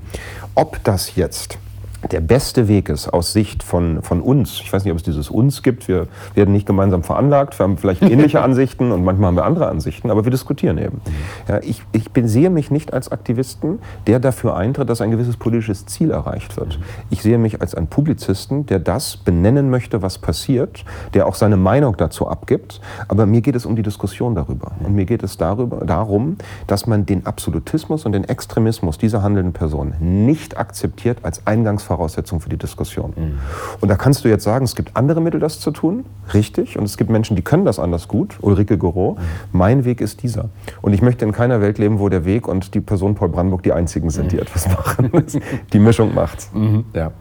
Ob 0.55 0.83
das 0.85 1.17
jetzt 1.17 1.59
der 2.11 2.21
beste 2.21 2.69
Weg 2.69 2.89
ist 2.89 3.09
aus 3.09 3.33
Sicht 3.33 3.63
von, 3.63 4.03
von 4.03 4.21
uns, 4.21 4.61
ich 4.61 4.73
weiß 4.73 4.85
nicht, 4.85 4.93
ob 4.93 4.99
es 4.99 5.03
dieses 5.03 5.31
uns 5.31 5.63
gibt, 5.63 5.89
wir 5.89 6.07
werden 6.35 6.53
nicht 6.53 6.67
gemeinsam 6.67 7.03
veranlagt, 7.03 7.59
wir 7.59 7.65
haben 7.65 7.79
vielleicht 7.79 8.03
ähnliche 8.03 8.41
Ansichten 8.43 8.93
und 8.93 9.05
manchmal 9.05 9.29
haben 9.29 9.37
wir 9.37 9.45
andere 9.45 9.69
Ansichten, 9.69 10.11
aber 10.11 10.25
wir 10.25 10.31
diskutieren 10.31 10.79
eben. 10.79 11.01
Ja, 11.49 11.61
ich, 11.63 11.83
ich 11.93 12.11
bin, 12.11 12.29
sehe 12.29 12.51
mich 12.51 12.71
nicht 12.71 12.93
als 12.93 13.11
Aktivisten, 13.11 13.81
der 14.07 14.21
dafür 14.21 14.57
eintritt, 14.57 14.89
dass 14.89 15.01
ein 15.01 15.11
gewisses 15.11 15.37
politisches 15.37 15.87
Ziel 15.87 16.11
erreicht 16.11 16.57
wird. 16.57 16.79
Ich 17.11 17.23
sehe 17.23 17.39
mich 17.39 17.61
als 17.61 17.75
einen 17.75 17.89
Publizisten, 17.89 18.67
der 18.67 18.79
das 18.79 19.17
benennen 19.17 19.71
möchte, 19.71 20.03
was 20.03 20.19
passiert, 20.19 20.85
der 21.15 21.27
auch 21.27 21.35
seine 21.35 21.57
Meinung 21.57 21.97
dazu 21.97 22.29
abgibt, 22.29 22.81
aber 23.09 23.27
mir 23.27 23.41
geht 23.41 23.57
es 23.57 23.67
um 23.67 23.75
die 23.75 23.83
Diskussion 23.83 24.35
darüber. 24.35 24.73
Und 24.85 24.95
mir 24.95 25.07
geht 25.07 25.23
es 25.23 25.37
darüber, 25.39 25.85
darum, 25.85 26.37
dass 26.67 26.87
man 26.87 27.07
den 27.07 27.27
Absolutismus 27.27 28.05
und 28.05 28.13
den 28.13 28.25
Extremismus 28.25 28.99
dieser 28.99 29.23
handelnden 29.23 29.53
Person 29.53 29.95
nicht 29.99 30.57
akzeptiert 30.57 31.19
als 31.23 31.47
Eingangsvoraussetzung 31.47 31.86
Voraussetzung 31.87 32.41
für 32.41 32.49
die 32.49 32.57
Diskussion. 32.57 33.13
Mhm. 33.17 33.39
Und 33.81 33.89
da 33.89 33.97
kannst 33.97 34.25
du 34.25 34.29
jetzt 34.29 34.45
sagen, 34.45 34.65
es 34.65 34.75
gibt 34.75 34.97
andere 34.97 35.21
Mittel, 35.21 35.41
das 35.41 35.61
zu 35.61 35.71
tun, 35.71 36.05
richtig. 36.35 36.79
Und 36.79 36.85
es 36.85 36.97
gibt 36.97 37.11
Menschen, 37.11 37.37
die 37.37 37.43
können 37.43 37.65
das 37.65 37.79
anders 37.79 38.09
gut. 38.09 38.37
Ulrike 38.43 38.77
Goro. 38.77 39.13
Mhm. 39.13 39.19
Mein 39.53 39.85
Weg 39.85 40.01
ist 40.01 40.23
dieser. 40.23 40.51
Und 40.83 40.93
ich 40.93 41.03
möchte 41.03 41.25
in 41.25 41.33
keiner 41.33 41.61
Welt 41.61 41.79
leben, 41.79 41.99
wo 41.99 42.09
der 42.09 42.25
Weg 42.25 42.49
und 42.49 42.75
die 42.75 42.81
Person 42.81 43.15
Paul 43.15 43.29
Brandenburg 43.29 43.63
die 43.63 43.73
einzigen 43.73 44.11
sind, 44.11 44.33
die 44.33 44.37
mhm. 44.37 44.43
etwas 44.43 44.69
machen. 44.69 45.11
die 45.73 45.79
Mischung 45.79 46.15
macht's. 46.15 46.51
Mhm. 46.53 46.85
Ja. 46.93 47.13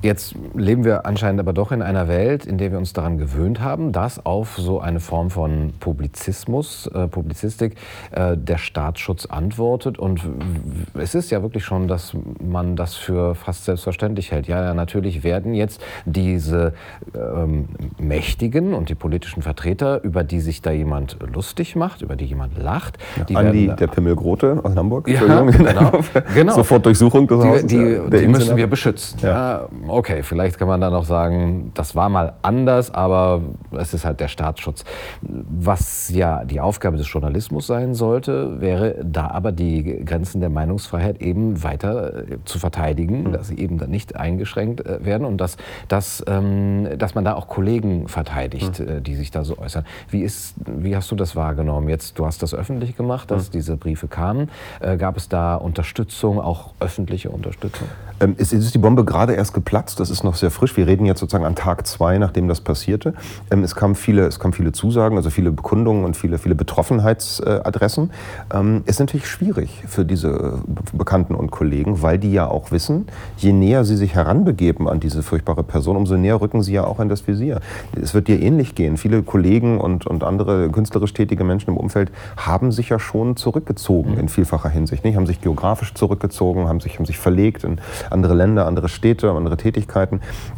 Jetzt 0.00 0.36
leben 0.54 0.84
wir 0.84 1.06
anscheinend 1.06 1.40
aber 1.40 1.52
doch 1.52 1.72
in 1.72 1.82
einer 1.82 2.06
Welt, 2.06 2.46
in 2.46 2.56
der 2.56 2.70
wir 2.70 2.78
uns 2.78 2.92
daran 2.92 3.18
gewöhnt 3.18 3.60
haben, 3.60 3.90
dass 3.90 4.24
auf 4.24 4.56
so 4.56 4.80
eine 4.80 5.00
Form 5.00 5.28
von 5.28 5.72
Publizismus, 5.80 6.88
äh, 6.94 7.08
Publizistik, 7.08 7.74
äh, 8.12 8.36
der 8.36 8.58
Staatsschutz 8.58 9.26
antwortet. 9.26 9.98
Und 9.98 10.20
es 10.94 11.16
ist 11.16 11.30
ja 11.30 11.42
wirklich 11.42 11.64
schon, 11.64 11.88
dass 11.88 12.16
man 12.40 12.76
das 12.76 12.94
für 12.94 13.34
fast 13.34 13.64
selbstverständlich 13.64 14.30
hält. 14.30 14.46
Ja, 14.46 14.62
ja 14.62 14.72
natürlich 14.72 15.24
werden 15.24 15.52
jetzt 15.52 15.82
diese 16.04 16.74
ähm, 17.16 17.68
Mächtigen 17.98 18.74
und 18.74 18.90
die 18.90 18.94
politischen 18.94 19.42
Vertreter, 19.42 20.04
über 20.04 20.22
die 20.22 20.38
sich 20.38 20.62
da 20.62 20.70
jemand 20.70 21.16
lustig 21.34 21.74
macht, 21.74 22.02
über 22.02 22.14
die 22.14 22.26
jemand 22.26 22.56
lacht. 22.56 22.98
Ja, 23.16 23.24
die 23.24 23.36
Andi, 23.36 23.66
werden, 23.66 23.76
der 23.78 23.86
Pimmel 23.88 24.14
Grote 24.14 24.60
aus 24.62 24.76
Hamburg. 24.76 25.08
Ja, 25.08 25.42
genau, 25.42 26.00
genau. 26.34 26.54
Sofort 26.54 26.86
Durchsuchung 26.86 27.26
des 27.26 27.44
Hauses. 27.44 27.66
Die, 27.66 27.76
die, 27.76 28.18
die 28.20 28.28
müssen 28.28 28.56
wir 28.56 28.68
beschützen. 28.68 29.18
Ja. 29.22 29.68
Okay, 29.90 30.22
vielleicht 30.22 30.58
kann 30.58 30.68
man 30.68 30.80
dann 30.80 30.94
auch 30.94 31.04
sagen, 31.04 31.72
das 31.74 31.94
war 31.94 32.08
mal 32.08 32.34
anders, 32.42 32.92
aber 32.92 33.42
es 33.72 33.94
ist 33.94 34.04
halt 34.04 34.20
der 34.20 34.28
Staatsschutz. 34.28 34.84
Was 35.22 36.10
ja 36.10 36.44
die 36.44 36.60
Aufgabe 36.60 36.96
des 36.96 37.10
Journalismus 37.12 37.66
sein 37.66 37.94
sollte, 37.94 38.60
wäre 38.60 38.96
da 39.04 39.28
aber 39.28 39.52
die 39.52 40.04
Grenzen 40.04 40.40
der 40.40 40.50
Meinungsfreiheit 40.50 41.20
eben 41.20 41.62
weiter 41.62 42.30
äh, 42.30 42.38
zu 42.44 42.58
verteidigen, 42.58 43.24
mhm. 43.24 43.32
dass 43.32 43.48
sie 43.48 43.58
eben 43.58 43.78
dann 43.78 43.90
nicht 43.90 44.16
eingeschränkt 44.16 44.86
äh, 44.86 45.04
werden 45.04 45.24
und 45.24 45.38
dass, 45.38 45.56
dass, 45.88 46.24
ähm, 46.26 46.88
dass 46.98 47.14
man 47.14 47.24
da 47.24 47.34
auch 47.34 47.48
Kollegen 47.48 48.08
verteidigt, 48.08 48.80
mhm. 48.80 49.02
die 49.02 49.14
sich 49.14 49.30
da 49.30 49.44
so 49.44 49.58
äußern. 49.58 49.84
Wie, 50.10 50.22
ist, 50.22 50.54
wie 50.66 50.96
hast 50.96 51.10
du 51.10 51.16
das 51.16 51.36
wahrgenommen? 51.36 51.88
Jetzt, 51.88 52.18
du 52.18 52.26
hast 52.26 52.42
das 52.42 52.54
öffentlich 52.54 52.96
gemacht, 52.96 53.30
dass 53.30 53.48
mhm. 53.48 53.52
diese 53.52 53.76
Briefe 53.76 54.08
kamen. 54.08 54.50
Gab 54.98 55.16
es 55.16 55.28
da 55.28 55.56
Unterstützung, 55.56 56.40
auch 56.40 56.72
öffentliche 56.80 57.30
Unterstützung? 57.30 57.88
Ähm, 58.20 58.34
es 58.38 58.52
ist 58.52 58.74
die 58.74 58.78
Bombe 58.78 59.04
gerade 59.04 59.34
erst 59.34 59.54
geplatzt, 59.78 60.00
das 60.00 60.10
ist 60.10 60.24
noch 60.24 60.34
sehr 60.34 60.50
frisch. 60.50 60.76
Wir 60.76 60.86
reden 60.86 61.06
jetzt 61.06 61.20
sozusagen 61.20 61.44
an 61.44 61.54
Tag 61.54 61.86
zwei, 61.86 62.18
nachdem 62.18 62.48
das 62.48 62.60
passierte. 62.60 63.14
Ähm, 63.50 63.62
es 63.62 63.74
kamen 63.74 63.94
viele, 63.94 64.26
es 64.26 64.40
kamen 64.40 64.52
viele 64.52 64.72
Zusagen, 64.72 65.16
also 65.16 65.30
viele 65.30 65.52
Bekundungen 65.52 66.04
und 66.04 66.16
viele, 66.16 66.38
viele 66.38 66.54
Betroffenheitsadressen. 66.54 68.10
Ähm, 68.52 68.82
es 68.86 68.96
ist 68.96 69.00
natürlich 69.00 69.28
schwierig 69.28 69.84
für 69.86 70.04
diese 70.04 70.62
Bekannten 70.92 71.34
und 71.34 71.50
Kollegen, 71.50 72.02
weil 72.02 72.18
die 72.18 72.32
ja 72.32 72.48
auch 72.48 72.72
wissen, 72.72 73.06
je 73.36 73.52
näher 73.52 73.84
sie 73.84 73.96
sich 73.96 74.14
heranbegeben 74.14 74.88
an 74.88 75.00
diese 75.00 75.22
furchtbare 75.22 75.62
Person, 75.62 75.96
umso 75.96 76.16
näher 76.16 76.40
rücken 76.40 76.62
sie 76.62 76.72
ja 76.72 76.84
auch 76.84 76.98
in 76.98 77.08
das 77.08 77.26
Visier. 77.28 77.60
Es 78.00 78.14
wird 78.14 78.28
dir 78.28 78.40
ähnlich 78.40 78.74
gehen. 78.74 78.96
Viele 78.96 79.22
Kollegen 79.22 79.80
und, 79.80 80.06
und 80.06 80.24
andere 80.24 80.70
künstlerisch 80.70 81.12
tätige 81.12 81.44
Menschen 81.44 81.70
im 81.70 81.76
Umfeld 81.76 82.10
haben 82.36 82.72
sich 82.72 82.88
ja 82.88 82.98
schon 82.98 83.36
zurückgezogen 83.36 84.12
mhm. 84.12 84.18
in 84.18 84.28
vielfacher 84.28 84.70
Hinsicht. 84.70 85.04
Nicht? 85.04 85.16
Haben 85.16 85.26
sich 85.26 85.40
geografisch 85.40 85.94
zurückgezogen, 85.94 86.66
haben 86.66 86.80
sich, 86.80 86.98
haben 86.98 87.06
sich 87.06 87.18
verlegt 87.18 87.64
in 87.64 87.80
andere 88.10 88.34
Länder, 88.34 88.66
andere 88.66 88.88
Städte, 88.88 89.30
andere 89.30 89.56
Tätigkeiten. 89.56 89.67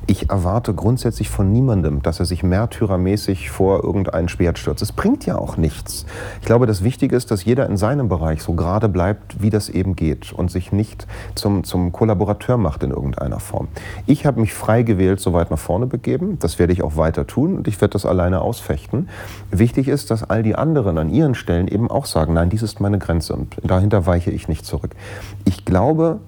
Ich 0.06 0.30
erwarte 0.30 0.74
grundsätzlich 0.74 1.28
von 1.30 1.52
niemandem, 1.52 2.02
dass 2.02 2.20
er 2.20 2.26
sich 2.26 2.42
märtyrermäßig 2.42 3.50
vor 3.50 3.82
irgendein 3.84 4.28
Schwert 4.28 4.58
stürzt. 4.58 4.82
Es 4.82 4.92
bringt 4.92 5.26
ja 5.26 5.36
auch 5.36 5.56
nichts. 5.56 6.06
Ich 6.40 6.46
glaube, 6.46 6.66
das 6.66 6.84
Wichtige 6.84 7.16
ist, 7.16 7.30
dass 7.30 7.44
jeder 7.44 7.66
in 7.66 7.76
seinem 7.76 8.08
Bereich 8.08 8.42
so 8.42 8.54
gerade 8.54 8.88
bleibt, 8.88 9.42
wie 9.42 9.50
das 9.50 9.68
eben 9.68 9.96
geht 9.96 10.32
und 10.32 10.50
sich 10.50 10.72
nicht 10.72 11.06
zum, 11.34 11.64
zum 11.64 11.92
Kollaborateur 11.92 12.56
macht 12.56 12.82
in 12.82 12.90
irgendeiner 12.90 13.40
Form. 13.40 13.68
Ich 14.06 14.26
habe 14.26 14.40
mich 14.40 14.54
frei 14.54 14.82
gewählt, 14.82 15.20
so 15.20 15.32
weit 15.32 15.50
nach 15.50 15.58
vorne 15.58 15.86
begeben. 15.86 16.38
Das 16.38 16.58
werde 16.58 16.72
ich 16.72 16.82
auch 16.82 16.96
weiter 16.96 17.26
tun 17.26 17.56
und 17.56 17.68
ich 17.68 17.80
werde 17.80 17.92
das 17.92 18.06
alleine 18.06 18.40
ausfechten. 18.40 19.08
Wichtig 19.50 19.88
ist, 19.88 20.10
dass 20.10 20.28
all 20.28 20.42
die 20.42 20.54
anderen 20.54 20.98
an 20.98 21.10
ihren 21.10 21.34
Stellen 21.34 21.68
eben 21.68 21.90
auch 21.90 22.06
sagen, 22.06 22.34
nein, 22.34 22.50
dies 22.50 22.62
ist 22.62 22.80
meine 22.80 22.98
Grenze 22.98 23.34
und 23.34 23.56
dahinter 23.62 24.06
weiche 24.06 24.30
ich 24.30 24.48
nicht 24.48 24.64
zurück. 24.64 24.90
Ich 25.44 25.64
glaube, 25.64 26.20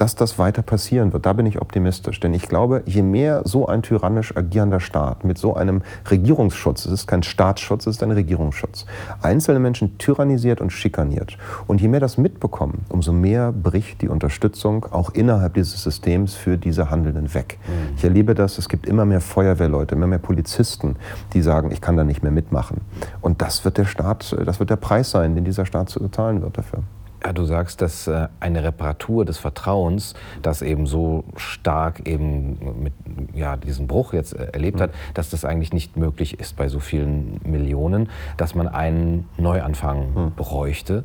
dass 0.00 0.14
das 0.14 0.38
weiter 0.38 0.62
passieren 0.62 1.12
wird. 1.12 1.26
Da 1.26 1.34
bin 1.34 1.44
ich 1.44 1.60
optimistisch. 1.60 2.20
Denn 2.20 2.32
ich 2.32 2.48
glaube, 2.48 2.82
je 2.86 3.02
mehr 3.02 3.42
so 3.44 3.66
ein 3.66 3.82
tyrannisch 3.82 4.34
agierender 4.34 4.80
Staat 4.80 5.24
mit 5.24 5.36
so 5.36 5.54
einem 5.54 5.82
Regierungsschutz, 6.10 6.86
es 6.86 6.92
ist 6.92 7.06
kein 7.06 7.22
Staatsschutz, 7.22 7.86
es 7.86 7.96
ist 7.96 8.02
ein 8.02 8.10
Regierungsschutz, 8.10 8.86
einzelne 9.20 9.60
Menschen 9.60 9.98
tyrannisiert 9.98 10.62
und 10.62 10.70
schikaniert. 10.70 11.36
Und 11.66 11.82
je 11.82 11.88
mehr 11.88 12.00
das 12.00 12.16
mitbekommen, 12.16 12.86
umso 12.88 13.12
mehr 13.12 13.52
bricht 13.52 14.00
die 14.00 14.08
Unterstützung 14.08 14.86
auch 14.90 15.10
innerhalb 15.10 15.52
dieses 15.52 15.82
Systems 15.82 16.34
für 16.34 16.56
diese 16.56 16.90
Handelnden 16.90 17.34
weg. 17.34 17.58
Mhm. 17.66 17.96
Ich 17.96 18.04
erlebe 18.04 18.34
das, 18.34 18.56
es 18.56 18.70
gibt 18.70 18.86
immer 18.86 19.04
mehr 19.04 19.20
Feuerwehrleute, 19.20 19.94
immer 19.94 20.06
mehr 20.06 20.18
Polizisten, 20.18 20.96
die 21.34 21.42
sagen, 21.42 21.70
ich 21.72 21.82
kann 21.82 21.98
da 21.98 22.04
nicht 22.04 22.22
mehr 22.22 22.32
mitmachen. 22.32 22.80
Und 23.20 23.42
das 23.42 23.66
wird 23.66 23.76
der 23.76 23.84
Staat, 23.84 24.34
das 24.46 24.60
wird 24.60 24.70
der 24.70 24.76
Preis 24.76 25.10
sein, 25.10 25.34
den 25.34 25.44
dieser 25.44 25.66
Staat 25.66 25.90
zu 25.90 26.08
zahlen 26.08 26.40
wird 26.40 26.56
dafür. 26.56 26.82
Ja, 27.22 27.34
du 27.34 27.44
sagst, 27.44 27.82
dass 27.82 28.06
äh, 28.06 28.28
eine 28.40 28.64
Reparatur 28.64 29.24
des 29.24 29.38
Vertrauens, 29.38 30.14
das 30.40 30.62
eben 30.62 30.86
so 30.86 31.24
stark 31.36 32.06
eben 32.08 32.82
mit 32.82 32.94
ja, 33.34 33.56
diesem 33.56 33.86
Bruch 33.86 34.14
jetzt 34.14 34.32
äh, 34.32 34.44
erlebt 34.52 34.78
mhm. 34.78 34.84
hat, 34.84 34.90
dass 35.14 35.28
das 35.28 35.44
eigentlich 35.44 35.72
nicht 35.72 35.96
möglich 35.96 36.40
ist 36.40 36.56
bei 36.56 36.68
so 36.68 36.80
vielen 36.80 37.40
Millionen, 37.44 38.08
dass 38.36 38.54
man 38.54 38.68
einen 38.68 39.28
Neuanfang 39.36 40.14
mhm. 40.14 40.32
bräuchte. 40.34 41.04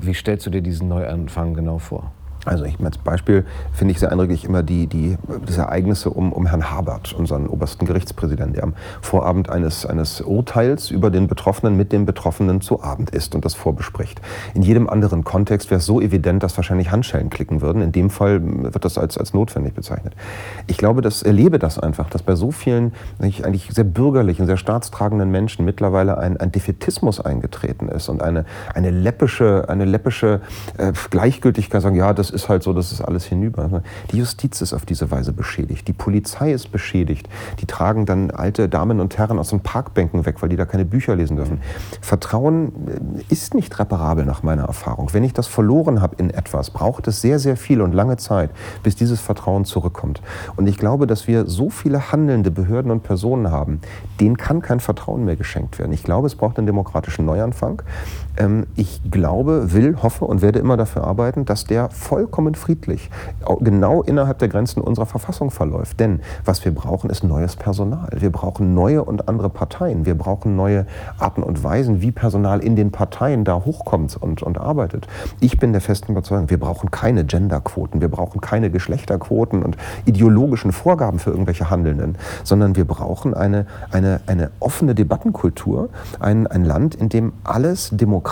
Wie 0.00 0.14
stellst 0.14 0.46
du 0.46 0.50
dir 0.50 0.62
diesen 0.62 0.88
Neuanfang 0.88 1.52
genau 1.54 1.78
vor? 1.78 2.12
Also 2.50 2.64
ich 2.64 2.80
als 2.84 2.98
Beispiel 2.98 3.44
finde 3.72 3.92
ich 3.92 4.00
sehr 4.00 4.10
eindrücklich 4.10 4.44
immer 4.44 4.64
die, 4.64 4.88
die, 4.88 5.16
diese 5.46 5.60
Ereignisse 5.60 6.10
um, 6.10 6.32
um 6.32 6.46
Herrn 6.46 6.68
Habert, 6.68 7.12
unseren 7.12 7.46
obersten 7.46 7.86
Gerichtspräsidenten, 7.86 8.54
der 8.54 8.64
am 8.64 8.74
Vorabend 9.00 9.48
eines, 9.48 9.86
eines 9.86 10.20
Urteils 10.20 10.90
über 10.90 11.10
den 11.10 11.28
Betroffenen 11.28 11.76
mit 11.76 11.92
dem 11.92 12.06
Betroffenen 12.06 12.60
zu 12.60 12.82
Abend 12.82 13.10
isst 13.10 13.36
und 13.36 13.44
das 13.44 13.54
vorbespricht. 13.54 14.20
In 14.52 14.62
jedem 14.62 14.88
anderen 14.88 15.22
Kontext 15.22 15.70
wäre 15.70 15.78
es 15.78 15.86
so 15.86 16.00
evident, 16.00 16.42
dass 16.42 16.56
wahrscheinlich 16.56 16.90
Handschellen 16.90 17.30
klicken 17.30 17.60
würden. 17.60 17.82
In 17.82 17.92
dem 17.92 18.10
Fall 18.10 18.40
wird 18.42 18.84
das 18.84 18.98
als, 18.98 19.16
als 19.16 19.32
notwendig 19.32 19.74
bezeichnet. 19.74 20.14
Ich 20.66 20.76
glaube, 20.76 21.02
das 21.02 21.22
erlebe 21.22 21.60
das 21.60 21.78
einfach, 21.78 22.10
dass 22.10 22.24
bei 22.24 22.34
so 22.34 22.50
vielen 22.50 22.92
eigentlich 23.20 23.68
sehr 23.70 23.84
bürgerlichen, 23.84 24.46
sehr 24.46 24.56
staatstragenden 24.56 25.30
Menschen 25.30 25.64
mittlerweile 25.64 26.18
ein, 26.18 26.36
ein 26.36 26.50
Defetismus 26.50 27.20
eingetreten 27.20 27.88
ist 27.88 28.08
und 28.08 28.22
eine, 28.22 28.44
eine 28.74 28.90
läppische, 28.90 29.66
eine 29.68 29.84
läppische 29.84 30.40
äh, 30.78 30.92
Gleichgültigkeit 31.10 31.80
sagen, 31.80 31.94
ja, 31.94 32.12
das 32.12 32.30
ist 32.30 32.39
halt 32.48 32.62
so, 32.62 32.72
das 32.72 32.92
ist 32.92 33.00
alles 33.00 33.24
hinüber. 33.24 33.82
Die 34.12 34.18
Justiz 34.18 34.60
ist 34.60 34.72
auf 34.72 34.86
diese 34.86 35.10
Weise 35.10 35.32
beschädigt. 35.32 35.86
Die 35.88 35.92
Polizei 35.92 36.52
ist 36.52 36.72
beschädigt. 36.72 37.28
Die 37.60 37.66
tragen 37.66 38.06
dann 38.06 38.30
alte 38.30 38.68
Damen 38.68 39.00
und 39.00 39.18
Herren 39.18 39.38
aus 39.38 39.50
den 39.50 39.60
Parkbänken 39.60 40.26
weg, 40.26 40.36
weil 40.40 40.48
die 40.48 40.56
da 40.56 40.64
keine 40.64 40.84
Bücher 40.84 41.16
lesen 41.16 41.36
dürfen. 41.36 41.60
Vertrauen 42.00 42.72
äh, 43.28 43.32
ist 43.32 43.54
nicht 43.54 43.78
reparabel 43.78 44.24
nach 44.24 44.42
meiner 44.42 44.64
Erfahrung. 44.64 45.08
Wenn 45.12 45.24
ich 45.24 45.32
das 45.32 45.46
verloren 45.46 46.00
habe 46.00 46.16
in 46.16 46.30
etwas, 46.30 46.70
braucht 46.70 47.08
es 47.08 47.20
sehr, 47.20 47.38
sehr 47.38 47.56
viel 47.56 47.80
und 47.80 47.92
lange 47.92 48.16
Zeit, 48.16 48.50
bis 48.82 48.96
dieses 48.96 49.20
Vertrauen 49.20 49.64
zurückkommt. 49.64 50.22
Und 50.56 50.66
ich 50.66 50.78
glaube, 50.78 51.06
dass 51.06 51.26
wir 51.26 51.46
so 51.46 51.70
viele 51.70 52.12
handelnde 52.12 52.50
Behörden 52.50 52.90
und 52.90 53.02
Personen 53.02 53.50
haben, 53.50 53.80
denen 54.20 54.36
kann 54.36 54.62
kein 54.62 54.80
Vertrauen 54.80 55.24
mehr 55.24 55.36
geschenkt 55.36 55.78
werden. 55.78 55.92
Ich 55.92 56.02
glaube, 56.02 56.26
es 56.26 56.34
braucht 56.34 56.58
einen 56.58 56.66
demokratischen 56.66 57.24
Neuanfang. 57.24 57.82
Ähm, 58.40 58.66
ich 58.74 59.02
glaube, 59.10 59.72
will, 59.72 59.96
hoffe 60.02 60.24
und 60.24 60.42
werde 60.42 60.58
immer 60.58 60.76
dafür 60.76 61.04
arbeiten, 61.04 61.44
dass 61.44 61.64
der 61.64 61.90
vollkommen 61.90 62.54
friedlich 62.54 63.10
genau 63.60 64.02
innerhalb 64.02 64.38
der 64.38 64.48
Grenzen 64.48 64.80
unserer 64.80 65.06
Verfassung 65.06 65.50
verläuft. 65.50 66.00
Denn 66.00 66.20
was 66.44 66.64
wir 66.64 66.74
brauchen, 66.74 67.10
ist 67.10 67.22
neues 67.22 67.56
Personal. 67.56 68.08
Wir 68.16 68.30
brauchen 68.30 68.74
neue 68.74 69.04
und 69.04 69.28
andere 69.28 69.50
Parteien. 69.50 70.06
Wir 70.06 70.16
brauchen 70.16 70.56
neue 70.56 70.86
Arten 71.18 71.42
und 71.42 71.62
Weisen, 71.62 72.00
wie 72.00 72.12
Personal 72.12 72.60
in 72.60 72.76
den 72.76 72.90
Parteien 72.90 73.44
da 73.44 73.64
hochkommt 73.64 74.16
und, 74.16 74.42
und 74.42 74.58
arbeitet. 74.58 75.06
Ich 75.40 75.58
bin 75.58 75.72
der 75.72 75.82
festen 75.82 76.12
Überzeugung, 76.12 76.48
wir 76.48 76.58
brauchen 76.58 76.90
keine 76.90 77.24
Genderquoten, 77.24 78.00
wir 78.00 78.08
brauchen 78.08 78.40
keine 78.40 78.70
Geschlechterquoten 78.70 79.62
und 79.62 79.76
ideologischen 80.06 80.72
Vorgaben 80.72 81.18
für 81.18 81.30
irgendwelche 81.30 81.68
Handelnden, 81.68 82.16
sondern 82.44 82.76
wir 82.76 82.86
brauchen 82.86 83.34
eine, 83.34 83.66
eine, 83.92 84.20
eine 84.26 84.50
offene 84.60 84.94
Debattenkultur, 84.94 85.90
ein, 86.18 86.46
ein 86.46 86.64
Land, 86.64 86.94
in 86.94 87.08
dem 87.10 87.32
alles 87.44 87.90
demokratisch, 87.92 88.29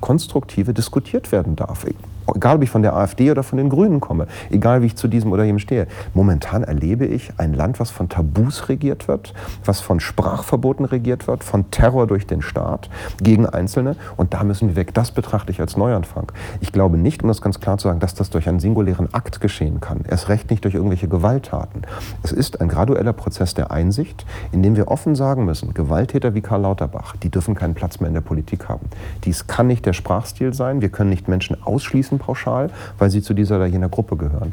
konstruktive 0.00 0.74
diskutiert 0.74 1.32
werden 1.32 1.56
darf 1.56 1.84
egal 2.34 2.56
ob 2.56 2.62
ich 2.62 2.70
von 2.70 2.82
der 2.82 2.94
AfD 2.94 3.30
oder 3.30 3.42
von 3.42 3.56
den 3.58 3.68
Grünen 3.68 4.00
komme, 4.00 4.26
egal 4.50 4.82
wie 4.82 4.86
ich 4.86 4.96
zu 4.96 5.08
diesem 5.08 5.32
oder 5.32 5.44
jenem 5.44 5.58
stehe. 5.58 5.86
Momentan 6.14 6.64
erlebe 6.64 7.06
ich 7.06 7.32
ein 7.38 7.54
Land, 7.54 7.80
was 7.80 7.90
von 7.90 8.08
Tabus 8.08 8.68
regiert 8.68 9.08
wird, 9.08 9.34
was 9.64 9.80
von 9.80 10.00
Sprachverboten 10.00 10.84
regiert 10.84 11.26
wird, 11.26 11.44
von 11.44 11.70
Terror 11.70 12.06
durch 12.06 12.26
den 12.26 12.42
Staat 12.42 12.88
gegen 13.18 13.46
Einzelne. 13.46 13.96
Und 14.16 14.34
da 14.34 14.44
müssen 14.44 14.68
wir 14.68 14.76
weg. 14.76 14.94
Das 14.94 15.10
betrachte 15.10 15.50
ich 15.52 15.60
als 15.60 15.76
Neuanfang. 15.76 16.32
Ich 16.60 16.72
glaube 16.72 16.98
nicht, 16.98 17.22
um 17.22 17.28
das 17.28 17.40
ganz 17.40 17.60
klar 17.60 17.78
zu 17.78 17.88
sagen, 17.88 18.00
dass 18.00 18.14
das 18.14 18.30
durch 18.30 18.48
einen 18.48 18.60
singulären 18.60 19.12
Akt 19.12 19.40
geschehen 19.40 19.80
kann. 19.80 20.00
Erst 20.08 20.28
recht 20.28 20.50
nicht 20.50 20.64
durch 20.64 20.74
irgendwelche 20.74 21.08
Gewalttaten. 21.08 21.82
Es 22.22 22.32
ist 22.32 22.60
ein 22.60 22.68
gradueller 22.68 23.12
Prozess 23.12 23.54
der 23.54 23.70
Einsicht, 23.70 24.24
in 24.52 24.62
dem 24.62 24.76
wir 24.76 24.88
offen 24.88 25.14
sagen 25.14 25.44
müssen, 25.44 25.74
Gewalttäter 25.74 26.34
wie 26.34 26.40
Karl 26.40 26.62
Lauterbach, 26.62 27.16
die 27.16 27.30
dürfen 27.30 27.54
keinen 27.54 27.74
Platz 27.74 28.00
mehr 28.00 28.08
in 28.08 28.14
der 28.14 28.20
Politik 28.20 28.68
haben. 28.68 28.88
Dies 29.24 29.46
kann 29.46 29.66
nicht 29.66 29.86
der 29.86 29.92
Sprachstil 29.92 30.54
sein. 30.54 30.80
Wir 30.80 30.88
können 30.88 31.10
nicht 31.10 31.28
Menschen 31.28 31.62
ausschließen 31.62 32.18
pauschal, 32.22 32.70
weil 32.98 33.10
sie 33.10 33.22
zu 33.22 33.34
dieser 33.34 33.56
oder 33.56 33.66
jener 33.66 33.88
Gruppe 33.88 34.16
gehören. 34.16 34.52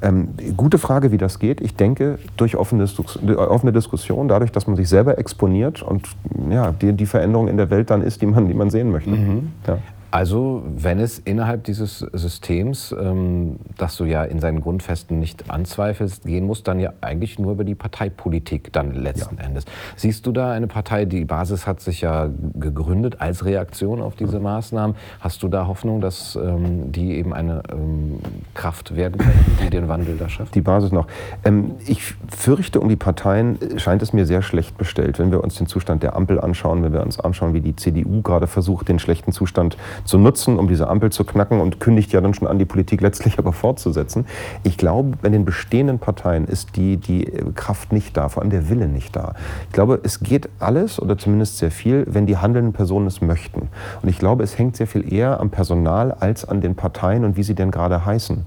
Ähm, 0.00 0.28
gute 0.56 0.78
Frage, 0.78 1.12
wie 1.12 1.18
das 1.18 1.38
geht. 1.38 1.60
Ich 1.60 1.76
denke, 1.76 2.18
durch 2.36 2.56
offene, 2.56 2.88
offene 3.36 3.72
Diskussion, 3.72 4.28
dadurch, 4.28 4.50
dass 4.52 4.66
man 4.66 4.76
sich 4.76 4.88
selber 4.88 5.18
exponiert 5.18 5.82
und 5.82 6.08
ja, 6.50 6.72
die, 6.72 6.92
die 6.92 7.06
Veränderung 7.06 7.48
in 7.48 7.56
der 7.56 7.70
Welt 7.70 7.90
dann 7.90 8.02
ist, 8.02 8.22
die 8.22 8.26
man, 8.26 8.48
die 8.48 8.54
man 8.54 8.70
sehen 8.70 8.90
möchte. 8.90 9.10
Mhm. 9.10 9.52
Ja. 9.66 9.78
Also, 10.12 10.62
wenn 10.66 11.00
es 11.00 11.18
innerhalb 11.18 11.64
dieses 11.64 12.00
Systems, 12.00 12.94
ähm, 13.00 13.56
das 13.78 13.96
du 13.96 14.04
ja 14.04 14.24
in 14.24 14.40
seinen 14.40 14.60
Grundfesten 14.60 15.18
nicht 15.18 15.50
anzweifelst, 15.50 16.24
gehen 16.24 16.44
muss, 16.44 16.62
dann 16.62 16.80
ja 16.80 16.92
eigentlich 17.00 17.38
nur 17.38 17.52
über 17.52 17.64
die 17.64 17.74
Parteipolitik 17.74 18.74
dann 18.74 18.92
letzten 18.92 19.38
ja. 19.38 19.44
Endes. 19.44 19.64
Siehst 19.96 20.26
du 20.26 20.32
da 20.32 20.52
eine 20.52 20.66
Partei, 20.66 21.06
die 21.06 21.24
Basis 21.24 21.66
hat 21.66 21.80
sich 21.80 22.02
ja 22.02 22.28
gegründet 22.54 23.22
als 23.22 23.46
Reaktion 23.46 24.02
auf 24.02 24.14
diese 24.14 24.38
Maßnahmen. 24.38 24.96
Hast 25.20 25.42
du 25.42 25.48
da 25.48 25.66
Hoffnung, 25.66 26.02
dass 26.02 26.36
ähm, 26.36 26.92
die 26.92 27.12
eben 27.14 27.32
eine 27.32 27.62
ähm, 27.72 28.18
Kraft 28.52 28.94
werden 28.94 29.16
können, 29.16 29.56
die 29.64 29.70
den 29.70 29.88
Wandel 29.88 30.18
da 30.18 30.28
schafft? 30.28 30.54
Die 30.54 30.60
Basis 30.60 30.92
noch. 30.92 31.06
Ähm, 31.42 31.76
ich 31.86 32.14
fürchte, 32.28 32.80
um 32.80 32.90
die 32.90 32.96
Parteien 32.96 33.58
scheint 33.78 34.02
es 34.02 34.12
mir 34.12 34.26
sehr 34.26 34.42
schlecht 34.42 34.76
bestellt. 34.76 35.18
Wenn 35.18 35.30
wir 35.30 35.42
uns 35.42 35.54
den 35.54 35.68
Zustand 35.68 36.02
der 36.02 36.16
Ampel 36.16 36.38
anschauen, 36.38 36.82
wenn 36.82 36.92
wir 36.92 37.02
uns 37.02 37.18
anschauen, 37.18 37.54
wie 37.54 37.62
die 37.62 37.76
CDU 37.76 38.20
gerade 38.20 38.46
versucht, 38.46 38.90
den 38.90 38.98
schlechten 38.98 39.32
Zustand 39.32 39.78
zu 40.04 40.18
nutzen, 40.18 40.58
um 40.58 40.68
diese 40.68 40.88
Ampel 40.88 41.10
zu 41.10 41.24
knacken 41.24 41.60
und 41.60 41.80
kündigt 41.80 42.12
ja 42.12 42.20
dann 42.20 42.34
schon 42.34 42.48
an, 42.48 42.58
die 42.58 42.64
Politik 42.64 43.00
letztlich 43.00 43.38
aber 43.38 43.52
fortzusetzen. 43.52 44.26
Ich 44.62 44.76
glaube, 44.76 45.16
bei 45.20 45.28
den 45.28 45.44
bestehenden 45.44 45.98
Parteien 45.98 46.46
ist 46.46 46.76
die, 46.76 46.96
die 46.96 47.24
Kraft 47.54 47.92
nicht 47.92 48.16
da, 48.16 48.28
vor 48.28 48.42
allem 48.42 48.50
der 48.50 48.68
Wille 48.68 48.88
nicht 48.88 49.14
da. 49.16 49.34
Ich 49.68 49.72
glaube, 49.72 50.00
es 50.02 50.20
geht 50.20 50.48
alles 50.58 51.00
oder 51.00 51.18
zumindest 51.18 51.58
sehr 51.58 51.70
viel, 51.70 52.06
wenn 52.08 52.26
die 52.26 52.36
handelnden 52.36 52.72
Personen 52.72 53.06
es 53.06 53.20
möchten. 53.20 53.68
Und 54.02 54.08
ich 54.08 54.18
glaube, 54.18 54.42
es 54.42 54.58
hängt 54.58 54.76
sehr 54.76 54.86
viel 54.86 55.12
eher 55.12 55.40
am 55.40 55.50
Personal 55.50 56.12
als 56.12 56.44
an 56.44 56.60
den 56.60 56.74
Parteien 56.74 57.24
und 57.24 57.36
wie 57.36 57.42
sie 57.42 57.54
denn 57.54 57.70
gerade 57.70 58.04
heißen. 58.04 58.46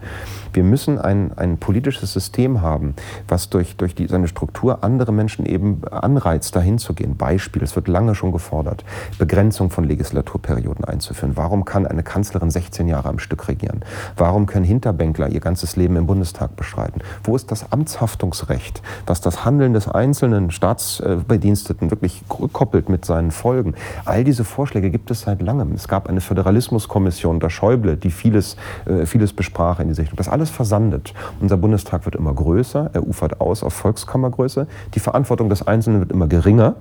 Wir 0.54 0.64
müssen 0.64 1.00
ein, 1.00 1.32
ein 1.38 1.58
politisches 1.58 2.14
System 2.14 2.62
haben, 2.62 2.96
was 3.28 3.50
durch, 3.50 3.76
durch 3.76 3.94
die, 3.94 4.08
seine 4.08 4.28
Struktur 4.28 4.84
andere 4.84 5.12
Menschen 5.12 5.46
eben 5.46 5.82
anreizt, 5.90 6.56
dahin 6.56 6.78
zu 6.78 6.94
gehen. 6.94 7.18
Beispiel, 7.18 7.62
es 7.64 7.76
wird 7.76 7.88
lange 7.88 8.16
schon 8.16 8.32
gefordert, 8.32 8.86
Begrenzung 9.18 9.70
von 9.70 9.84
Legislaturperioden 9.84 10.86
einzuführen. 10.86 11.36
Warum 11.46 11.66
kann 11.66 11.86
eine 11.86 12.02
Kanzlerin 12.02 12.50
16 12.50 12.88
Jahre 12.88 13.10
am 13.10 13.20
Stück 13.20 13.48
regieren? 13.48 13.82
Warum 14.16 14.46
können 14.46 14.66
Hinterbänkler 14.66 15.28
ihr 15.30 15.42
ganzes 15.42 15.76
Leben 15.76 15.98
im 15.98 16.08
Bundestag 16.08 16.56
bestreiten? 16.56 17.02
Wo 17.24 17.36
ist 17.36 17.52
das 17.52 17.72
Amtshaftungsrecht, 17.72 18.82
was 19.06 19.20
das 19.20 19.44
Handeln 19.44 19.74
des 19.74 19.88
einzelnen 19.88 20.50
Staatsbediensteten 20.50 21.92
wirklich 21.92 22.24
koppelt 22.28 22.88
mit 22.88 23.04
seinen 23.04 23.32
Folgen? 23.32 23.76
All 24.06 24.24
diese 24.24 24.46
Vorschläge 24.46 24.90
gibt 24.90 25.12
es 25.12 25.22
seit 25.22 25.42
langem. 25.42 25.74
Es 25.74 25.88
gab 25.88 26.08
eine 26.08 26.22
Föderalismuskommission 26.22 27.36
unter 27.36 27.50
Schäuble, 27.50 27.98
die 27.98 28.10
vieles, 28.10 28.56
äh, 28.86 29.06
vieles 29.06 29.34
besprach 29.34 29.80
in 29.80 29.90
diese 29.90 30.02
Richtung. 30.02 30.16
Das 30.16 30.30
alles 30.30 30.46
alles 30.46 30.50
versandet. 30.52 31.14
Unser 31.42 31.58
Bundestag 31.58 32.06
wird 32.06 32.16
immer 32.16 32.34
größer, 32.34 32.92
er 32.94 33.08
ufert 33.08 33.42
aus 33.42 33.64
auf 33.64 33.74
Volkskammergröße. 33.74 34.68
Die 34.94 35.00
Verantwortung 35.00 35.50
des 35.50 35.66
Einzelnen 35.66 36.02
wird 36.02 36.12
immer 36.12 36.28
geringer 36.28 36.76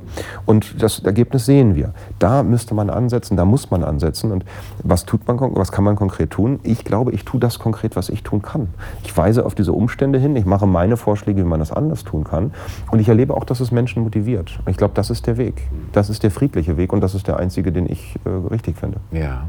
und 0.45 0.83
das 0.83 0.99
Ergebnis 0.99 1.47
sehen 1.47 1.75
wir. 1.75 1.95
Da 2.19 2.43
müsste 2.43 2.75
man 2.75 2.91
ansetzen, 2.91 3.39
da 3.39 3.47
muss 3.47 3.71
man 3.71 3.83
ansetzen. 3.83 4.33
Und 4.33 4.45
was 4.83 5.05
tut 5.05 5.27
man, 5.27 5.39
was 5.57 5.73
kann 5.73 5.85
man 5.85 5.97
konkret 5.97 6.31
tun? 6.31 6.61
Ich 6.63 6.85
glaube, 6.85 7.13
ich 7.13 7.25
tue 7.25 7.41
das 7.41 7.59
konkret, 7.59 7.97
was 7.97 8.09
ich 8.09 8.23
tun 8.23 8.43
kann. 8.43 8.69
Ich 9.05 9.17
weise 9.17 9.45
auf 9.47 9.55
diese 9.55 9.73
Umstände 9.73 10.19
hin, 10.19 10.37
ich 10.37 10.45
mache 10.45 10.67
meine 10.67 10.97
Vorschläge, 10.97 11.41
wie 11.41 11.49
man 11.49 11.61
das 11.61 11.73
anders 11.73 12.05
tun 12.05 12.25
kann. 12.25 12.53
Und 12.91 12.99
ich 12.99 13.09
erlebe 13.09 13.35
auch, 13.35 13.45
dass 13.45 13.61
es 13.61 13.71
Menschen 13.71 14.03
motiviert. 14.03 14.59
Ich 14.67 14.77
glaube, 14.77 14.95
das 14.95 15.11
ist 15.11 15.27
der 15.27 15.37
Weg. 15.37 15.69
Das 15.93 16.11
ist 16.11 16.23
der 16.23 16.31
friedliche 16.31 16.77
Weg 16.77 16.93
und 16.93 17.01
das 17.01 17.15
ist 17.15 17.27
der 17.29 17.39
einzige, 17.39 17.73
den 17.73 17.87
ich 17.91 18.17
äh, 18.25 18.29
richtig 18.29 18.77
finde. 18.77 18.99
Ja. 19.11 19.45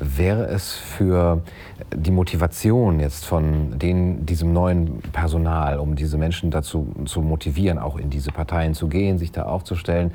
Wäre 0.00 0.46
es 0.46 0.72
für 0.72 1.42
die 1.94 2.10
Motivation 2.10 3.00
jetzt 3.00 3.26
von 3.26 3.78
den, 3.78 4.24
diesem 4.24 4.52
neuen 4.52 5.00
Personal, 5.12 5.78
um 5.78 5.94
diese 5.94 6.16
Menschen 6.16 6.50
dazu 6.50 6.94
zu 7.04 7.20
motivieren, 7.20 7.78
auch 7.78 7.98
in 7.98 8.08
diese 8.08 8.32
Parteien 8.32 8.74
zu 8.74 8.88
gehen, 8.88 9.18
sich 9.18 9.30
da 9.30 9.42
aufzustellen, 9.42 10.12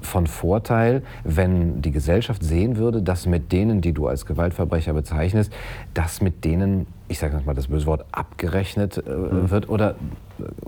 von 0.00 0.26
Vorteil, 0.26 1.02
wenn 1.22 1.82
die 1.82 1.90
Gesellschaft 1.90 2.42
sehen 2.42 2.76
würde, 2.76 3.02
dass 3.02 3.26
mit 3.26 3.52
denen, 3.52 3.82
die 3.82 3.92
du 3.92 4.06
als 4.06 4.24
Gewaltverbrecher 4.24 4.94
bezeichnest, 4.94 5.52
dass 5.92 6.22
mit 6.22 6.44
denen, 6.44 6.86
ich 7.10 7.18
sage 7.18 7.40
mal 7.44 7.54
das 7.54 7.66
böse 7.66 7.86
Wort, 7.86 8.04
abgerechnet 8.12 8.98
äh, 8.98 9.10
mhm. 9.10 9.50
wird 9.50 9.68
oder 9.68 9.96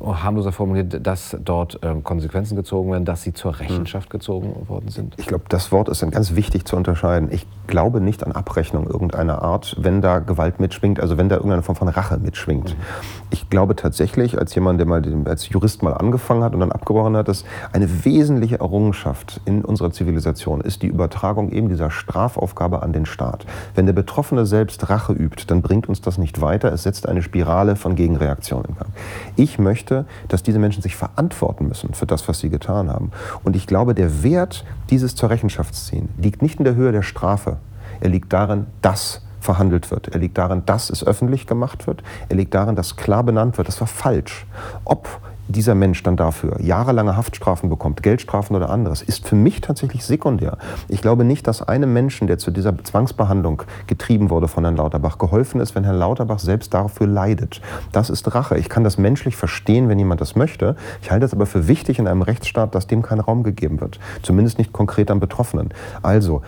harmloser 0.05 0.53
formuliert, 0.53 1.07
dass 1.07 1.36
dort 1.43 1.78
ähm, 1.82 2.03
Konsequenzen 2.05 2.57
gezogen 2.57 2.93
werden, 2.93 3.05
dass 3.05 3.22
sie 3.22 3.32
zur 3.32 3.59
Rechenschaft 3.59 4.11
gezogen 4.11 4.68
worden 4.68 4.88
sind? 4.88 5.14
Ich 5.18 5.26
glaube, 5.26 5.45
das 5.49 5.72
Wort 5.72 5.88
ist 5.88 6.03
dann 6.03 6.11
ganz 6.11 6.34
wichtig 6.34 6.66
zu 6.66 6.76
unterscheiden. 6.76 7.28
Ich 7.30 7.47
glaube 7.66 8.01
nicht 8.01 8.24
an 8.24 8.32
Abrechnung 8.32 8.86
irgendeiner 8.86 9.43
Art, 9.43 9.76
wenn 9.78 10.03
da 10.03 10.18
Gewalt 10.18 10.61
mitschwingt, 10.61 11.01
also 11.01 11.16
wenn 11.16 11.28
da 11.28 11.36
irgendeine 11.36 11.62
Form 11.62 11.76
von 11.76 11.88
Rache 11.88 12.18
mitschwingt. 12.18 12.70
Mhm. 12.70 12.82
Ich 13.30 13.49
glaube 13.49 13.76
tatsächlich, 13.76 14.38
als 14.38 14.55
jemand, 14.55 14.78
der 14.80 14.86
mal 14.86 15.03
als 15.24 15.49
Jurist 15.49 15.82
mal 15.82 15.95
angefangen 15.95 16.43
hat 16.43 16.55
und 16.55 16.61
dann 16.61 16.72
abgebrochen 16.72 17.16
hat, 17.16 17.28
dass 17.28 17.45
eine 17.72 18.05
wesentliche 18.05 18.61
Errungenschaft 18.61 19.40
in 19.45 19.64
unserer 19.64 19.90
Zivilisation 19.93 20.61
ist 20.61 20.82
die 20.82 20.88
Übertragung 20.88 21.51
eben 21.51 21.68
dieser 21.68 21.90
Strafaufgabe 21.90 22.82
an 22.82 22.93
den 22.93 23.07
Staat. 23.07 23.47
Wenn 23.74 23.86
der 23.86 23.93
Betroffene 23.93 24.45
selbst 24.45 24.90
Rache 24.90 25.12
übt, 25.12 25.45
dann 25.47 25.62
bringt 25.62 25.88
uns 25.88 26.01
das 26.01 26.18
nicht 26.18 26.32
weiter. 26.41 26.72
Es 26.72 26.85
setzt 26.85 27.09
eine 27.09 27.22
Spirale 27.22 27.76
von 27.76 27.95
Gegenreaktionen 27.95 28.66
in 28.66 28.76
Gang. 28.76 28.91
Ich 29.37 29.59
möchte, 29.59 30.07
dass 30.28 30.43
diese 30.43 30.59
Menschen 30.59 30.83
sich 30.83 30.97
verantworten 30.97 31.68
müssen 31.68 31.95
für 31.95 32.07
das, 32.07 32.28
was 32.28 32.39
sie 32.41 32.49
getan 32.49 32.91
haben. 32.91 33.11
Und 33.45 33.57
ich 33.57 33.66
glaube, 33.66 33.95
der 33.95 34.22
Wert 34.22 34.64
dieses 34.91 35.14
zur 35.14 35.30
Rechenschaft 35.30 35.74
ziehen 35.74 36.09
liegt 36.16 36.43
nicht 36.43 36.59
in 36.59 36.64
der 36.64 36.74
Höhe 36.74 36.93
der 36.93 37.03
Strafe. 37.03 37.59
Er 38.01 38.09
liegt 38.09 38.33
darin, 38.33 38.66
dass 38.80 39.22
verhandelt 39.43 39.91
wird. 39.91 40.09
Er 40.09 40.20
liegt 40.20 40.39
darin, 40.39 40.62
dass 40.66 40.89
es 40.89 41.05
öffentlich 41.05 41.47
gemacht 41.47 41.87
wird. 41.87 42.03
Er 42.28 42.37
liegt 42.37 42.55
darin, 42.55 42.76
dass 42.76 42.97
klar 42.97 43.24
benannt 43.24 43.59
wird, 43.59 43.68
das 43.68 43.80
war 43.80 43.89
falsch. 43.89 44.47
Ob 44.85 45.09
dieser 45.49 45.74
Mensch 45.74 46.03
dann 46.03 46.16
dafür 46.16 46.61
jahrelange 46.61 47.16
Haftstrafen 47.16 47.68
bekommt, 47.68 48.03
Geldstrafen 48.03 48.57
oder 48.57 48.70
anderes, 48.70 49.03
ist 49.03 49.26
für 49.26 49.36
mich 49.36 49.61
tatsächlich 49.61 50.05
sekundär. 50.05 50.59
Ich 50.88 51.03
glaube 51.03 51.24
nicht, 51.24 51.47
dass 51.47 51.62
einem 51.62 51.93
Menschen, 51.93 52.26
der 52.26 52.38
zu 52.38 52.51
dieser 52.51 52.76
Zwangsbehandlung 52.82 53.62
getrieben 53.86 54.30
wurde 54.30 54.49
von 54.49 54.64
Herrn 54.64 54.76
Lauterbach, 54.76 55.18
geholfen 55.18 55.61
ist, 55.61 55.74
wenn 55.74 55.84
Herr 55.84 55.93
Lauterbach 55.93 56.38
selbst 56.38 56.74
dafür 56.74 57.07
leidet. 57.07 57.61
Das 57.93 58.11
ist 58.11 58.34
Rache. 58.34 58.59
Ich 58.59 58.68
kann 58.68 58.84
das 58.84 58.99
menschlich 58.99 59.36
verstehen, 59.36 59.88
wenn 59.88 59.99
jemand 59.99 60.20
das 60.20 60.36
möchte. 60.36 60.76
Ich 61.03 61.11
halte 61.11 61.26
es 61.26 61.32
aber 61.32 61.47
für 61.47 61.68
wichtig 61.68 61.99
in 61.99 62.07
einem 62.07 62.22
Rechtsstaat, 62.22 62.74
dass 62.74 62.86
dem 62.86 63.03
kein 63.03 63.20
Raum 63.20 63.43
gegeben 63.43 63.80
wird. 63.80 63.99
Zumindest 64.22 64.59
nicht 64.59 64.72
konkret 64.72 65.11
am 65.11 65.20
Betroffenen. 65.20 65.70
Also, 66.03 66.43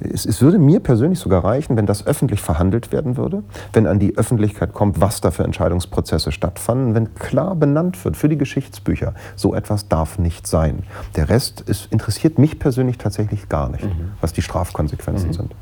es, 0.00 0.26
es, 0.26 0.42
würde 0.42 0.58
mir 0.58 0.80
persönlich 0.80 1.18
sogar 1.18 1.44
reichen, 1.44 1.76
wenn 1.76 1.86
das 1.86 2.06
öffentlich 2.06 2.40
verhandelt 2.40 2.92
werden 2.92 3.16
würde, 3.16 3.42
wenn 3.72 3.86
an 3.86 3.98
die 3.98 4.16
Öffentlichkeit 4.16 4.72
kommt, 4.72 5.00
was 5.00 5.20
da 5.20 5.30
für 5.30 5.44
Entscheidungsprozesse 5.44 6.32
stattfanden, 6.32 6.94
wenn 6.94 7.14
klar 7.14 7.54
benannt 7.54 8.04
wird 8.04 8.16
für 8.16 8.28
die 8.28 8.38
Geschichtsbücher, 8.38 9.14
so 9.36 9.54
etwas 9.54 9.88
darf 9.88 10.18
nicht 10.18 10.46
sein. 10.46 10.84
Der 11.16 11.28
Rest 11.28 11.60
ist, 11.62 11.92
interessiert 11.92 12.38
mich 12.38 12.58
persönlich 12.58 12.98
tatsächlich 12.98 13.48
gar 13.48 13.68
nicht, 13.68 13.84
mhm. 13.84 14.12
was 14.20 14.32
die 14.32 14.42
Strafkonsequenzen 14.42 15.28
mhm. 15.28 15.34
sind. 15.34 15.54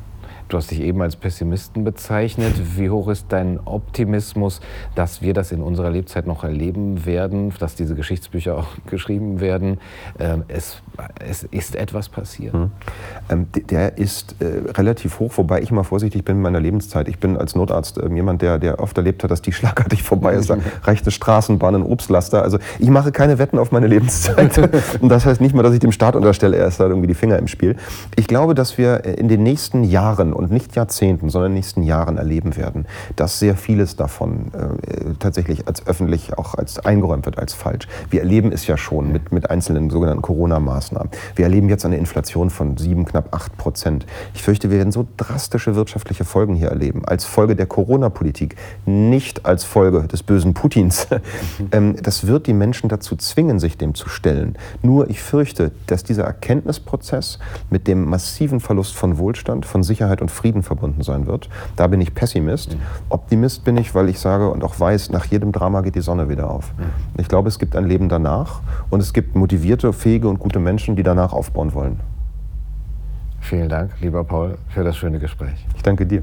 Du 0.51 0.57
hast 0.57 0.73
dich 0.73 0.81
eben 0.81 1.01
als 1.01 1.15
Pessimisten 1.15 1.85
bezeichnet. 1.85 2.77
Wie 2.77 2.91
hoch 2.91 3.07
ist 3.07 3.27
dein 3.29 3.61
Optimismus, 3.65 4.61
dass 4.97 5.23
wir 5.23 5.33
das 5.33 5.53
in 5.53 5.63
unserer 5.63 5.91
Lebzeit 5.91 6.27
noch 6.27 6.43
erleben 6.43 7.07
werden, 7.07 7.53
dass 7.61 7.77
diese 7.77 7.95
Geschichtsbücher 7.95 8.59
auch 8.59 8.67
geschrieben 8.87 9.41
werden? 9.41 9.79
Ähm, 10.19 10.43
es, 10.49 10.83
es 11.19 11.45
ist 11.45 11.77
etwas 11.77 12.09
passiert. 12.09 12.55
Mhm. 12.55 12.71
Ähm, 13.29 13.47
der 13.69 13.99
ist 13.99 14.37
äh, 14.41 14.71
relativ 14.73 15.19
hoch, 15.19 15.33
wobei 15.37 15.63
ich 15.63 15.71
mal 15.71 15.83
vorsichtig 15.83 16.25
bin 16.25 16.37
in 16.37 16.43
meiner 16.43 16.61
Lebenszeit. 16.61 17.09
Ich 17.09 17.19
bin 17.19 17.37
als 17.37 17.55
Notarzt 17.55 17.99
äh, 17.99 18.09
jemand, 18.09 18.43
der, 18.43 18.59
der 18.59 18.81
oft 18.81 18.97
erlebt 18.97 19.23
hat, 19.23 19.31
dass 19.31 19.43
die 19.43 19.53
schlagartig 19.53 20.03
vorbei 20.03 20.35
ist. 20.35 20.51
Da 20.51 20.59
reicht 20.83 21.05
eine 21.05 21.13
Straßenbahn, 21.13 21.77
ein 21.77 21.83
Obstlaster. 21.83 22.43
Also 22.43 22.59
ich 22.79 22.91
mache 22.91 23.13
keine 23.13 23.39
Wetten 23.39 23.59
auf 23.59 23.73
meine 23.73 23.87
Lebenszeit. 23.87 24.59
Und 25.01 25.09
das 25.09 25.27
heißt 25.27 25.41
nicht 25.41 25.55
mal, 25.55 25.63
dass 25.63 25.75
ich 25.75 25.81
dem 25.81 25.93
Staat 25.93 26.17
unterstelle, 26.17 26.57
er 26.57 26.67
ist 26.67 26.81
da 26.81 26.87
irgendwie 26.87 27.09
die 27.09 27.15
Finger 27.15 27.39
im 27.39 27.49
Spiel. 27.49 27.77
Ich 28.17 28.27
glaube, 28.27 28.55
dass 28.55 28.79
wir 28.79 29.05
in 29.05 29.29
den 29.29 29.43
nächsten 29.43 29.85
Jahren 29.85 30.33
und 30.33 30.51
nicht 30.51 30.77
Jahrzehnten, 30.77 31.31
sondern 31.31 31.53
in 31.53 31.55
den 31.55 31.61
nächsten 31.61 31.83
Jahren 31.83 32.17
erleben 32.17 32.57
werden, 32.57 32.87
dass 33.17 33.39
sehr 33.39 33.57
vieles 33.57 33.97
davon 33.97 34.51
äh, 34.53 35.15
tatsächlich 35.19 35.67
als 35.67 35.87
öffentlich 35.87 36.37
auch 36.37 36.55
als 36.55 36.79
eingeräumt 36.79 37.27
wird 37.27 37.39
als 37.39 37.55
falsch. 37.55 37.87
Wir 38.11 38.21
erleben 38.21 38.53
es 38.53 38.67
ja 38.67 38.77
schon 38.77 39.13
mit, 39.13 39.33
mit 39.33 39.51
einzelnen 39.51 39.91
sogenannten 39.91 40.23
Corona-Maßnahmen. 40.23 40.80
Wir 41.37 41.45
erleben 41.45 41.69
jetzt 41.69 41.85
eine 41.85 41.97
Inflation 41.97 42.51
von 42.51 42.77
sieben, 42.77 43.05
knapp 43.05 43.35
acht 43.35 43.57
Prozent. 43.57 44.07
Ich 44.35 44.43
fürchte, 44.43 44.71
wir 44.71 44.79
werden 44.79 44.93
so 44.93 45.07
drastische 45.17 45.75
wirtschaftliche 45.75 46.25
Folgen 46.25 46.55
hier 46.55 46.69
erleben, 46.69 47.05
als 47.05 47.25
Folge 47.25 47.57
der 47.57 47.67
Corona-Politik, 47.67 48.57
nicht 48.87 49.47
als 49.47 49.65
Folge 49.65 50.07
des 50.09 50.23
bösen 50.23 50.55
Putins. 50.55 51.07
Mhm. 51.73 51.97
das 52.03 52.27
wird 52.27 52.47
die 52.47 52.53
Menschen 52.53 52.89
dazu 52.89 53.17
zwingen, 53.17 53.59
sich 53.59 53.77
dem 53.77 53.95
zu 53.95 54.09
stellen. 54.09 54.57
Nur 54.83 55.11
ich 55.11 55.21
fürchte, 55.21 55.73
dass 55.87 56.05
dieser 56.05 56.25
Erkenntnisprozess 56.25 57.39
mit 57.69 57.87
dem 57.87 58.05
massiven 58.05 58.61
Verlust 58.61 58.95
von 58.95 59.19
Wohlstand, 59.19 59.67
von 59.67 59.83
Sicherheit 59.83 60.23
und 60.23 60.31
Frieden 60.31 60.63
verbunden 60.63 61.03
sein 61.03 61.27
wird. 61.27 61.49
Da 61.77 61.87
bin 61.87 62.01
ich 62.01 62.15
Pessimist. 62.15 62.75
Mhm. 62.75 62.81
Optimist 63.09 63.65
bin 63.65 63.77
ich, 63.77 63.95
weil 63.95 64.09
ich 64.09 64.19
sage 64.19 64.49
und 64.51 64.65
auch 64.65 64.79
weiß, 64.79 65.11
nach 65.11 65.27
jedem 65.27 65.53
Drama 65.53 65.81
geht 65.83 65.95
die 65.95 66.01
Sonne 66.01 66.29
wieder 66.29 66.51
auf. 66.51 66.73
Mhm. 66.79 67.21
Ich 67.21 67.29
glaube, 67.29 67.49
es 67.49 67.59
gibt 67.59 67.77
ein 67.77 67.87
Leben 67.87 68.09
danach 68.09 68.61
und 68.91 69.01
es 69.01 69.13
gibt 69.13 69.35
motivierte, 69.35 69.93
fähige 69.93 70.29
und 70.29 70.39
gute 70.39 70.59
Menschen, 70.59 70.70
die 70.79 71.03
danach 71.03 71.33
aufbauen 71.33 71.75
wollen. 71.75 72.01
Vielen 73.41 73.69
Dank, 73.69 73.93
lieber 74.01 74.23
Paul, 74.25 74.59
für 74.69 74.85
das 74.85 74.97
schöne 74.97 75.19
Gespräch. 75.19 75.67
Ich 75.75 75.83
danke 75.83 76.07
dir. 76.07 76.23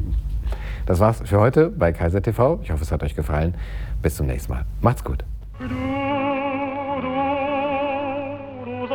Das 0.85 0.99
war's 0.99 1.21
für 1.25 1.39
heute 1.39 1.69
bei 1.69 1.91
Kaiser 1.91 2.21
TV. 2.21 2.59
Ich 2.63 2.71
hoffe, 2.71 2.83
es 2.83 2.91
hat 2.91 3.03
euch 3.03 3.15
gefallen. 3.15 3.55
Bis 4.01 4.15
zum 4.15 4.27
nächsten 4.27 4.53
Mal. 4.53 4.65
Macht's 4.81 5.03
gut. 5.03 5.25
Du, 5.59 5.67
du, 5.67 5.73
du 8.65 8.87